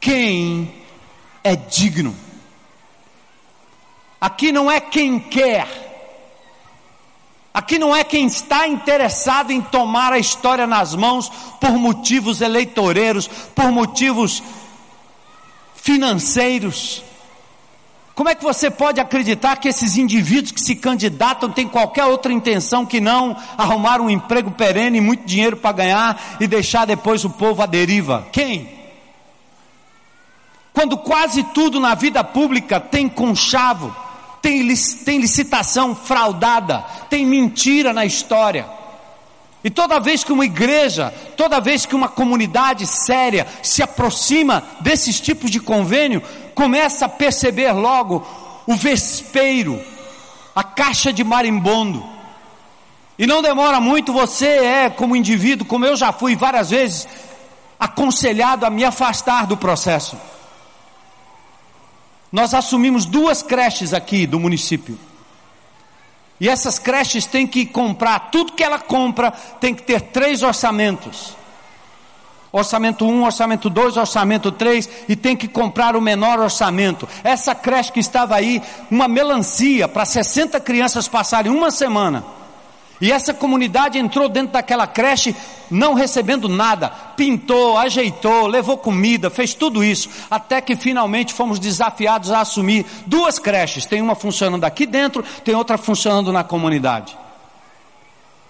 quem 0.00 0.72
é 1.42 1.56
digno? 1.56 2.14
Aqui 4.20 4.52
não 4.52 4.70
é 4.70 4.80
quem 4.80 5.18
quer. 5.18 5.90
Aqui 7.52 7.78
não 7.78 7.94
é 7.94 8.02
quem 8.02 8.26
está 8.26 8.66
interessado 8.66 9.50
em 9.50 9.60
tomar 9.60 10.12
a 10.12 10.18
história 10.18 10.66
nas 10.66 10.94
mãos 10.94 11.28
por 11.60 11.72
motivos 11.72 12.40
eleitoreiros, 12.40 13.28
por 13.54 13.70
motivos 13.70 14.42
financeiros. 15.74 17.02
Como 18.14 18.28
é 18.28 18.34
que 18.34 18.44
você 18.44 18.70
pode 18.70 19.00
acreditar 19.00 19.56
que 19.56 19.68
esses 19.68 19.96
indivíduos 19.96 20.52
que 20.52 20.60
se 20.60 20.76
candidatam 20.76 21.50
têm 21.50 21.66
qualquer 21.66 22.04
outra 22.04 22.32
intenção 22.32 22.84
que 22.84 23.00
não 23.00 23.34
arrumar 23.56 24.00
um 24.00 24.10
emprego 24.10 24.50
perene, 24.50 25.00
muito 25.00 25.24
dinheiro 25.24 25.56
para 25.56 25.72
ganhar 25.72 26.20
e 26.38 26.46
deixar 26.46 26.84
depois 26.84 27.24
o 27.24 27.30
povo 27.30 27.62
à 27.62 27.66
deriva? 27.66 28.26
Quem? 28.30 28.68
Quando 30.74 30.96
quase 30.98 31.42
tudo 31.42 31.80
na 31.80 31.94
vida 31.94 32.22
pública 32.22 32.78
tem 32.78 33.08
conchavo, 33.08 33.94
tem, 34.42 34.66
tem 35.04 35.18
licitação 35.18 35.94
fraudada, 35.94 36.84
tem 37.08 37.24
mentira 37.24 37.92
na 37.92 38.04
história. 38.04 38.66
E 39.64 39.70
toda 39.70 40.00
vez 40.00 40.24
que 40.24 40.32
uma 40.32 40.44
igreja, 40.44 41.14
toda 41.36 41.60
vez 41.60 41.86
que 41.86 41.94
uma 41.94 42.08
comunidade 42.08 42.84
séria 42.86 43.46
se 43.62 43.82
aproxima 43.82 44.62
desses 44.80 45.20
tipos 45.20 45.50
de 45.50 45.60
convênio, 45.60 46.20
começa 46.54 47.06
a 47.06 47.08
perceber 47.08 47.72
logo 47.72 48.26
o 48.66 48.74
vespeiro, 48.74 49.82
a 50.54 50.62
caixa 50.62 51.12
de 51.12 51.24
marimbondo. 51.24 52.04
E 53.18 53.26
não 53.26 53.42
demora 53.42 53.80
muito, 53.80 54.12
você 54.12 54.46
é, 54.46 54.90
como 54.90 55.16
indivíduo, 55.16 55.66
como 55.66 55.84
eu 55.84 55.96
já 55.96 56.12
fui 56.12 56.34
várias 56.34 56.70
vezes, 56.70 57.06
aconselhado 57.78 58.64
a 58.64 58.70
me 58.70 58.84
afastar 58.84 59.46
do 59.46 59.56
processo. 59.56 60.16
nós 62.30 62.54
assumimos 62.54 63.04
duas 63.04 63.42
creches 63.42 63.92
aqui 63.92 64.26
do 64.26 64.40
município. 64.40 64.98
E 66.40 66.48
essas 66.48 66.78
creches 66.78 67.26
têm 67.26 67.46
que 67.46 67.66
comprar, 67.66 68.30
tudo 68.30 68.52
que 68.52 68.64
ela 68.64 68.78
compra 68.78 69.30
tem 69.30 69.74
que 69.74 69.82
ter 69.82 70.00
três 70.00 70.42
orçamentos. 70.42 71.36
Orçamento 72.52 73.06
1, 73.06 73.24
orçamento 73.24 73.70
2, 73.70 73.96
orçamento 73.96 74.52
3 74.52 74.88
e 75.08 75.16
tem 75.16 75.34
que 75.34 75.48
comprar 75.48 75.96
o 75.96 76.02
menor 76.02 76.38
orçamento. 76.38 77.08
Essa 77.24 77.54
creche 77.54 77.90
que 77.90 78.00
estava 78.00 78.36
aí, 78.36 78.62
uma 78.90 79.08
melancia 79.08 79.88
para 79.88 80.04
60 80.04 80.60
crianças 80.60 81.08
passarem 81.08 81.50
uma 81.50 81.70
semana. 81.70 82.22
E 83.00 83.10
essa 83.10 83.34
comunidade 83.34 83.98
entrou 83.98 84.28
dentro 84.28 84.52
daquela 84.52 84.86
creche 84.86 85.34
não 85.68 85.94
recebendo 85.94 86.48
nada, 86.48 86.90
pintou, 87.16 87.78
ajeitou, 87.78 88.46
levou 88.46 88.76
comida, 88.76 89.30
fez 89.30 89.54
tudo 89.54 89.82
isso, 89.82 90.08
até 90.30 90.60
que 90.60 90.76
finalmente 90.76 91.32
fomos 91.32 91.58
desafiados 91.58 92.30
a 92.30 92.40
assumir 92.40 92.86
duas 93.06 93.38
creches. 93.38 93.86
Tem 93.86 94.02
uma 94.02 94.14
funcionando 94.14 94.64
aqui 94.64 94.86
dentro, 94.86 95.24
tem 95.42 95.54
outra 95.54 95.78
funcionando 95.78 96.30
na 96.30 96.44
comunidade. 96.44 97.16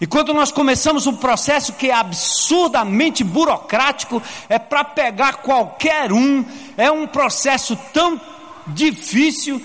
E 0.02 0.06
quando 0.06 0.34
nós 0.34 0.50
começamos 0.50 1.06
um 1.06 1.14
processo 1.14 1.74
que 1.74 1.88
é 1.88 1.94
absurdamente 1.94 3.22
burocrático, 3.22 4.20
é 4.48 4.58
para 4.58 4.82
pegar 4.82 5.34
qualquer 5.34 6.12
um, 6.12 6.44
é 6.76 6.90
um 6.90 7.06
processo 7.06 7.78
tão 7.92 8.20
difícil 8.66 9.62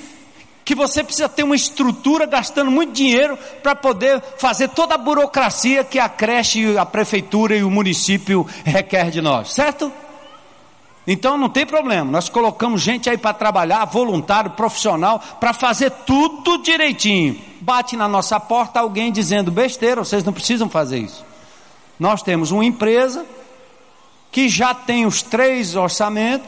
que 0.64 0.76
você 0.76 1.04
precisa 1.04 1.28
ter 1.28 1.42
uma 1.42 1.56
estrutura 1.56 2.28
gastando 2.28 2.70
muito 2.70 2.94
dinheiro 2.94 3.36
para 3.64 3.76
poder 3.76 4.22
fazer 4.38 4.70
toda 4.70 4.94
a 4.94 4.98
burocracia 5.00 5.84
que 5.84 5.98
a 5.98 6.08
creche, 6.08 6.78
a 6.78 6.86
prefeitura 6.86 7.56
e 7.56 7.64
o 7.64 7.72
município 7.72 8.46
requer 8.64 9.10
de 9.10 9.22
nós, 9.22 9.52
certo? 9.52 9.92
Então 11.08 11.38
não 11.38 11.47
tem 11.47 11.66
problema, 11.66 12.12
nós 12.12 12.28
colocamos 12.28 12.82
gente 12.82 13.10
aí 13.10 13.18
para 13.18 13.34
trabalhar, 13.34 13.86
voluntário, 13.86 14.51
profissional, 14.51 15.20
para 15.39 15.53
fazer 15.53 15.89
tudo 15.89 16.58
direitinho. 16.58 17.39
Bate 17.62 17.95
na 17.95 18.10
nossa 18.10 18.38
porta 18.39 18.82
alguém 18.82 19.12
dizendo 19.12 19.49
besteira, 19.49 20.03
vocês 20.03 20.24
não 20.24 20.34
precisam 20.34 20.70
fazer 20.70 20.99
isso. 20.99 21.26
Nós 21.97 22.22
temos 22.22 22.51
uma 22.51 22.66
empresa 22.66 23.26
que 24.32 24.49
já 24.49 24.74
tem 24.74 25.05
os 25.05 25.22
três 25.22 25.76
orçamentos, 25.76 26.47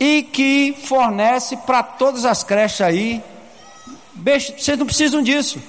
e 0.00 0.22
que 0.22 0.74
fornece 0.86 1.58
para 1.58 1.82
todas 1.82 2.24
as 2.24 2.42
creches 2.42 2.80
aí. 2.80 3.22
Vocês 4.16 4.78
não 4.78 4.86
precisam 4.86 5.22
disso. 5.22 5.60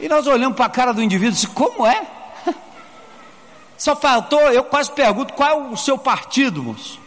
E 0.00 0.08
nós 0.08 0.26
olhamos 0.26 0.56
para 0.56 0.66
a 0.66 0.70
cara 0.70 0.92
do 0.92 1.00
indivíduo 1.00 1.30
e 1.30 1.34
disse, 1.34 1.46
como 1.46 1.86
é? 1.86 2.04
Só 3.80 3.96
faltou, 3.96 4.38
eu 4.52 4.62
quase 4.62 4.92
pergunto, 4.92 5.32
qual 5.32 5.48
é 5.48 5.68
o 5.70 5.76
seu 5.76 5.96
partido, 5.96 6.62
moço? 6.62 7.00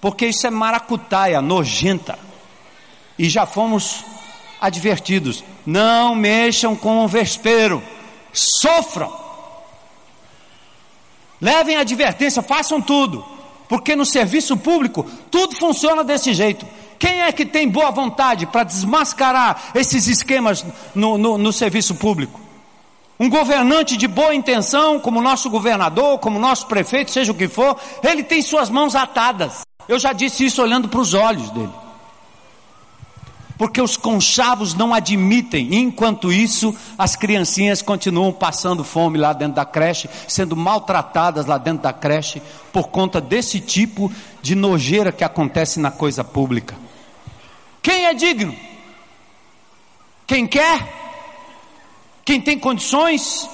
Porque 0.00 0.26
isso 0.26 0.46
é 0.46 0.50
maracutaia, 0.50 1.42
nojenta. 1.42 2.16
E 3.18 3.28
já 3.28 3.44
fomos 3.44 4.04
advertidos. 4.60 5.42
Não 5.66 6.14
mexam 6.14 6.76
com 6.76 7.04
o 7.04 7.08
vespeiro. 7.08 7.82
Sofram. 8.32 9.12
Levem 11.40 11.78
advertência, 11.78 12.40
façam 12.40 12.80
tudo. 12.80 13.24
Porque 13.68 13.96
no 13.96 14.06
serviço 14.06 14.56
público 14.56 15.02
tudo 15.32 15.56
funciona 15.56 16.04
desse 16.04 16.32
jeito. 16.32 16.64
Quem 16.96 17.22
é 17.22 17.32
que 17.32 17.44
tem 17.44 17.68
boa 17.68 17.90
vontade 17.90 18.46
para 18.46 18.62
desmascarar 18.62 19.72
esses 19.74 20.06
esquemas 20.06 20.64
no, 20.94 21.18
no, 21.18 21.36
no 21.36 21.52
serviço 21.52 21.96
público? 21.96 22.43
Um 23.24 23.30
governante 23.30 23.96
de 23.96 24.06
boa 24.06 24.34
intenção, 24.34 25.00
como 25.00 25.18
nosso 25.18 25.48
governador, 25.48 26.18
como 26.18 26.38
nosso 26.38 26.66
prefeito, 26.66 27.10
seja 27.10 27.32
o 27.32 27.34
que 27.34 27.48
for, 27.48 27.74
ele 28.02 28.22
tem 28.22 28.42
suas 28.42 28.68
mãos 28.68 28.94
atadas. 28.94 29.62
Eu 29.88 29.98
já 29.98 30.12
disse 30.12 30.44
isso 30.44 30.60
olhando 30.60 30.90
para 30.90 31.00
os 31.00 31.14
olhos 31.14 31.48
dele 31.48 31.70
porque 33.56 33.80
os 33.80 33.96
conchavos 33.96 34.74
não 34.74 34.92
admitem. 34.92 35.76
Enquanto 35.76 36.30
isso, 36.30 36.74
as 36.98 37.16
criancinhas 37.16 37.80
continuam 37.80 38.32
passando 38.32 38.84
fome 38.84 39.16
lá 39.16 39.32
dentro 39.32 39.54
da 39.54 39.64
creche, 39.64 40.10
sendo 40.28 40.56
maltratadas 40.56 41.46
lá 41.46 41.56
dentro 41.56 41.84
da 41.84 41.92
creche, 41.92 42.42
por 42.72 42.88
conta 42.88 43.20
desse 43.20 43.60
tipo 43.60 44.12
de 44.42 44.56
nojeira 44.56 45.12
que 45.12 45.22
acontece 45.22 45.78
na 45.78 45.92
coisa 45.92 46.24
pública. 46.24 46.74
Quem 47.80 48.04
é 48.06 48.12
digno? 48.12 48.54
Quem 50.26 50.46
quer? 50.48 51.03
Quem 52.24 52.40
tem 52.40 52.58
condições? 52.58 53.48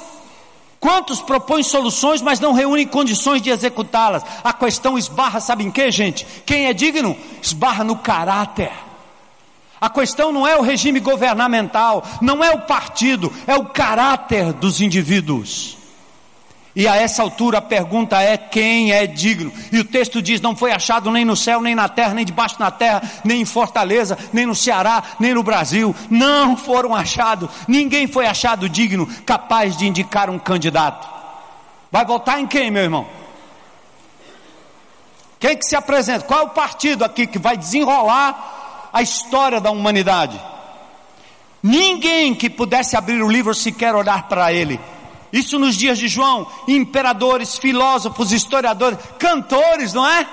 Quantos 0.79 1.21
propõem 1.21 1.63
soluções, 1.63 2.23
mas 2.23 2.41
não 2.41 2.53
reúnem 2.53 2.87
condições 2.87 3.43
de 3.43 3.51
executá-las? 3.51 4.25
A 4.43 4.53
questão 4.53 4.97
esbarra, 4.97 5.41
sabe 5.41 5.65
em 5.65 5.71
que, 5.71 5.91
gente? 5.91 6.27
Quem 6.47 6.67
é 6.67 6.73
digno? 6.73 7.17
Esbarra 7.43 7.85
no 7.85 7.97
caráter. 7.97 8.73
A 9.81 9.91
questão 9.91 10.33
não 10.33 10.47
é 10.47 10.57
o 10.57 10.63
regime 10.63 11.01
governamental, 11.01 12.07
não 12.21 12.45
é 12.45 12.51
o 12.51 12.61
partido, 12.61 13.33
é 13.47 13.57
o 13.57 13.67
caráter 13.67 14.53
dos 14.53 14.81
indivíduos. 14.81 15.80
E 16.81 16.89
a 16.89 16.97
essa 16.97 17.21
altura 17.21 17.59
a 17.59 17.61
pergunta 17.61 18.23
é: 18.23 18.39
quem 18.39 18.91
é 18.91 19.07
digno? 19.07 19.53
E 19.71 19.79
o 19.79 19.85
texto 19.85 20.23
diz: 20.23 20.41
não 20.41 20.57
foi 20.57 20.73
achado 20.73 21.11
nem 21.11 21.27
no 21.27 21.37
céu, 21.37 21.61
nem 21.61 21.75
na 21.75 21.91
terra, 21.91 22.15
nem 22.15 22.25
debaixo 22.25 22.59
da 22.59 22.71
terra, 22.71 23.03
nem 23.23 23.43
em 23.43 23.45
Fortaleza, 23.45 24.17
nem 24.33 24.47
no 24.47 24.55
Ceará, 24.55 25.03
nem 25.21 25.35
no 25.35 25.43
Brasil. 25.43 25.95
Não 26.09 26.57
foram 26.57 26.95
achados, 26.95 27.51
ninguém 27.69 28.07
foi 28.07 28.27
achado 28.27 28.67
digno, 28.67 29.07
capaz 29.27 29.77
de 29.77 29.87
indicar 29.87 30.31
um 30.31 30.39
candidato. 30.39 31.07
Vai 31.93 32.07
votar 32.07 32.41
em 32.41 32.47
quem, 32.47 32.71
meu 32.71 32.85
irmão? 32.85 33.07
Quem 35.39 35.59
que 35.59 35.67
se 35.67 35.77
apresenta? 35.77 36.25
Qual 36.25 36.41
é 36.41 36.45
o 36.45 36.51
partido 36.51 37.05
aqui 37.05 37.27
que 37.27 37.39
vai 37.39 37.59
desenrolar 37.59 38.89
a 38.91 39.03
história 39.03 39.61
da 39.61 39.71
humanidade. 39.71 40.41
Ninguém 41.63 42.35
que 42.35 42.49
pudesse 42.49 42.97
abrir 42.97 43.23
o 43.23 43.29
livro 43.29 43.55
sequer 43.55 43.95
olhar 43.95 44.29
para 44.29 44.51
ele. 44.51 44.81
Isso 45.33 45.59
nos 45.59 45.77
dias 45.77 45.99
de 45.99 46.09
João, 46.09 46.47
imperadores, 46.67 47.57
filósofos, 47.57 48.33
historiadores, 48.33 48.99
cantores, 49.19 49.95
não 49.95 50.07
é? 50.07 50.27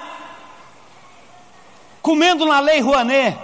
Comendo 2.02 2.45
na 2.45 2.60
lei 2.60 2.80
Rouanet. 2.80 3.38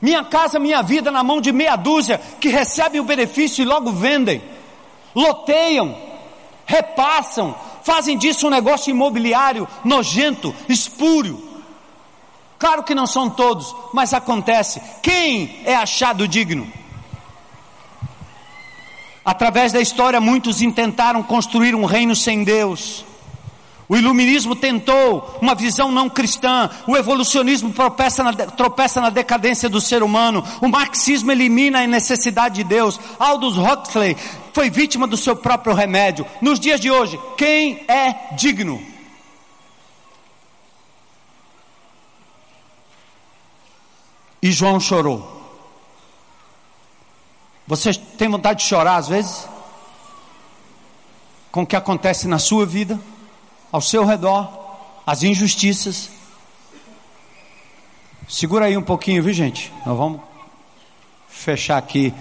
Minha 0.00 0.22
casa, 0.22 0.60
minha 0.60 0.80
vida 0.82 1.10
na 1.10 1.24
mão 1.24 1.40
de 1.40 1.50
meia 1.50 1.74
dúzia 1.74 2.20
que 2.40 2.48
recebem 2.48 3.00
o 3.00 3.04
benefício 3.04 3.62
e 3.62 3.64
logo 3.64 3.90
vendem. 3.90 4.40
Loteiam, 5.14 5.96
repassam, 6.64 7.56
fazem 7.82 8.16
disso 8.16 8.46
um 8.46 8.50
negócio 8.50 8.90
imobiliário 8.90 9.66
nojento, 9.84 10.54
espúrio. 10.68 11.48
Claro 12.58 12.84
que 12.84 12.94
não 12.94 13.06
são 13.06 13.28
todos, 13.28 13.74
mas 13.92 14.14
acontece. 14.14 14.80
Quem 15.02 15.62
é 15.64 15.74
achado 15.74 16.28
digno? 16.28 16.70
Através 19.28 19.72
da 19.72 19.80
história, 19.82 20.22
muitos 20.22 20.62
intentaram 20.62 21.22
construir 21.22 21.74
um 21.74 21.84
reino 21.84 22.16
sem 22.16 22.42
Deus. 22.42 23.04
O 23.86 23.94
iluminismo 23.94 24.56
tentou 24.56 25.36
uma 25.42 25.54
visão 25.54 25.92
não 25.92 26.08
cristã, 26.08 26.70
o 26.86 26.96
evolucionismo 26.96 27.70
tropeça 27.70 28.22
na, 28.22 28.32
tropeça 28.32 29.02
na 29.02 29.10
decadência 29.10 29.68
do 29.68 29.82
ser 29.82 30.02
humano, 30.02 30.42
o 30.62 30.68
marxismo 30.68 31.30
elimina 31.30 31.82
a 31.82 31.86
necessidade 31.86 32.54
de 32.54 32.64
Deus. 32.64 32.98
Aldous 33.18 33.58
Huxley 33.58 34.16
foi 34.54 34.70
vítima 34.70 35.06
do 35.06 35.16
seu 35.18 35.36
próprio 35.36 35.74
remédio. 35.74 36.24
Nos 36.40 36.58
dias 36.58 36.80
de 36.80 36.90
hoje, 36.90 37.20
quem 37.36 37.84
é 37.86 38.34
digno? 38.34 38.82
E 44.40 44.50
João 44.50 44.80
chorou. 44.80 45.37
Você 47.68 47.92
tem 47.92 48.30
vontade 48.30 48.60
de 48.60 48.64
chorar 48.64 48.96
às 48.96 49.08
vezes? 49.08 49.46
Com 51.52 51.64
o 51.64 51.66
que 51.66 51.76
acontece 51.76 52.26
na 52.26 52.38
sua 52.38 52.64
vida, 52.64 52.98
ao 53.70 53.82
seu 53.82 54.06
redor, 54.06 54.48
as 55.06 55.22
injustiças. 55.22 56.08
Segura 58.26 58.64
aí 58.64 58.76
um 58.76 58.82
pouquinho, 58.82 59.22
viu 59.22 59.34
gente? 59.34 59.70
Nós 59.84 59.98
vamos 59.98 60.22
fechar 61.28 61.76
aqui 61.76 62.14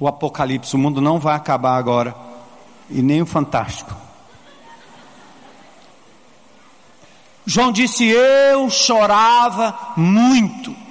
o 0.00 0.08
Apocalipse. 0.08 0.74
O 0.74 0.78
mundo 0.78 0.98
não 1.02 1.18
vai 1.18 1.36
acabar 1.36 1.76
agora, 1.76 2.16
e 2.88 3.02
nem 3.02 3.20
o 3.20 3.26
Fantástico. 3.26 3.94
João 7.44 7.70
disse: 7.70 8.06
Eu 8.06 8.70
chorava 8.70 9.92
muito 9.94 10.85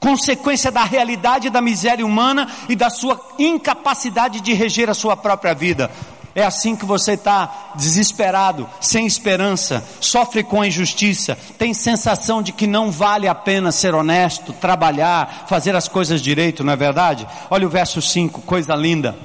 consequência 0.00 0.70
da 0.70 0.82
realidade 0.82 1.50
da 1.50 1.60
miséria 1.60 2.04
humana 2.04 2.48
e 2.68 2.74
da 2.74 2.90
sua 2.90 3.20
incapacidade 3.38 4.40
de 4.40 4.52
reger 4.52 4.90
a 4.90 4.94
sua 4.94 5.16
própria 5.16 5.54
vida. 5.54 5.90
É 6.34 6.42
assim 6.42 6.74
que 6.74 6.84
você 6.84 7.12
está 7.12 7.72
desesperado, 7.74 8.68
sem 8.80 9.04
esperança, 9.04 9.84
sofre 10.00 10.42
com 10.42 10.64
injustiça, 10.64 11.36
tem 11.58 11.74
sensação 11.74 12.40
de 12.40 12.52
que 12.52 12.66
não 12.66 12.90
vale 12.90 13.28
a 13.28 13.34
pena 13.34 13.70
ser 13.70 13.94
honesto, 13.94 14.52
trabalhar, 14.52 15.44
fazer 15.48 15.76
as 15.76 15.86
coisas 15.86 16.22
direito, 16.22 16.64
não 16.64 16.72
é 16.72 16.76
verdade? 16.76 17.26
Olha 17.50 17.66
o 17.66 17.70
verso 17.70 18.00
5, 18.00 18.42
coisa 18.42 18.74
linda. 18.74 19.16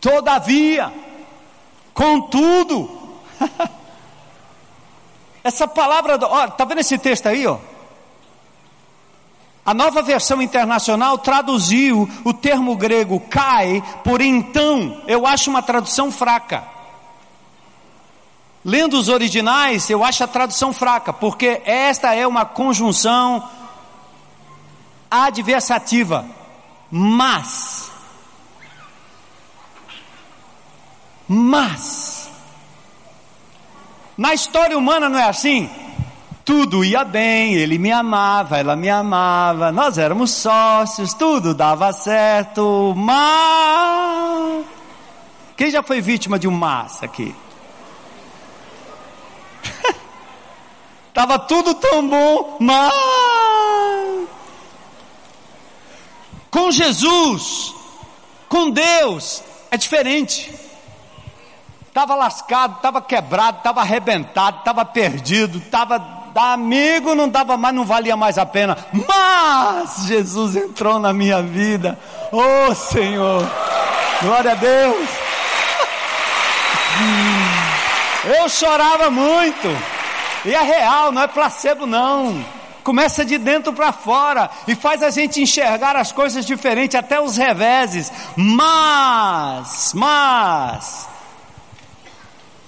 Todavia, 0.00 0.92
contudo, 1.94 3.06
Essa 5.42 5.68
palavra, 5.68 6.18
ó, 6.22 6.48
tá 6.48 6.64
vendo 6.64 6.80
esse 6.80 6.98
texto 6.98 7.28
aí, 7.28 7.46
ó? 7.46 7.58
A 9.66 9.74
nova 9.74 10.00
versão 10.00 10.40
internacional 10.40 11.18
traduziu 11.18 12.08
o 12.22 12.32
termo 12.32 12.76
grego 12.76 13.18
cai 13.18 13.82
por 14.04 14.20
então. 14.20 15.02
Eu 15.08 15.26
acho 15.26 15.50
uma 15.50 15.60
tradução 15.60 16.12
fraca. 16.12 16.62
Lendo 18.64 18.96
os 18.96 19.08
originais, 19.08 19.90
eu 19.90 20.04
acho 20.04 20.22
a 20.22 20.28
tradução 20.28 20.72
fraca, 20.72 21.12
porque 21.12 21.60
esta 21.64 22.14
é 22.14 22.24
uma 22.24 22.44
conjunção 22.44 23.48
adversativa. 25.10 26.24
Mas, 26.88 27.90
mas, 31.26 32.30
na 34.16 34.32
história 34.32 34.78
humana 34.78 35.08
não 35.08 35.18
é 35.18 35.28
assim? 35.28 35.68
Tudo 36.46 36.84
ia 36.84 37.04
bem, 37.04 37.54
ele 37.54 37.76
me 37.76 37.90
amava, 37.90 38.56
ela 38.56 38.76
me 38.76 38.88
amava, 38.88 39.72
nós 39.72 39.98
éramos 39.98 40.30
sócios, 40.30 41.12
tudo 41.12 41.52
dava 41.52 41.92
certo, 41.92 42.94
mas. 42.96 44.64
Quem 45.56 45.72
já 45.72 45.82
foi 45.82 46.00
vítima 46.00 46.38
de 46.38 46.46
um 46.46 46.52
mas 46.52 47.02
aqui? 47.02 47.34
Tava 51.12 51.36
tudo 51.36 51.74
tão 51.74 52.08
bom, 52.08 52.58
mas. 52.60 52.94
Com 56.48 56.70
Jesus, 56.70 57.74
com 58.48 58.70
Deus, 58.70 59.42
é 59.68 59.76
diferente. 59.76 60.54
Estava 61.88 62.14
lascado, 62.14 62.76
estava 62.76 63.02
quebrado, 63.02 63.58
estava 63.58 63.80
arrebentado, 63.80 64.58
estava 64.58 64.84
perdido, 64.84 65.58
estava 65.58 66.15
dar 66.36 66.52
amigo 66.52 67.14
não 67.14 67.30
dava 67.30 67.56
mais, 67.56 67.74
não 67.74 67.86
valia 67.86 68.14
mais 68.14 68.36
a 68.36 68.44
pena. 68.44 68.76
Mas 68.92 70.06
Jesus 70.06 70.54
entrou 70.54 70.98
na 70.98 71.10
minha 71.10 71.40
vida. 71.40 71.98
Oh 72.30 72.74
Senhor, 72.74 73.42
glória 74.20 74.52
a 74.52 74.54
Deus. 74.54 75.08
Eu 78.38 78.48
chorava 78.50 79.10
muito. 79.10 79.66
E 80.44 80.54
é 80.54 80.60
real, 80.60 81.10
não 81.10 81.22
é 81.22 81.26
placebo 81.26 81.86
não. 81.86 82.44
Começa 82.84 83.24
de 83.24 83.38
dentro 83.38 83.72
para 83.72 83.90
fora 83.90 84.50
e 84.68 84.74
faz 84.74 85.02
a 85.02 85.08
gente 85.08 85.40
enxergar 85.40 85.96
as 85.96 86.12
coisas 86.12 86.44
diferentes, 86.44 86.96
até 86.96 87.18
os 87.18 87.38
reveses. 87.38 88.12
Mas, 88.36 89.92
mas, 89.94 91.08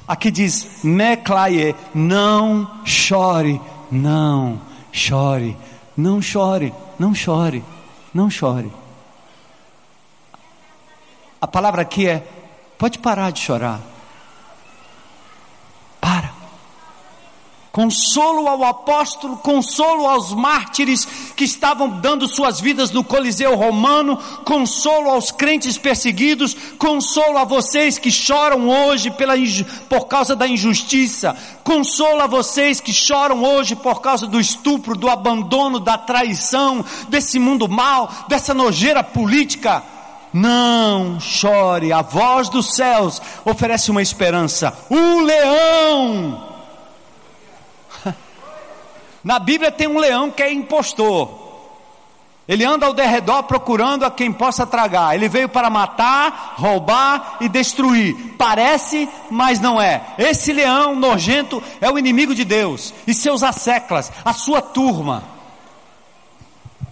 Aqui 0.09 0.31
diz, 0.31 0.83
meclaie, 0.83 1.75
não 1.95 2.83
chore, 2.85 3.61
não 3.93 4.59
chore, 4.91 5.55
não 5.95 6.23
chore, 6.23 6.73
não 6.99 7.15
chore, 7.15 7.63
não 8.15 8.31
chore. 8.31 8.73
A 11.41 11.47
palavra 11.47 11.83
aqui 11.83 12.09
é, 12.09 12.27
pode 12.79 12.99
parar 12.99 13.31
de 13.31 13.41
chorar. 13.41 13.81
Consolo 17.79 18.49
ao 18.49 18.65
apóstolo, 18.65 19.37
consolo 19.37 20.05
aos 20.05 20.33
mártires 20.33 21.07
que 21.37 21.45
estavam 21.45 21.89
dando 21.89 22.27
suas 22.27 22.61
vidas 22.61 22.91
no 22.91 23.05
Coliseu 23.05 23.55
Romano, 23.55 24.19
consolo 24.45 25.09
aos 25.09 25.31
crentes 25.31 25.79
perseguidos, 25.79 26.57
consolo 26.77 27.39
a 27.39 27.45
vocês 27.45 27.97
que 27.97 28.11
choram 28.11 28.69
hoje 28.69 29.13
pela, 29.13 29.35
por 29.89 30.09
causa 30.09 30.35
da 30.35 30.49
injustiça, 30.49 31.37
consolo 31.63 32.21
a 32.21 32.27
vocês 32.27 32.81
que 32.81 32.93
choram 32.93 33.45
hoje 33.45 33.77
por 33.77 34.01
causa 34.01 34.27
do 34.27 34.41
estupro, 34.41 34.97
do 34.97 35.09
abandono, 35.09 35.79
da 35.79 35.97
traição, 35.97 36.85
desse 37.09 37.39
mundo 37.39 37.69
mal, 37.69 38.13
dessa 38.27 38.53
nojeira 38.53 39.05
política. 39.05 39.85
Não 40.33 41.21
chore, 41.21 41.93
a 41.93 42.03
voz 42.03 42.49
dos 42.49 42.75
céus 42.75 43.23
oferece 43.45 43.89
uma 43.89 44.03
esperança. 44.03 44.77
O 44.91 45.21
leão 45.21 46.58
na 49.29 49.39
Bíblia 49.39 49.71
tem 49.71 49.87
um 49.87 49.99
leão 49.99 50.31
que 50.31 50.43
é 50.43 50.51
impostor. 50.51 51.29
Ele 52.49 52.65
anda 52.65 52.87
ao 52.87 52.95
derredor 52.95 53.43
procurando 53.43 54.07
a 54.07 54.11
quem 54.11 54.33
possa 54.33 54.67
tragar. 54.67 55.15
Ele 55.15 55.29
veio 55.29 55.51
para 55.51 55.69
matar, 55.69 56.55
roubar 56.57 57.37
e 57.39 57.47
destruir. 57.47 58.17
Parece, 58.39 59.07
mas 59.31 59.61
não 59.61 59.79
é. 59.79 60.01
Esse 60.17 60.51
leão 60.51 60.97
nojento 60.97 61.63
é 61.79 61.91
o 61.91 61.99
inimigo 61.99 62.35
de 62.35 62.43
Deus 62.43 62.95
e 63.07 63.13
seus 63.13 63.43
asseclas, 63.43 64.11
a 64.25 64.33
sua 64.33 64.63
turma. 64.63 65.23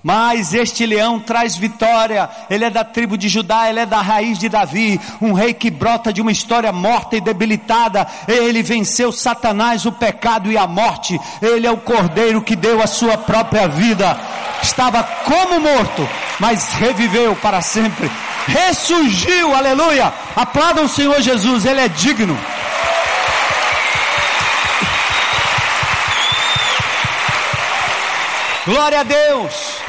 Mas 0.06 0.54
este 0.54 0.86
leão 0.86 1.18
traz 1.18 1.56
vitória, 1.56 2.30
ele 2.48 2.64
é 2.64 2.70
da 2.70 2.84
tribo 2.84 3.18
de 3.18 3.28
Judá, 3.28 3.68
ele 3.68 3.80
é 3.80 3.86
da 3.86 4.00
raiz 4.00 4.38
de 4.38 4.48
Davi, 4.48 5.00
um 5.20 5.32
rei 5.32 5.52
que 5.52 5.68
brota 5.68 6.12
de 6.12 6.22
uma 6.22 6.30
história 6.30 6.70
morta 6.70 7.16
e 7.16 7.20
debilitada. 7.20 8.06
Ele 8.28 8.62
venceu 8.62 9.10
Satanás, 9.10 9.84
o 9.84 9.90
pecado 9.90 10.48
e 10.52 10.56
a 10.56 10.64
morte. 10.64 11.20
Ele 11.42 11.66
é 11.66 11.72
o 11.72 11.78
cordeiro 11.78 12.40
que 12.40 12.54
deu 12.54 12.80
a 12.80 12.86
sua 12.86 13.18
própria 13.18 13.66
vida. 13.66 14.16
Estava 14.62 15.02
como 15.02 15.58
morto, 15.58 16.08
mas 16.38 16.72
reviveu 16.74 17.34
para 17.34 17.60
sempre. 17.60 18.08
Ressurgiu, 18.46 19.56
aleluia. 19.56 20.14
Aplauda 20.36 20.82
o 20.82 20.88
Senhor 20.88 21.20
Jesus, 21.20 21.64
ele 21.64 21.80
é 21.80 21.88
digno. 21.88 22.38
Glória 28.64 29.00
a 29.00 29.02
Deus. 29.02 29.85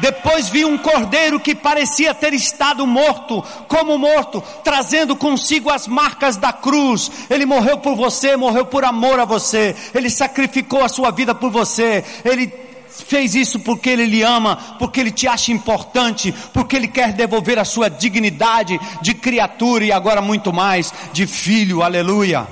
Depois 0.00 0.48
vi 0.48 0.64
um 0.64 0.78
cordeiro 0.78 1.40
que 1.40 1.54
parecia 1.54 2.14
ter 2.14 2.32
estado 2.32 2.86
morto, 2.86 3.42
como 3.66 3.98
morto, 3.98 4.42
trazendo 4.62 5.16
consigo 5.16 5.70
as 5.70 5.86
marcas 5.86 6.36
da 6.36 6.52
cruz. 6.52 7.10
Ele 7.28 7.44
morreu 7.44 7.78
por 7.78 7.96
você, 7.96 8.36
morreu 8.36 8.64
por 8.64 8.84
amor 8.84 9.18
a 9.18 9.24
você. 9.24 9.74
Ele 9.94 10.08
sacrificou 10.08 10.84
a 10.84 10.88
sua 10.88 11.10
vida 11.10 11.34
por 11.34 11.50
você. 11.50 12.04
Ele 12.24 12.52
fez 12.88 13.34
isso 13.34 13.60
porque 13.60 13.90
ele 13.90 14.06
lhe 14.06 14.22
ama, 14.22 14.56
porque 14.78 15.00
ele 15.00 15.10
te 15.10 15.26
acha 15.26 15.52
importante, 15.52 16.34
porque 16.52 16.76
ele 16.76 16.88
quer 16.88 17.12
devolver 17.12 17.58
a 17.58 17.64
sua 17.64 17.88
dignidade 17.88 18.78
de 19.00 19.14
criatura 19.14 19.84
e 19.84 19.92
agora 19.92 20.20
muito 20.20 20.52
mais 20.52 20.92
de 21.12 21.26
filho. 21.26 21.82
Aleluia. 21.82 22.46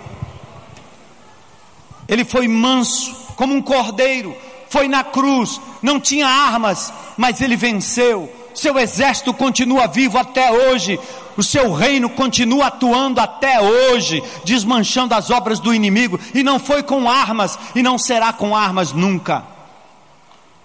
Ele 2.08 2.24
foi 2.24 2.46
manso, 2.46 3.14
como 3.36 3.54
um 3.54 3.62
cordeiro 3.62 4.36
foi 4.68 4.88
na 4.88 5.04
cruz, 5.04 5.60
não 5.82 6.00
tinha 6.00 6.26
armas, 6.26 6.92
mas 7.16 7.40
ele 7.40 7.56
venceu. 7.56 8.32
Seu 8.54 8.78
exército 8.78 9.34
continua 9.34 9.86
vivo 9.86 10.18
até 10.18 10.50
hoje. 10.50 10.98
O 11.36 11.42
seu 11.42 11.72
reino 11.72 12.08
continua 12.08 12.68
atuando 12.68 13.20
até 13.20 13.60
hoje, 13.60 14.22
desmanchando 14.44 15.14
as 15.14 15.30
obras 15.30 15.60
do 15.60 15.74
inimigo, 15.74 16.18
e 16.34 16.42
não 16.42 16.58
foi 16.58 16.82
com 16.82 17.10
armas, 17.10 17.58
e 17.74 17.82
não 17.82 17.98
será 17.98 18.32
com 18.32 18.56
armas 18.56 18.92
nunca. 18.92 19.44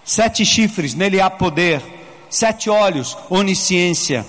Sete 0.06 0.46
chifres, 0.46 0.96
nele 0.96 1.20
há 1.20 1.30
poder, 1.30 1.84
sete 2.30 2.70
olhos, 2.70 3.18
onisciência 3.30 4.26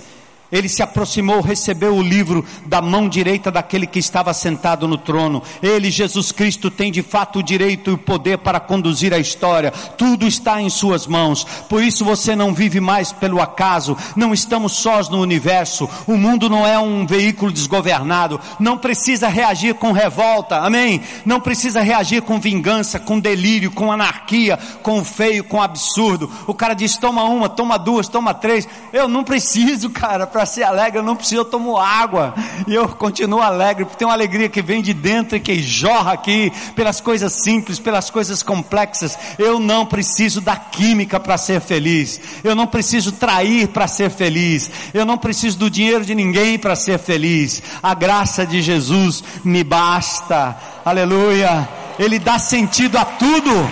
ele 0.53 0.69
se 0.69 0.83
aproximou, 0.83 1.41
recebeu 1.41 1.95
o 1.95 2.01
livro 2.01 2.45
da 2.63 2.79
mão 2.79 3.09
direita 3.09 3.49
daquele 3.49 3.87
que 3.87 3.97
estava 3.97 4.31
sentado 4.35 4.87
no 4.87 4.99
trono. 4.99 5.41
Ele, 5.63 5.89
Jesus 5.89 6.31
Cristo, 6.31 6.69
tem 6.69 6.91
de 6.91 7.01
fato 7.01 7.39
o 7.39 7.43
direito 7.43 7.89
e 7.89 7.93
o 7.93 7.97
poder 7.97 8.37
para 8.37 8.59
conduzir 8.59 9.15
a 9.15 9.17
história. 9.17 9.71
Tudo 9.71 10.27
está 10.27 10.61
em 10.61 10.69
Suas 10.69 11.07
mãos. 11.07 11.43
Por 11.67 11.81
isso 11.81 12.05
você 12.05 12.35
não 12.35 12.53
vive 12.53 12.79
mais 12.79 13.11
pelo 13.11 13.41
acaso. 13.41 13.97
Não 14.15 14.31
estamos 14.31 14.73
sós 14.73 15.09
no 15.09 15.19
universo. 15.19 15.89
O 16.05 16.15
mundo 16.15 16.47
não 16.47 16.67
é 16.67 16.77
um 16.77 17.03
veículo 17.05 17.51
desgovernado. 17.51 18.39
Não 18.59 18.77
precisa 18.77 19.27
reagir 19.27 19.73
com 19.73 19.91
revolta. 19.91 20.57
Amém? 20.57 21.01
Não 21.25 21.41
precisa 21.41 21.81
reagir 21.81 22.21
com 22.21 22.39
vingança, 22.39 22.99
com 22.99 23.19
delírio, 23.19 23.71
com 23.71 23.91
anarquia, 23.91 24.59
com 24.83 25.03
feio, 25.03 25.43
com 25.43 25.59
absurdo. 25.59 26.29
O 26.45 26.53
cara 26.53 26.75
diz: 26.75 26.95
toma 26.95 27.23
uma, 27.23 27.49
toma 27.49 27.79
duas, 27.79 28.07
toma 28.07 28.35
três. 28.35 28.67
Eu 28.91 29.07
não 29.07 29.23
preciso, 29.23 29.89
cara, 29.91 30.27
para 30.27 30.42
para 30.43 30.45
ser 30.45 30.63
alegre, 30.63 30.99
eu 30.99 31.03
não 31.03 31.15
preciso, 31.15 31.41
eu 31.41 31.45
tomo 31.45 31.77
água. 31.77 32.33
E 32.67 32.75
eu 32.75 32.89
continuo 32.89 33.41
alegre, 33.41 33.85
porque 33.85 33.97
tem 33.97 34.05
uma 34.05 34.13
alegria 34.13 34.49
que 34.49 34.61
vem 34.61 34.81
de 34.81 34.93
dentro 34.93 35.37
e 35.37 35.39
que 35.39 35.61
jorra 35.61 36.11
aqui, 36.11 36.51
pelas 36.75 36.99
coisas 36.99 37.31
simples, 37.31 37.79
pelas 37.79 38.09
coisas 38.09 38.43
complexas. 38.43 39.17
Eu 39.39 39.57
não 39.57 39.85
preciso 39.85 40.41
da 40.41 40.57
química 40.57 41.17
para 41.17 41.37
ser 41.37 41.61
feliz. 41.61 42.19
Eu 42.43 42.55
não 42.55 42.67
preciso 42.67 43.13
trair 43.13 43.69
para 43.69 43.87
ser 43.87 44.09
feliz. 44.09 44.69
Eu 44.93 45.05
não 45.05 45.17
preciso 45.17 45.57
do 45.57 45.69
dinheiro 45.69 46.03
de 46.03 46.13
ninguém 46.13 46.59
para 46.59 46.75
ser 46.75 46.99
feliz. 46.99 47.63
A 47.81 47.93
graça 47.93 48.45
de 48.45 48.61
Jesus 48.61 49.23
me 49.45 49.63
basta. 49.63 50.57
Aleluia. 50.83 51.69
Ele 51.97 52.19
dá 52.19 52.37
sentido 52.37 52.97
a 52.97 53.05
tudo. 53.05 53.71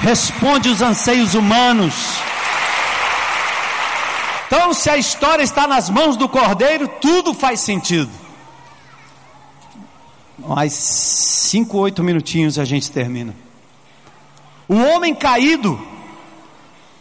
Responde 0.00 0.70
os 0.70 0.82
anseios 0.82 1.34
humanos. 1.34 1.94
Então, 4.52 4.74
se 4.74 4.90
a 4.90 4.96
história 4.96 5.44
está 5.44 5.64
nas 5.64 5.88
mãos 5.88 6.16
do 6.16 6.28
cordeiro, 6.28 6.88
tudo 7.00 7.32
faz 7.32 7.60
sentido. 7.60 8.10
Mais 10.36 10.72
cinco, 10.72 11.78
oito 11.78 12.02
minutinhos 12.02 12.58
a 12.58 12.64
gente 12.64 12.90
termina. 12.90 13.32
O 14.66 14.74
homem 14.74 15.14
caído 15.14 15.80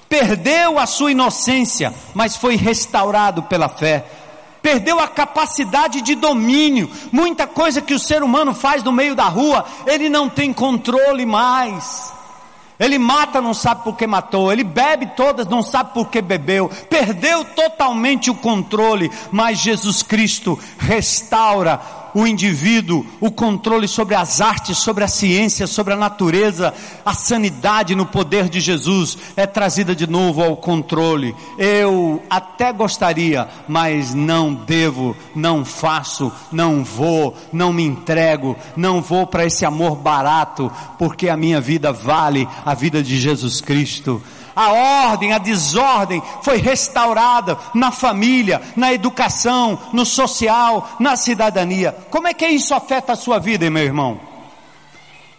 perdeu 0.08 0.78
a 0.78 0.86
sua 0.86 1.10
inocência, 1.10 1.91
mas 2.14 2.36
foi 2.36 2.56
restaurado 2.56 3.41
pela 3.41 3.68
fé. 3.68 4.06
Perdeu 4.62 5.00
a 5.00 5.08
capacidade 5.08 6.04
de 6.04 6.14
domínio. 6.14 6.88
Muita 7.12 7.47
coisa 7.47 7.82
que 7.82 7.95
o 7.95 8.00
ser 8.00 8.22
humano 8.22 8.54
faz 8.54 8.84
no 8.84 8.91
meio 8.91 9.16
da 9.16 9.26
rua, 9.26 9.66
ele 9.88 10.08
não 10.08 10.30
tem 10.30 10.54
controle 10.54 11.26
mais. 11.26 12.14
Ele 12.80 12.98
mata, 12.98 13.42
não 13.42 13.54
sabe 13.54 13.84
por 13.84 13.98
que 13.98 14.08
matou. 14.08 14.52
Ele 14.52 14.64
bebe 14.64 15.08
todas, 15.08 15.46
não 15.48 15.62
sabe 15.62 15.94
por 15.94 16.10
que 16.10 16.22
bebeu. 16.22 16.72
Perdeu 16.90 17.44
totalmente 17.44 18.32
o 18.32 18.36
controle. 18.36 19.12
Mas 19.32 19.60
Jesus 19.60 20.02
Cristo 20.02 20.58
restaura 20.78 21.99
o 22.14 22.26
indivíduo 22.26 23.05
o 23.20 23.32
controle 23.32 23.88
sobre 23.88 24.16
as 24.16 24.41
artes, 24.41 24.78
sobre 24.78 25.03
a 25.03 25.07
ciência, 25.07 25.68
sobre 25.68 25.93
a 25.93 25.97
natureza, 25.97 26.74
a 27.05 27.14
sanidade 27.14 27.95
no 27.95 28.05
poder 28.05 28.49
de 28.49 28.60
Jesus 28.60 29.18
é 29.36 29.45
trazida 29.45 29.95
de 29.95 30.07
novo 30.07 30.43
ao 30.43 30.57
controle. 30.57 31.36
Eu 31.57 32.22
até 32.30 32.72
gostaria, 32.72 33.47
mas 33.68 34.14
não 34.14 34.53
devo, 34.53 35.16
não 35.36 35.64
faço, 35.66 36.32
não 36.51 36.84
vou, 36.84 37.36
não 37.51 37.74
me 37.74 37.84
entrego, 37.84 38.55
não 38.76 39.01
vou 39.01 39.28
para 39.28 39.45
esse 39.45 39.66
amor 39.66 39.95
barato, 39.95 40.72
porque 40.97 41.30
a 41.30 41.38
minha 41.38 41.62
vida 41.62 41.91
vale 41.91 42.47
a 42.66 42.74
vida 42.74 43.03
de 43.03 43.18
Jesus 43.18 43.62
Cristo 43.62 44.22
a 44.60 44.74
ordem, 44.74 45.32
a 45.32 45.38
desordem 45.38 46.22
foi 46.41 46.57
restaurada 46.57 47.57
na 47.74 47.91
família, 47.91 48.62
na 48.76 48.91
educação, 48.91 49.80
no 49.93 50.05
social, 50.05 50.97
na 50.99 51.16
cidadania. 51.16 51.95
Como 52.10 52.28
é 52.28 52.34
que 52.34 52.45
isso 52.45 52.74
afeta 52.76 53.14
a 53.14 53.16
sua 53.16 53.39
vida, 53.39 53.70
meu 53.70 53.82
irmão? 53.86 54.20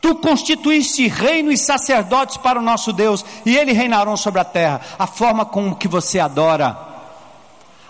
Tu 0.01 0.15
constituíste 0.15 1.07
reino 1.07 1.53
e 1.53 1.59
sacerdotes 1.59 2.39
para 2.39 2.59
o 2.59 2.63
nosso 2.63 2.95
Deus, 2.95 3.23
e 3.45 3.59
ele 3.59 3.73
reinarão 3.73 4.17
sobre 4.17 4.41
a 4.41 4.45
terra. 4.45 4.81
A 4.99 5.07
forma 5.07 5.45
como 5.45 5.77
que 5.77 5.87
você 5.87 6.19
adora. 6.19 6.79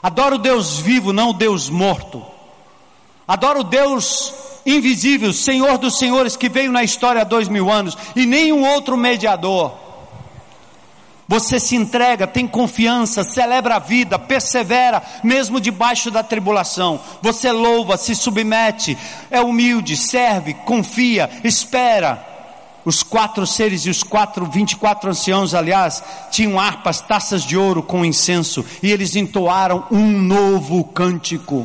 Adora 0.02 0.34
o 0.34 0.38
Deus 0.38 0.78
vivo, 0.80 1.12
não 1.12 1.30
o 1.30 1.34
Deus 1.34 1.70
morto. 1.70 2.24
Adora 3.28 3.60
o 3.60 3.64
Deus 3.64 4.34
invisível, 4.66 5.32
Senhor 5.32 5.78
dos 5.78 5.96
senhores, 5.96 6.36
que 6.36 6.48
veio 6.48 6.72
na 6.72 6.82
história 6.82 7.20
há 7.20 7.24
dois 7.24 7.46
mil 7.46 7.70
anos, 7.70 7.96
e 8.16 8.26
nenhum 8.26 8.68
outro 8.68 8.96
mediador. 8.96 9.89
Você 11.30 11.60
se 11.60 11.76
entrega, 11.76 12.26
tem 12.26 12.44
confiança, 12.44 13.22
celebra 13.22 13.76
a 13.76 13.78
vida, 13.78 14.18
persevera, 14.18 15.00
mesmo 15.22 15.60
debaixo 15.60 16.10
da 16.10 16.24
tribulação. 16.24 16.98
Você 17.22 17.52
louva, 17.52 17.96
se 17.96 18.16
submete, 18.16 18.98
é 19.30 19.40
humilde, 19.40 19.96
serve, 19.96 20.54
confia, 20.54 21.30
espera. 21.44 22.26
Os 22.84 23.04
quatro 23.04 23.46
seres 23.46 23.86
e 23.86 23.90
os 23.90 24.02
quatro, 24.02 24.44
vinte 24.44 24.72
e 24.72 24.76
quatro 24.76 25.08
anciãos, 25.08 25.54
aliás, 25.54 26.02
tinham 26.32 26.58
harpas, 26.58 27.00
taças 27.00 27.44
de 27.44 27.56
ouro 27.56 27.80
com 27.80 28.04
incenso, 28.04 28.66
e 28.82 28.90
eles 28.90 29.14
entoaram 29.14 29.84
um 29.88 30.10
novo 30.10 30.82
cântico. 30.82 31.64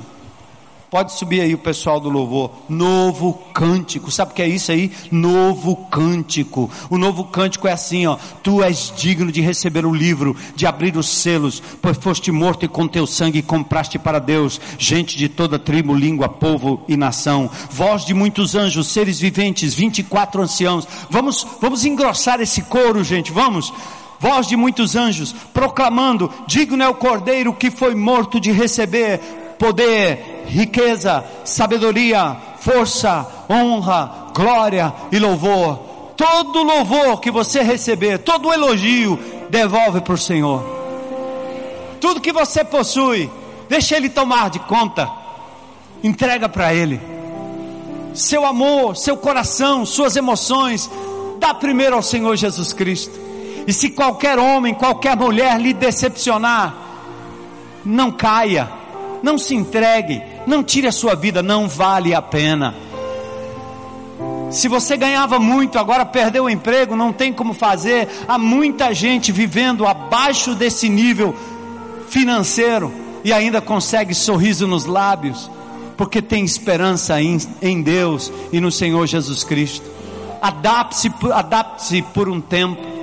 Pode 0.96 1.12
subir 1.12 1.41
aí 1.41 1.54
o 1.54 1.58
pessoal 1.58 2.00
do 2.00 2.08
louvor. 2.08 2.52
Novo 2.70 3.34
cântico. 3.54 4.10
Sabe 4.10 4.32
o 4.32 4.34
que 4.34 4.41
é 4.41 4.48
isso 4.48 4.72
aí? 4.72 4.89
Novo 5.12 5.76
cântico. 5.91 6.72
O 6.89 6.98
novo 6.98 7.26
cântico 7.26 7.68
é 7.68 7.74
assim, 7.74 8.08
ó. 8.08 8.16
Tu 8.41 8.64
és 8.64 8.93
digno 8.96 9.30
de 9.30 9.41
receber 9.41 9.86
o 9.86 9.93
livro, 9.93 10.34
de 10.56 10.66
abrir 10.66 10.96
os 10.96 11.10
selos, 11.10 11.62
pois 11.82 11.98
foste 11.98 12.32
morto 12.32 12.64
e 12.64 12.70
com 12.70 12.88
teu 12.88 13.06
sangue 13.06 13.41
compraste 13.41 14.00
para 14.00 14.20
Deus 14.20 14.62
gente 14.80 15.18
de 15.18 15.28
toda 15.28 15.60
tribo, 15.60 15.93
língua, 15.93 16.30
povo 16.30 16.82
e 16.88 16.96
nação. 16.96 17.52
Voz 17.70 18.06
de 18.06 18.14
muitos 18.14 18.56
anjos, 18.56 18.88
seres 18.88 19.20
viventes, 19.20 19.74
24 19.74 20.43
anciãos. 20.43 20.88
Vamos, 21.10 21.46
vamos 21.60 21.84
engrossar 21.84 22.39
esse 22.39 22.62
coro, 22.62 23.04
gente. 23.04 23.34
Vamos 23.34 23.74
voz 24.18 24.48
de 24.48 24.56
muitos 24.56 24.96
anjos, 24.96 25.36
proclamando: 25.54 26.32
Digno 26.48 26.82
é 26.82 26.88
o 26.88 26.96
cordeiro 26.96 27.52
que 27.52 27.70
foi 27.70 27.93
morto 27.93 28.39
de 28.39 28.54
receber 28.54 29.20
poder, 29.58 30.35
riqueza, 30.48 31.24
sabedoria, 31.43 32.36
força, 32.60 33.26
honra, 33.50 34.30
glória 34.34 34.93
e 35.12 35.20
louvor. 35.20 35.80
Todo 36.16 36.64
louvor 36.64 37.20
que 37.20 37.30
você 37.30 37.62
receber, 37.62 38.20
todo 38.20 38.52
elogio, 38.54 39.20
devolve 39.50 40.02
para 40.02 40.14
o 40.14 40.18
Senhor. 40.18 40.64
Tudo 42.00 42.22
que 42.22 42.32
você 42.32 42.64
possui, 42.64 43.30
deixa 43.68 43.98
Ele 43.98 44.10
tomar 44.10 44.50
de 44.50 44.60
conta, 44.60 45.10
entrega 46.04 46.48
para 46.48 46.74
Ele. 46.74 47.02
Seu 48.14 48.46
amor, 48.46 48.96
seu 48.96 49.18
coração, 49.18 49.86
suas 49.86 50.16
emoções, 50.16 50.89
dá 51.39 51.54
primeiro 51.54 51.96
ao 51.96 52.02
Senhor 52.02 52.36
Jesus 52.36 52.72
Cristo. 52.72 53.20
E 53.68 53.74
se 53.74 53.89
qualquer 53.89 54.39
homem, 54.39 54.74
qualquer 54.74 55.18
mulher 55.18 55.60
lhe 55.60 55.74
decepcionar, 55.74 56.74
não 57.84 58.12
caia 58.12 58.85
não 59.26 59.39
se 59.39 59.55
entregue, 59.55 60.21
não 60.45 60.63
tire 60.63 60.88
a 60.88 60.91
sua 60.91 61.15
vida, 61.15 61.41
não 61.41 61.67
vale 61.67 62.13
a 62.13 62.21
pena. 62.21 62.76
Se 64.51 64.67
você 64.67 64.95
ganhava 64.95 65.39
muito, 65.39 65.80
agora 65.80 66.05
perdeu 66.05 66.43
o 66.43 66.49
emprego, 66.49 66.95
não 66.95 67.11
tem 67.11 67.34
como 67.34 67.51
fazer. 67.51 68.07
Há 68.28 68.38
muita 68.38 68.93
gente 68.93 69.32
vivendo 69.32 69.88
abaixo 69.88 70.53
desse 70.53 70.88
nível 70.88 71.36
financeiro 72.07 72.93
e 73.23 73.34
ainda 73.34 73.59
consegue 73.59 74.13
sorriso 74.13 74.67
nos 74.67 74.86
lábios, 74.86 75.49
porque 75.97 76.21
tem 76.21 76.45
esperança 76.45 77.19
em, 77.19 77.39
em 77.63 77.82
Deus 77.82 78.32
e 78.53 78.59
no 78.59 78.71
Senhor 78.71 79.07
Jesus 79.07 79.43
Cristo. 79.43 79.89
Adapte-se 80.39 81.11
adapte 81.34 82.03
por 82.13 82.30
um 82.30 82.39
tempo. 82.39 82.95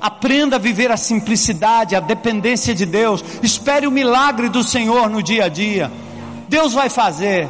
Aprenda 0.00 0.56
a 0.56 0.58
viver 0.58 0.90
a 0.90 0.96
simplicidade, 0.96 1.94
a 1.94 2.00
dependência 2.00 2.74
de 2.74 2.86
Deus. 2.86 3.24
Espere 3.42 3.86
o 3.86 3.90
milagre 3.90 4.48
do 4.48 4.62
Senhor 4.62 5.10
no 5.10 5.22
dia 5.22 5.44
a 5.44 5.48
dia. 5.48 5.90
Deus 6.48 6.72
vai 6.72 6.88
fazer. 6.88 7.48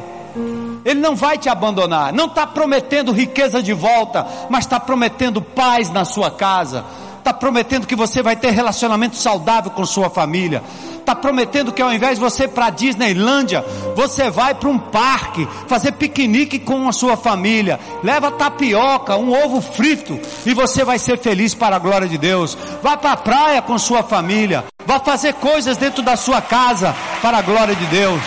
Ele 0.83 0.99
não 0.99 1.15
vai 1.15 1.37
te 1.37 1.49
abandonar. 1.49 2.11
Não 2.13 2.25
está 2.25 2.45
prometendo 2.45 3.11
riqueza 3.11 3.61
de 3.61 3.73
volta, 3.73 4.25
mas 4.49 4.65
está 4.65 4.79
prometendo 4.79 5.41
paz 5.41 5.91
na 5.91 6.05
sua 6.05 6.31
casa. 6.31 6.83
Está 7.21 7.31
prometendo 7.31 7.85
que 7.85 7.95
você 7.95 8.23
vai 8.23 8.35
ter 8.35 8.49
relacionamento 8.49 9.15
saudável 9.15 9.69
com 9.69 9.85
sua 9.85 10.09
família 10.09 10.63
está 11.11 11.15
prometendo 11.15 11.73
que 11.73 11.81
ao 11.81 11.91
invés 11.91 12.15
de 12.15 12.23
você 12.23 12.45
ir 12.45 12.49
para 12.49 12.67
a 12.67 12.69
Disneylândia, 12.69 13.65
você 13.95 14.29
vai 14.29 14.55
para 14.55 14.69
um 14.69 14.77
parque, 14.77 15.47
fazer 15.67 15.91
piquenique 15.93 16.57
com 16.57 16.87
a 16.87 16.93
sua 16.93 17.17
família, 17.17 17.79
leva 18.03 18.31
tapioca, 18.31 19.17
um 19.17 19.31
ovo 19.31 19.61
frito, 19.61 20.19
e 20.45 20.53
você 20.53 20.85
vai 20.85 20.97
ser 20.97 21.17
feliz 21.17 21.53
para 21.53 21.75
a 21.75 21.79
glória 21.79 22.07
de 22.07 22.17
Deus. 22.17 22.57
Vá 22.81 22.95
para 22.95 23.11
a 23.11 23.17
praia 23.17 23.61
com 23.61 23.77
sua 23.77 24.03
família, 24.03 24.63
vá 24.85 24.99
fazer 24.99 25.33
coisas 25.33 25.75
dentro 25.75 26.01
da 26.01 26.15
sua 26.15 26.41
casa 26.41 26.95
para 27.21 27.39
a 27.39 27.41
glória 27.41 27.75
de 27.75 27.85
Deus. 27.87 28.21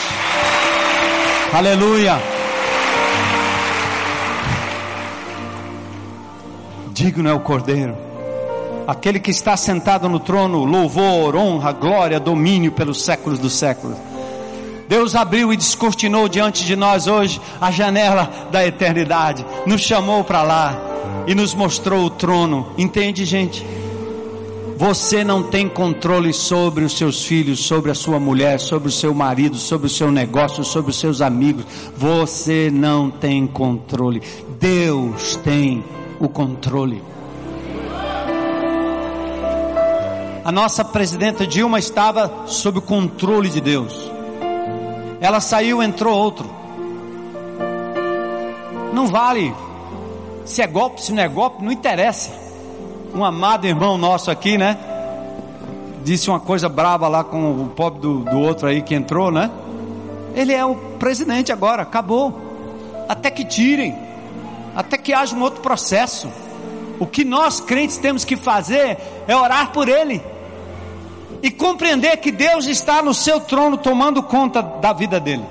Aleluia. 1.52 2.20
Digno 6.92 7.28
é 7.28 7.32
o 7.32 7.40
Cordeiro 7.40 8.03
aquele 8.86 9.18
que 9.18 9.30
está 9.30 9.56
sentado 9.56 10.08
no 10.08 10.18
trono, 10.18 10.64
louvor, 10.64 11.36
honra, 11.36 11.72
glória, 11.72 12.20
domínio 12.20 12.72
pelos 12.72 13.02
séculos 13.02 13.38
dos 13.38 13.52
séculos. 13.54 13.96
Deus 14.88 15.14
abriu 15.14 15.52
e 15.52 15.56
descortinou 15.56 16.28
diante 16.28 16.64
de 16.64 16.76
nós 16.76 17.06
hoje 17.06 17.40
a 17.60 17.70
janela 17.70 18.30
da 18.50 18.66
eternidade, 18.66 19.44
nos 19.66 19.80
chamou 19.80 20.22
para 20.22 20.42
lá 20.42 20.78
e 21.26 21.34
nos 21.34 21.54
mostrou 21.54 22.04
o 22.04 22.10
trono. 22.10 22.68
Entende, 22.76 23.24
gente? 23.24 23.64
Você 24.76 25.22
não 25.22 25.42
tem 25.42 25.68
controle 25.68 26.32
sobre 26.32 26.84
os 26.84 26.98
seus 26.98 27.24
filhos, 27.24 27.60
sobre 27.60 27.92
a 27.92 27.94
sua 27.94 28.18
mulher, 28.18 28.58
sobre 28.58 28.88
o 28.88 28.92
seu 28.92 29.14
marido, 29.14 29.56
sobre 29.56 29.86
o 29.86 29.90
seu 29.90 30.10
negócio, 30.10 30.64
sobre 30.64 30.90
os 30.90 30.98
seus 30.98 31.20
amigos. 31.20 31.64
Você 31.96 32.70
não 32.72 33.08
tem 33.08 33.46
controle. 33.46 34.20
Deus 34.58 35.36
tem 35.36 35.84
o 36.18 36.28
controle. 36.28 37.13
A 40.44 40.52
nossa 40.52 40.84
presidenta 40.84 41.46
Dilma 41.46 41.78
estava 41.78 42.46
sob 42.46 42.78
o 42.78 42.82
controle 42.82 43.48
de 43.48 43.62
Deus. 43.62 44.12
Ela 45.18 45.40
saiu, 45.40 45.82
entrou 45.82 46.14
outro. 46.14 46.50
Não 48.92 49.06
vale. 49.06 49.54
Se 50.44 50.60
é 50.60 50.66
golpe, 50.66 51.02
se 51.02 51.12
não 51.12 51.22
é 51.22 51.28
golpe, 51.28 51.64
não 51.64 51.72
interessa. 51.72 52.30
Um 53.14 53.24
amado 53.24 53.66
irmão 53.66 53.96
nosso 53.96 54.30
aqui, 54.30 54.58
né? 54.58 54.76
Disse 56.04 56.28
uma 56.28 56.38
coisa 56.38 56.68
brava 56.68 57.08
lá 57.08 57.24
com 57.24 57.62
o 57.62 57.68
pobre 57.74 58.00
do, 58.00 58.18
do 58.18 58.38
outro 58.38 58.68
aí 58.68 58.82
que 58.82 58.94
entrou, 58.94 59.30
né? 59.30 59.50
Ele 60.34 60.52
é 60.52 60.62
o 60.62 60.74
presidente 60.74 61.52
agora, 61.52 61.80
acabou. 61.80 62.38
Até 63.08 63.30
que 63.30 63.46
tirem, 63.46 63.96
até 64.76 64.98
que 64.98 65.14
haja 65.14 65.34
um 65.34 65.40
outro 65.40 65.62
processo. 65.62 66.28
O 67.00 67.06
que 67.06 67.24
nós 67.24 67.60
crentes 67.60 67.96
temos 67.96 68.26
que 68.26 68.36
fazer 68.36 68.98
é 69.26 69.34
orar 69.34 69.72
por 69.72 69.88
ele 69.88 70.33
e 71.44 71.50
compreender 71.50 72.16
que 72.16 72.32
Deus 72.32 72.66
está 72.66 73.02
no 73.02 73.12
seu 73.12 73.38
trono 73.38 73.76
tomando 73.76 74.22
conta 74.22 74.62
da 74.62 74.94
vida 74.94 75.20
dele. 75.20 75.44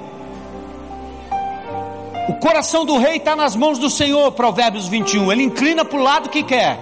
O 2.28 2.34
coração 2.34 2.84
do 2.84 2.98
rei 2.98 3.18
está 3.18 3.36
nas 3.36 3.56
mãos 3.56 3.78
do 3.78 3.92
Senhor, 3.92 4.32
Provérbios 4.32 4.88
21. 4.88 5.32
Ele 5.32 5.44
inclina 5.44 5.86
para 5.86 6.00
o 6.00 6.02
lado 6.02 6.30
que 6.30 6.42
quer. 6.42 6.80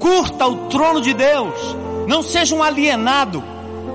curta 0.00 0.46
o 0.46 0.68
trono 0.68 1.00
de 1.00 1.14
Deus, 1.14 1.54
não 2.08 2.20
seja 2.20 2.54
um 2.54 2.62
alienado, 2.64 3.44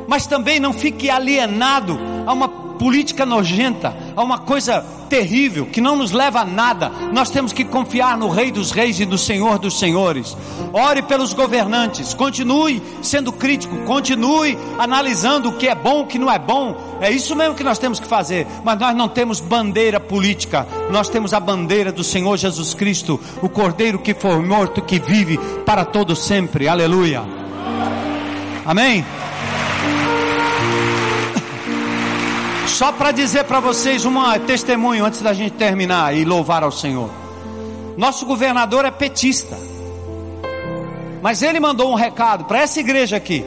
mas 0.07 0.25
também 0.25 0.59
não 0.59 0.71
fique 0.71 1.09
alienado 1.09 1.99
a 2.25 2.31
uma 2.31 2.47
política 2.47 3.25
nojenta, 3.25 3.93
a 4.15 4.23
uma 4.23 4.39
coisa 4.39 4.85
terrível 5.09 5.65
que 5.65 5.81
não 5.81 5.95
nos 5.95 6.11
leva 6.11 6.41
a 6.41 6.45
nada. 6.45 6.89
Nós 7.11 7.29
temos 7.29 7.53
que 7.53 7.63
confiar 7.63 8.17
no 8.17 8.29
Rei 8.29 8.51
dos 8.51 8.71
Reis 8.71 8.99
e 8.99 9.05
no 9.05 9.17
Senhor 9.17 9.59
dos 9.59 9.79
Senhores. 9.79 10.35
Ore 10.73 11.01
pelos 11.01 11.33
governantes, 11.33 12.13
continue 12.13 12.81
sendo 13.01 13.31
crítico, 13.31 13.77
continue 13.85 14.57
analisando 14.77 15.49
o 15.49 15.53
que 15.53 15.67
é 15.67 15.75
bom, 15.75 16.01
o 16.01 16.07
que 16.07 16.19
não 16.19 16.31
é 16.31 16.39
bom. 16.39 16.75
É 17.01 17.11
isso 17.11 17.35
mesmo 17.35 17.55
que 17.55 17.63
nós 17.63 17.79
temos 17.79 17.99
que 17.99 18.07
fazer. 18.07 18.47
Mas 18.63 18.79
nós 18.79 18.95
não 18.95 19.07
temos 19.07 19.39
bandeira 19.39 19.99
política, 19.99 20.67
nós 20.89 21.09
temos 21.09 21.33
a 21.33 21.39
bandeira 21.39 21.91
do 21.91 22.03
Senhor 22.03 22.37
Jesus 22.37 22.73
Cristo, 22.73 23.19
o 23.41 23.49
Cordeiro 23.49 23.99
que 23.99 24.13
foi 24.13 24.39
morto, 24.41 24.81
que 24.81 24.99
vive 24.99 25.37
para 25.65 25.85
todo 25.85 26.15
sempre. 26.15 26.67
Aleluia. 26.67 27.23
Amém. 28.65 29.05
Só 32.67 32.91
para 32.91 33.11
dizer 33.11 33.45
para 33.45 33.59
vocês 33.59 34.05
um 34.05 34.13
testemunho 34.45 35.05
antes 35.05 35.21
da 35.21 35.33
gente 35.33 35.53
terminar 35.53 36.15
e 36.15 36.25
louvar 36.25 36.63
ao 36.63 36.71
Senhor. 36.71 37.09
Nosso 37.97 38.25
governador 38.25 38.85
é 38.85 38.91
petista. 38.91 39.57
Mas 41.21 41.41
ele 41.41 41.59
mandou 41.59 41.91
um 41.91 41.95
recado 41.95 42.45
para 42.45 42.59
essa 42.59 42.79
igreja 42.79 43.17
aqui. 43.17 43.43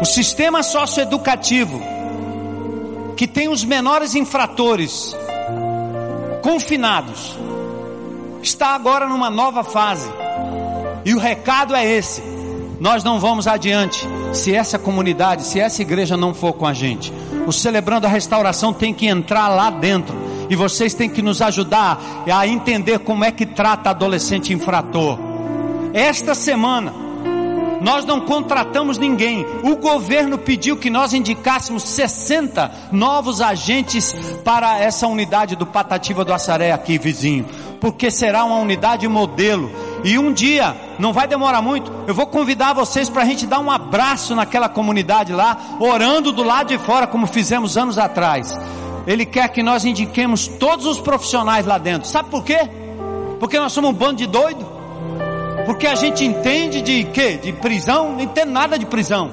O 0.00 0.04
sistema 0.04 0.62
socioeducativo 0.62 1.80
que 3.16 3.26
tem 3.26 3.48
os 3.48 3.64
menores 3.64 4.14
infratores 4.14 5.14
confinados 6.42 7.36
está 8.42 8.68
agora 8.68 9.08
numa 9.08 9.28
nova 9.28 9.64
fase. 9.64 10.08
E 11.04 11.14
o 11.14 11.18
recado 11.18 11.74
é 11.74 11.84
esse: 11.84 12.22
nós 12.80 13.02
não 13.02 13.18
vamos 13.18 13.46
adiante 13.46 14.06
se 14.32 14.54
essa 14.54 14.78
comunidade, 14.78 15.44
se 15.44 15.58
essa 15.58 15.82
igreja 15.82 16.16
não 16.16 16.32
for 16.32 16.52
com 16.52 16.66
a 16.66 16.72
gente 16.72 17.12
o 17.48 17.52
celebrando 17.52 18.06
a 18.06 18.10
restauração 18.10 18.74
tem 18.74 18.92
que 18.92 19.06
entrar 19.06 19.48
lá 19.48 19.70
dentro. 19.70 20.14
E 20.50 20.54
vocês 20.54 20.92
têm 20.92 21.08
que 21.08 21.22
nos 21.22 21.40
ajudar 21.40 21.98
a 22.30 22.46
entender 22.46 22.98
como 22.98 23.24
é 23.24 23.32
que 23.32 23.46
trata 23.46 23.90
adolescente 23.90 24.52
infrator. 24.52 25.18
Esta 25.94 26.34
semana, 26.34 26.92
nós 27.80 28.04
não 28.04 28.20
contratamos 28.20 28.98
ninguém. 28.98 29.46
O 29.62 29.76
governo 29.76 30.36
pediu 30.36 30.76
que 30.76 30.90
nós 30.90 31.14
indicássemos 31.14 31.82
60 31.84 32.70
novos 32.92 33.40
agentes 33.40 34.14
para 34.44 34.78
essa 34.78 35.06
unidade 35.06 35.56
do 35.56 35.66
Patativa 35.66 36.24
do 36.24 36.34
Assaré 36.34 36.72
aqui 36.72 36.98
vizinho, 36.98 37.46
porque 37.80 38.10
será 38.10 38.44
uma 38.44 38.56
unidade 38.56 39.08
modelo 39.08 39.70
e 40.04 40.18
um 40.18 40.32
dia, 40.32 40.76
não 40.98 41.12
vai 41.12 41.28
demorar 41.28 41.62
muito, 41.62 41.92
eu 42.06 42.14
vou 42.14 42.26
convidar 42.26 42.72
vocês 42.72 43.08
para 43.08 43.22
a 43.22 43.24
gente 43.24 43.46
dar 43.46 43.60
um 43.60 43.70
abraço 43.70 44.34
naquela 44.34 44.68
comunidade 44.68 45.32
lá, 45.32 45.56
orando 45.78 46.32
do 46.32 46.42
lado 46.42 46.68
de 46.68 46.78
fora, 46.78 47.06
como 47.06 47.26
fizemos 47.26 47.76
anos 47.76 47.98
atrás. 47.98 48.58
Ele 49.06 49.24
quer 49.24 49.48
que 49.48 49.62
nós 49.62 49.84
indiquemos 49.84 50.48
todos 50.48 50.84
os 50.86 51.00
profissionais 51.00 51.64
lá 51.64 51.78
dentro. 51.78 52.08
Sabe 52.08 52.28
por 52.28 52.44
quê? 52.44 52.68
Porque 53.38 53.58
nós 53.58 53.72
somos 53.72 53.90
um 53.90 53.94
bando 53.94 54.16
de 54.16 54.26
doido. 54.26 54.66
Porque 55.64 55.86
a 55.86 55.94
gente 55.94 56.24
entende 56.24 56.82
de 56.82 57.04
quê? 57.04 57.36
De 57.36 57.52
prisão? 57.52 58.12
Não 58.12 58.20
entende 58.20 58.50
nada 58.50 58.78
de 58.78 58.86
prisão. 58.86 59.30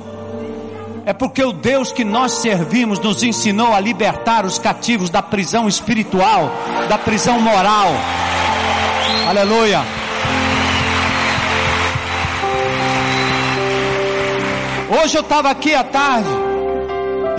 É 1.06 1.14
porque 1.14 1.44
o 1.44 1.52
Deus 1.52 1.92
que 1.92 2.04
nós 2.04 2.34
servimos 2.34 3.00
nos 3.00 3.22
ensinou 3.22 3.74
a 3.74 3.80
libertar 3.80 4.46
os 4.46 4.58
cativos 4.58 5.10
da 5.10 5.22
prisão 5.22 5.68
espiritual, 5.68 6.52
da 6.90 6.98
prisão 6.98 7.40
moral. 7.40 7.90
Aleluia. 9.28 10.05
Hoje 14.90 15.18
eu 15.18 15.22
estava 15.22 15.50
aqui 15.50 15.74
à 15.74 15.84
tarde 15.84 16.30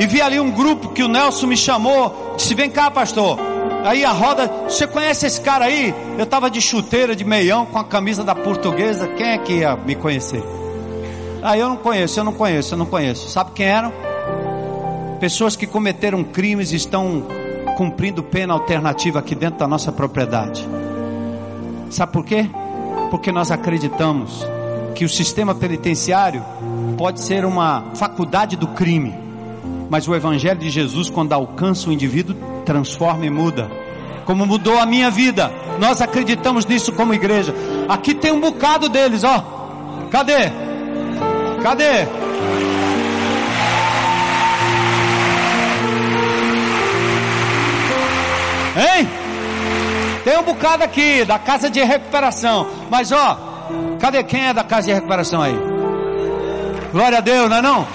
e 0.00 0.06
vi 0.06 0.20
ali 0.20 0.40
um 0.40 0.50
grupo 0.50 0.88
que 0.88 1.02
o 1.02 1.08
Nelson 1.08 1.46
me 1.46 1.56
chamou. 1.56 2.34
Disse: 2.36 2.54
Vem 2.54 2.68
cá, 2.68 2.90
pastor. 2.90 3.38
Aí 3.84 4.04
a 4.04 4.10
roda, 4.10 4.48
você 4.68 4.84
conhece 4.84 5.26
esse 5.26 5.40
cara 5.40 5.66
aí? 5.66 5.94
Eu 6.18 6.24
estava 6.24 6.50
de 6.50 6.60
chuteira, 6.60 7.14
de 7.14 7.24
meião, 7.24 7.64
com 7.64 7.78
a 7.78 7.84
camisa 7.84 8.24
da 8.24 8.34
portuguesa. 8.34 9.06
Quem 9.08 9.28
é 9.28 9.38
que 9.38 9.52
ia 9.58 9.76
me 9.76 9.94
conhecer? 9.94 10.42
Ah, 11.40 11.56
eu 11.56 11.68
não 11.68 11.76
conheço, 11.76 12.18
eu 12.18 12.24
não 12.24 12.32
conheço, 12.32 12.74
eu 12.74 12.78
não 12.78 12.86
conheço. 12.86 13.28
Sabe 13.30 13.52
quem 13.52 13.66
eram? 13.66 13.92
Pessoas 15.20 15.54
que 15.54 15.68
cometeram 15.68 16.24
crimes 16.24 16.72
e 16.72 16.76
estão 16.76 17.22
cumprindo 17.76 18.24
pena 18.24 18.54
alternativa 18.54 19.20
aqui 19.20 19.36
dentro 19.36 19.60
da 19.60 19.68
nossa 19.68 19.92
propriedade. 19.92 20.66
Sabe 21.90 22.12
por 22.12 22.24
quê? 22.24 22.50
Porque 23.10 23.30
nós 23.30 23.52
acreditamos 23.52 24.44
que 24.96 25.04
o 25.04 25.08
sistema 25.08 25.54
penitenciário 25.54 26.42
pode 26.96 27.20
ser 27.20 27.44
uma 27.44 27.84
faculdade 27.94 28.56
do 28.56 28.68
crime, 28.68 29.14
mas 29.90 30.06
o 30.08 30.14
Evangelho 30.14 30.58
de 30.58 30.70
Jesus, 30.70 31.10
quando 31.10 31.32
alcança 31.32 31.88
o 31.88 31.92
indivíduo, 31.92 32.36
transforma 32.64 33.24
e 33.26 33.30
muda. 33.30 33.70
Como 34.24 34.44
mudou 34.44 34.78
a 34.78 34.86
minha 34.86 35.10
vida, 35.10 35.52
nós 35.78 36.00
acreditamos 36.00 36.66
nisso 36.66 36.92
como 36.92 37.14
igreja. 37.14 37.54
Aqui 37.88 38.14
tem 38.14 38.32
um 38.32 38.40
bocado 38.40 38.88
deles, 38.88 39.22
ó. 39.22 40.08
Cadê? 40.10 40.50
Cadê? 41.62 42.06
Hein? 48.76 49.08
Tem 50.24 50.36
um 50.38 50.42
bocado 50.42 50.82
aqui 50.82 51.24
da 51.24 51.38
casa 51.38 51.70
de 51.70 51.82
recuperação. 51.82 52.66
Mas 52.90 53.12
ó, 53.12 53.38
cadê 54.00 54.22
quem 54.24 54.48
é 54.48 54.52
da 54.52 54.64
casa 54.64 54.88
de 54.88 54.92
recuperação 54.92 55.40
aí? 55.40 55.75
Glória 56.96 57.18
a 57.18 57.20
Deus, 57.20 57.50
não 57.50 57.58
é 57.58 57.60
não? 57.60 57.86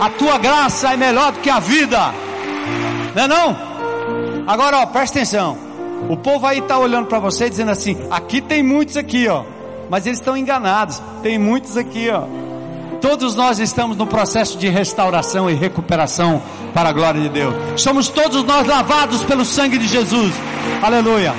A 0.00 0.08
tua 0.10 0.38
graça 0.38 0.92
é 0.92 0.96
melhor 0.96 1.32
do 1.32 1.40
que 1.40 1.50
a 1.50 1.58
vida. 1.58 2.14
Não 3.12 3.24
é 3.24 3.26
não? 3.26 3.56
Agora, 4.46 4.78
ó, 4.78 4.86
presta 4.86 5.18
atenção. 5.18 5.58
O 6.08 6.16
povo 6.16 6.46
aí 6.46 6.60
está 6.60 6.78
olhando 6.78 7.06
para 7.06 7.18
você 7.18 7.50
dizendo 7.50 7.72
assim: 7.72 7.96
aqui 8.08 8.40
tem 8.40 8.62
muitos 8.62 8.96
aqui, 8.96 9.26
ó. 9.26 9.42
Mas 9.90 10.06
eles 10.06 10.20
estão 10.20 10.36
enganados. 10.36 11.02
Tem 11.24 11.40
muitos 11.40 11.76
aqui, 11.76 12.08
ó. 12.08 12.22
Todos 13.00 13.34
nós 13.34 13.58
estamos 13.58 13.96
no 13.96 14.06
processo 14.06 14.56
de 14.56 14.68
restauração 14.68 15.50
e 15.50 15.54
recuperação 15.54 16.40
para 16.72 16.90
a 16.90 16.92
glória 16.92 17.20
de 17.20 17.28
Deus. 17.28 17.52
Somos 17.82 18.06
todos 18.06 18.44
nós 18.44 18.64
lavados 18.64 19.24
pelo 19.24 19.44
sangue 19.44 19.76
de 19.76 19.88
Jesus. 19.88 20.32
Aleluia. 20.80 21.34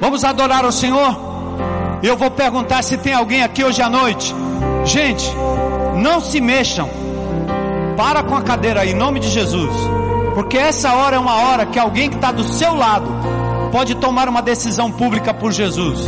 Vamos 0.00 0.24
adorar 0.24 0.64
o 0.64 0.72
Senhor? 0.72 1.27
Eu 2.02 2.16
vou 2.16 2.30
perguntar 2.30 2.82
se 2.82 2.96
tem 2.96 3.12
alguém 3.12 3.42
aqui 3.42 3.64
hoje 3.64 3.82
à 3.82 3.90
noite. 3.90 4.34
Gente, 4.84 5.28
não 5.96 6.20
se 6.20 6.40
mexam. 6.40 6.88
Para 7.96 8.22
com 8.22 8.36
a 8.36 8.42
cadeira 8.42 8.82
aí, 8.82 8.92
em 8.92 8.94
nome 8.94 9.18
de 9.18 9.28
Jesus. 9.28 9.72
Porque 10.34 10.56
essa 10.56 10.94
hora 10.94 11.16
é 11.16 11.18
uma 11.18 11.34
hora 11.34 11.66
que 11.66 11.78
alguém 11.78 12.08
que 12.08 12.14
está 12.14 12.30
do 12.30 12.44
seu 12.44 12.74
lado 12.74 13.10
pode 13.72 13.96
tomar 13.96 14.28
uma 14.28 14.40
decisão 14.40 14.92
pública 14.92 15.34
por 15.34 15.50
Jesus. 15.50 16.00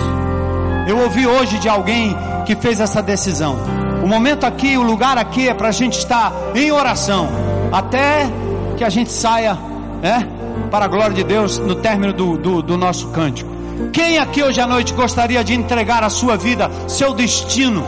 Eu 0.86 0.99
ouvi 0.99 1.26
hoje 1.26 1.59
de 1.59 1.68
alguém 1.68 2.16
que 2.47 2.55
fez 2.55 2.80
essa 2.80 3.03
decisão. 3.03 3.57
O 4.05 4.07
momento 4.07 4.47
aqui, 4.47 4.78
o 4.78 4.82
lugar 4.82 5.18
aqui 5.18 5.49
é 5.49 5.55
para 5.55 5.68
a 5.68 5.72
gente 5.72 5.99
estar 5.99 6.32
em 6.55 6.70
oração. 6.70 7.28
Até 7.72 8.30
que 8.76 8.84
a 8.84 8.88
gente 8.88 9.11
saia, 9.11 9.59
né? 10.01 10.26
Para 10.70 10.84
a 10.84 10.88
glória 10.88 11.14
de 11.14 11.24
Deus 11.24 11.59
no 11.59 11.74
término 11.74 12.12
do, 12.12 12.38
do, 12.38 12.62
do 12.62 12.76
nosso 12.76 13.09
cântico. 13.09 13.59
Quem 13.92 14.18
aqui 14.18 14.42
hoje 14.42 14.60
à 14.60 14.66
noite 14.66 14.92
gostaria 14.92 15.42
de 15.42 15.54
entregar 15.54 16.02
a 16.02 16.10
sua 16.10 16.36
vida, 16.36 16.70
seu 16.88 17.12
destino 17.14 17.84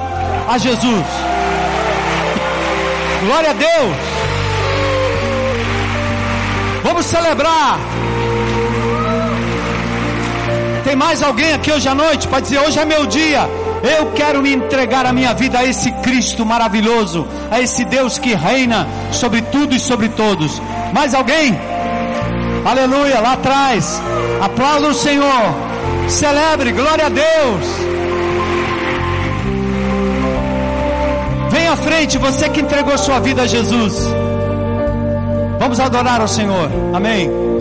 a 0.48 0.58
Jesus? 0.58 1.06
Glória 3.24 3.50
a 3.50 3.52
Deus! 3.52 3.96
Vamos 6.82 7.06
celebrar. 7.06 7.78
Tem 10.84 10.96
mais 10.96 11.22
alguém 11.22 11.52
aqui 11.52 11.70
hoje 11.70 11.88
à 11.88 11.94
noite 11.94 12.26
para 12.26 12.40
dizer: 12.40 12.58
hoje 12.58 12.78
é 12.78 12.84
meu 12.84 13.06
dia. 13.06 13.48
Eu 13.82 14.12
quero 14.12 14.42
me 14.42 14.52
entregar 14.52 15.06
a 15.06 15.12
minha 15.12 15.34
vida 15.34 15.58
a 15.58 15.64
esse 15.64 15.90
Cristo 15.90 16.46
maravilhoso, 16.46 17.26
a 17.50 17.60
esse 17.60 17.84
Deus 17.84 18.18
que 18.18 18.34
reina 18.34 18.86
sobre 19.10 19.42
tudo 19.42 19.74
e 19.74 19.80
sobre 19.80 20.08
todos. 20.10 20.60
Mais 20.92 21.14
alguém? 21.14 21.58
Aleluia, 22.64 23.20
lá 23.20 23.32
atrás. 23.32 24.00
Aplauda 24.40 24.88
o 24.88 24.94
Senhor. 24.94 25.71
Celebre, 26.12 26.72
glória 26.72 27.06
a 27.06 27.08
Deus. 27.08 27.66
Venha 31.50 31.72
à 31.72 31.76
frente, 31.76 32.18
você 32.18 32.48
que 32.48 32.60
entregou 32.60 32.96
sua 32.98 33.18
vida 33.18 33.42
a 33.42 33.46
Jesus. 33.46 33.94
Vamos 35.58 35.80
adorar 35.80 36.20
ao 36.20 36.28
Senhor. 36.28 36.70
Amém. 36.94 37.51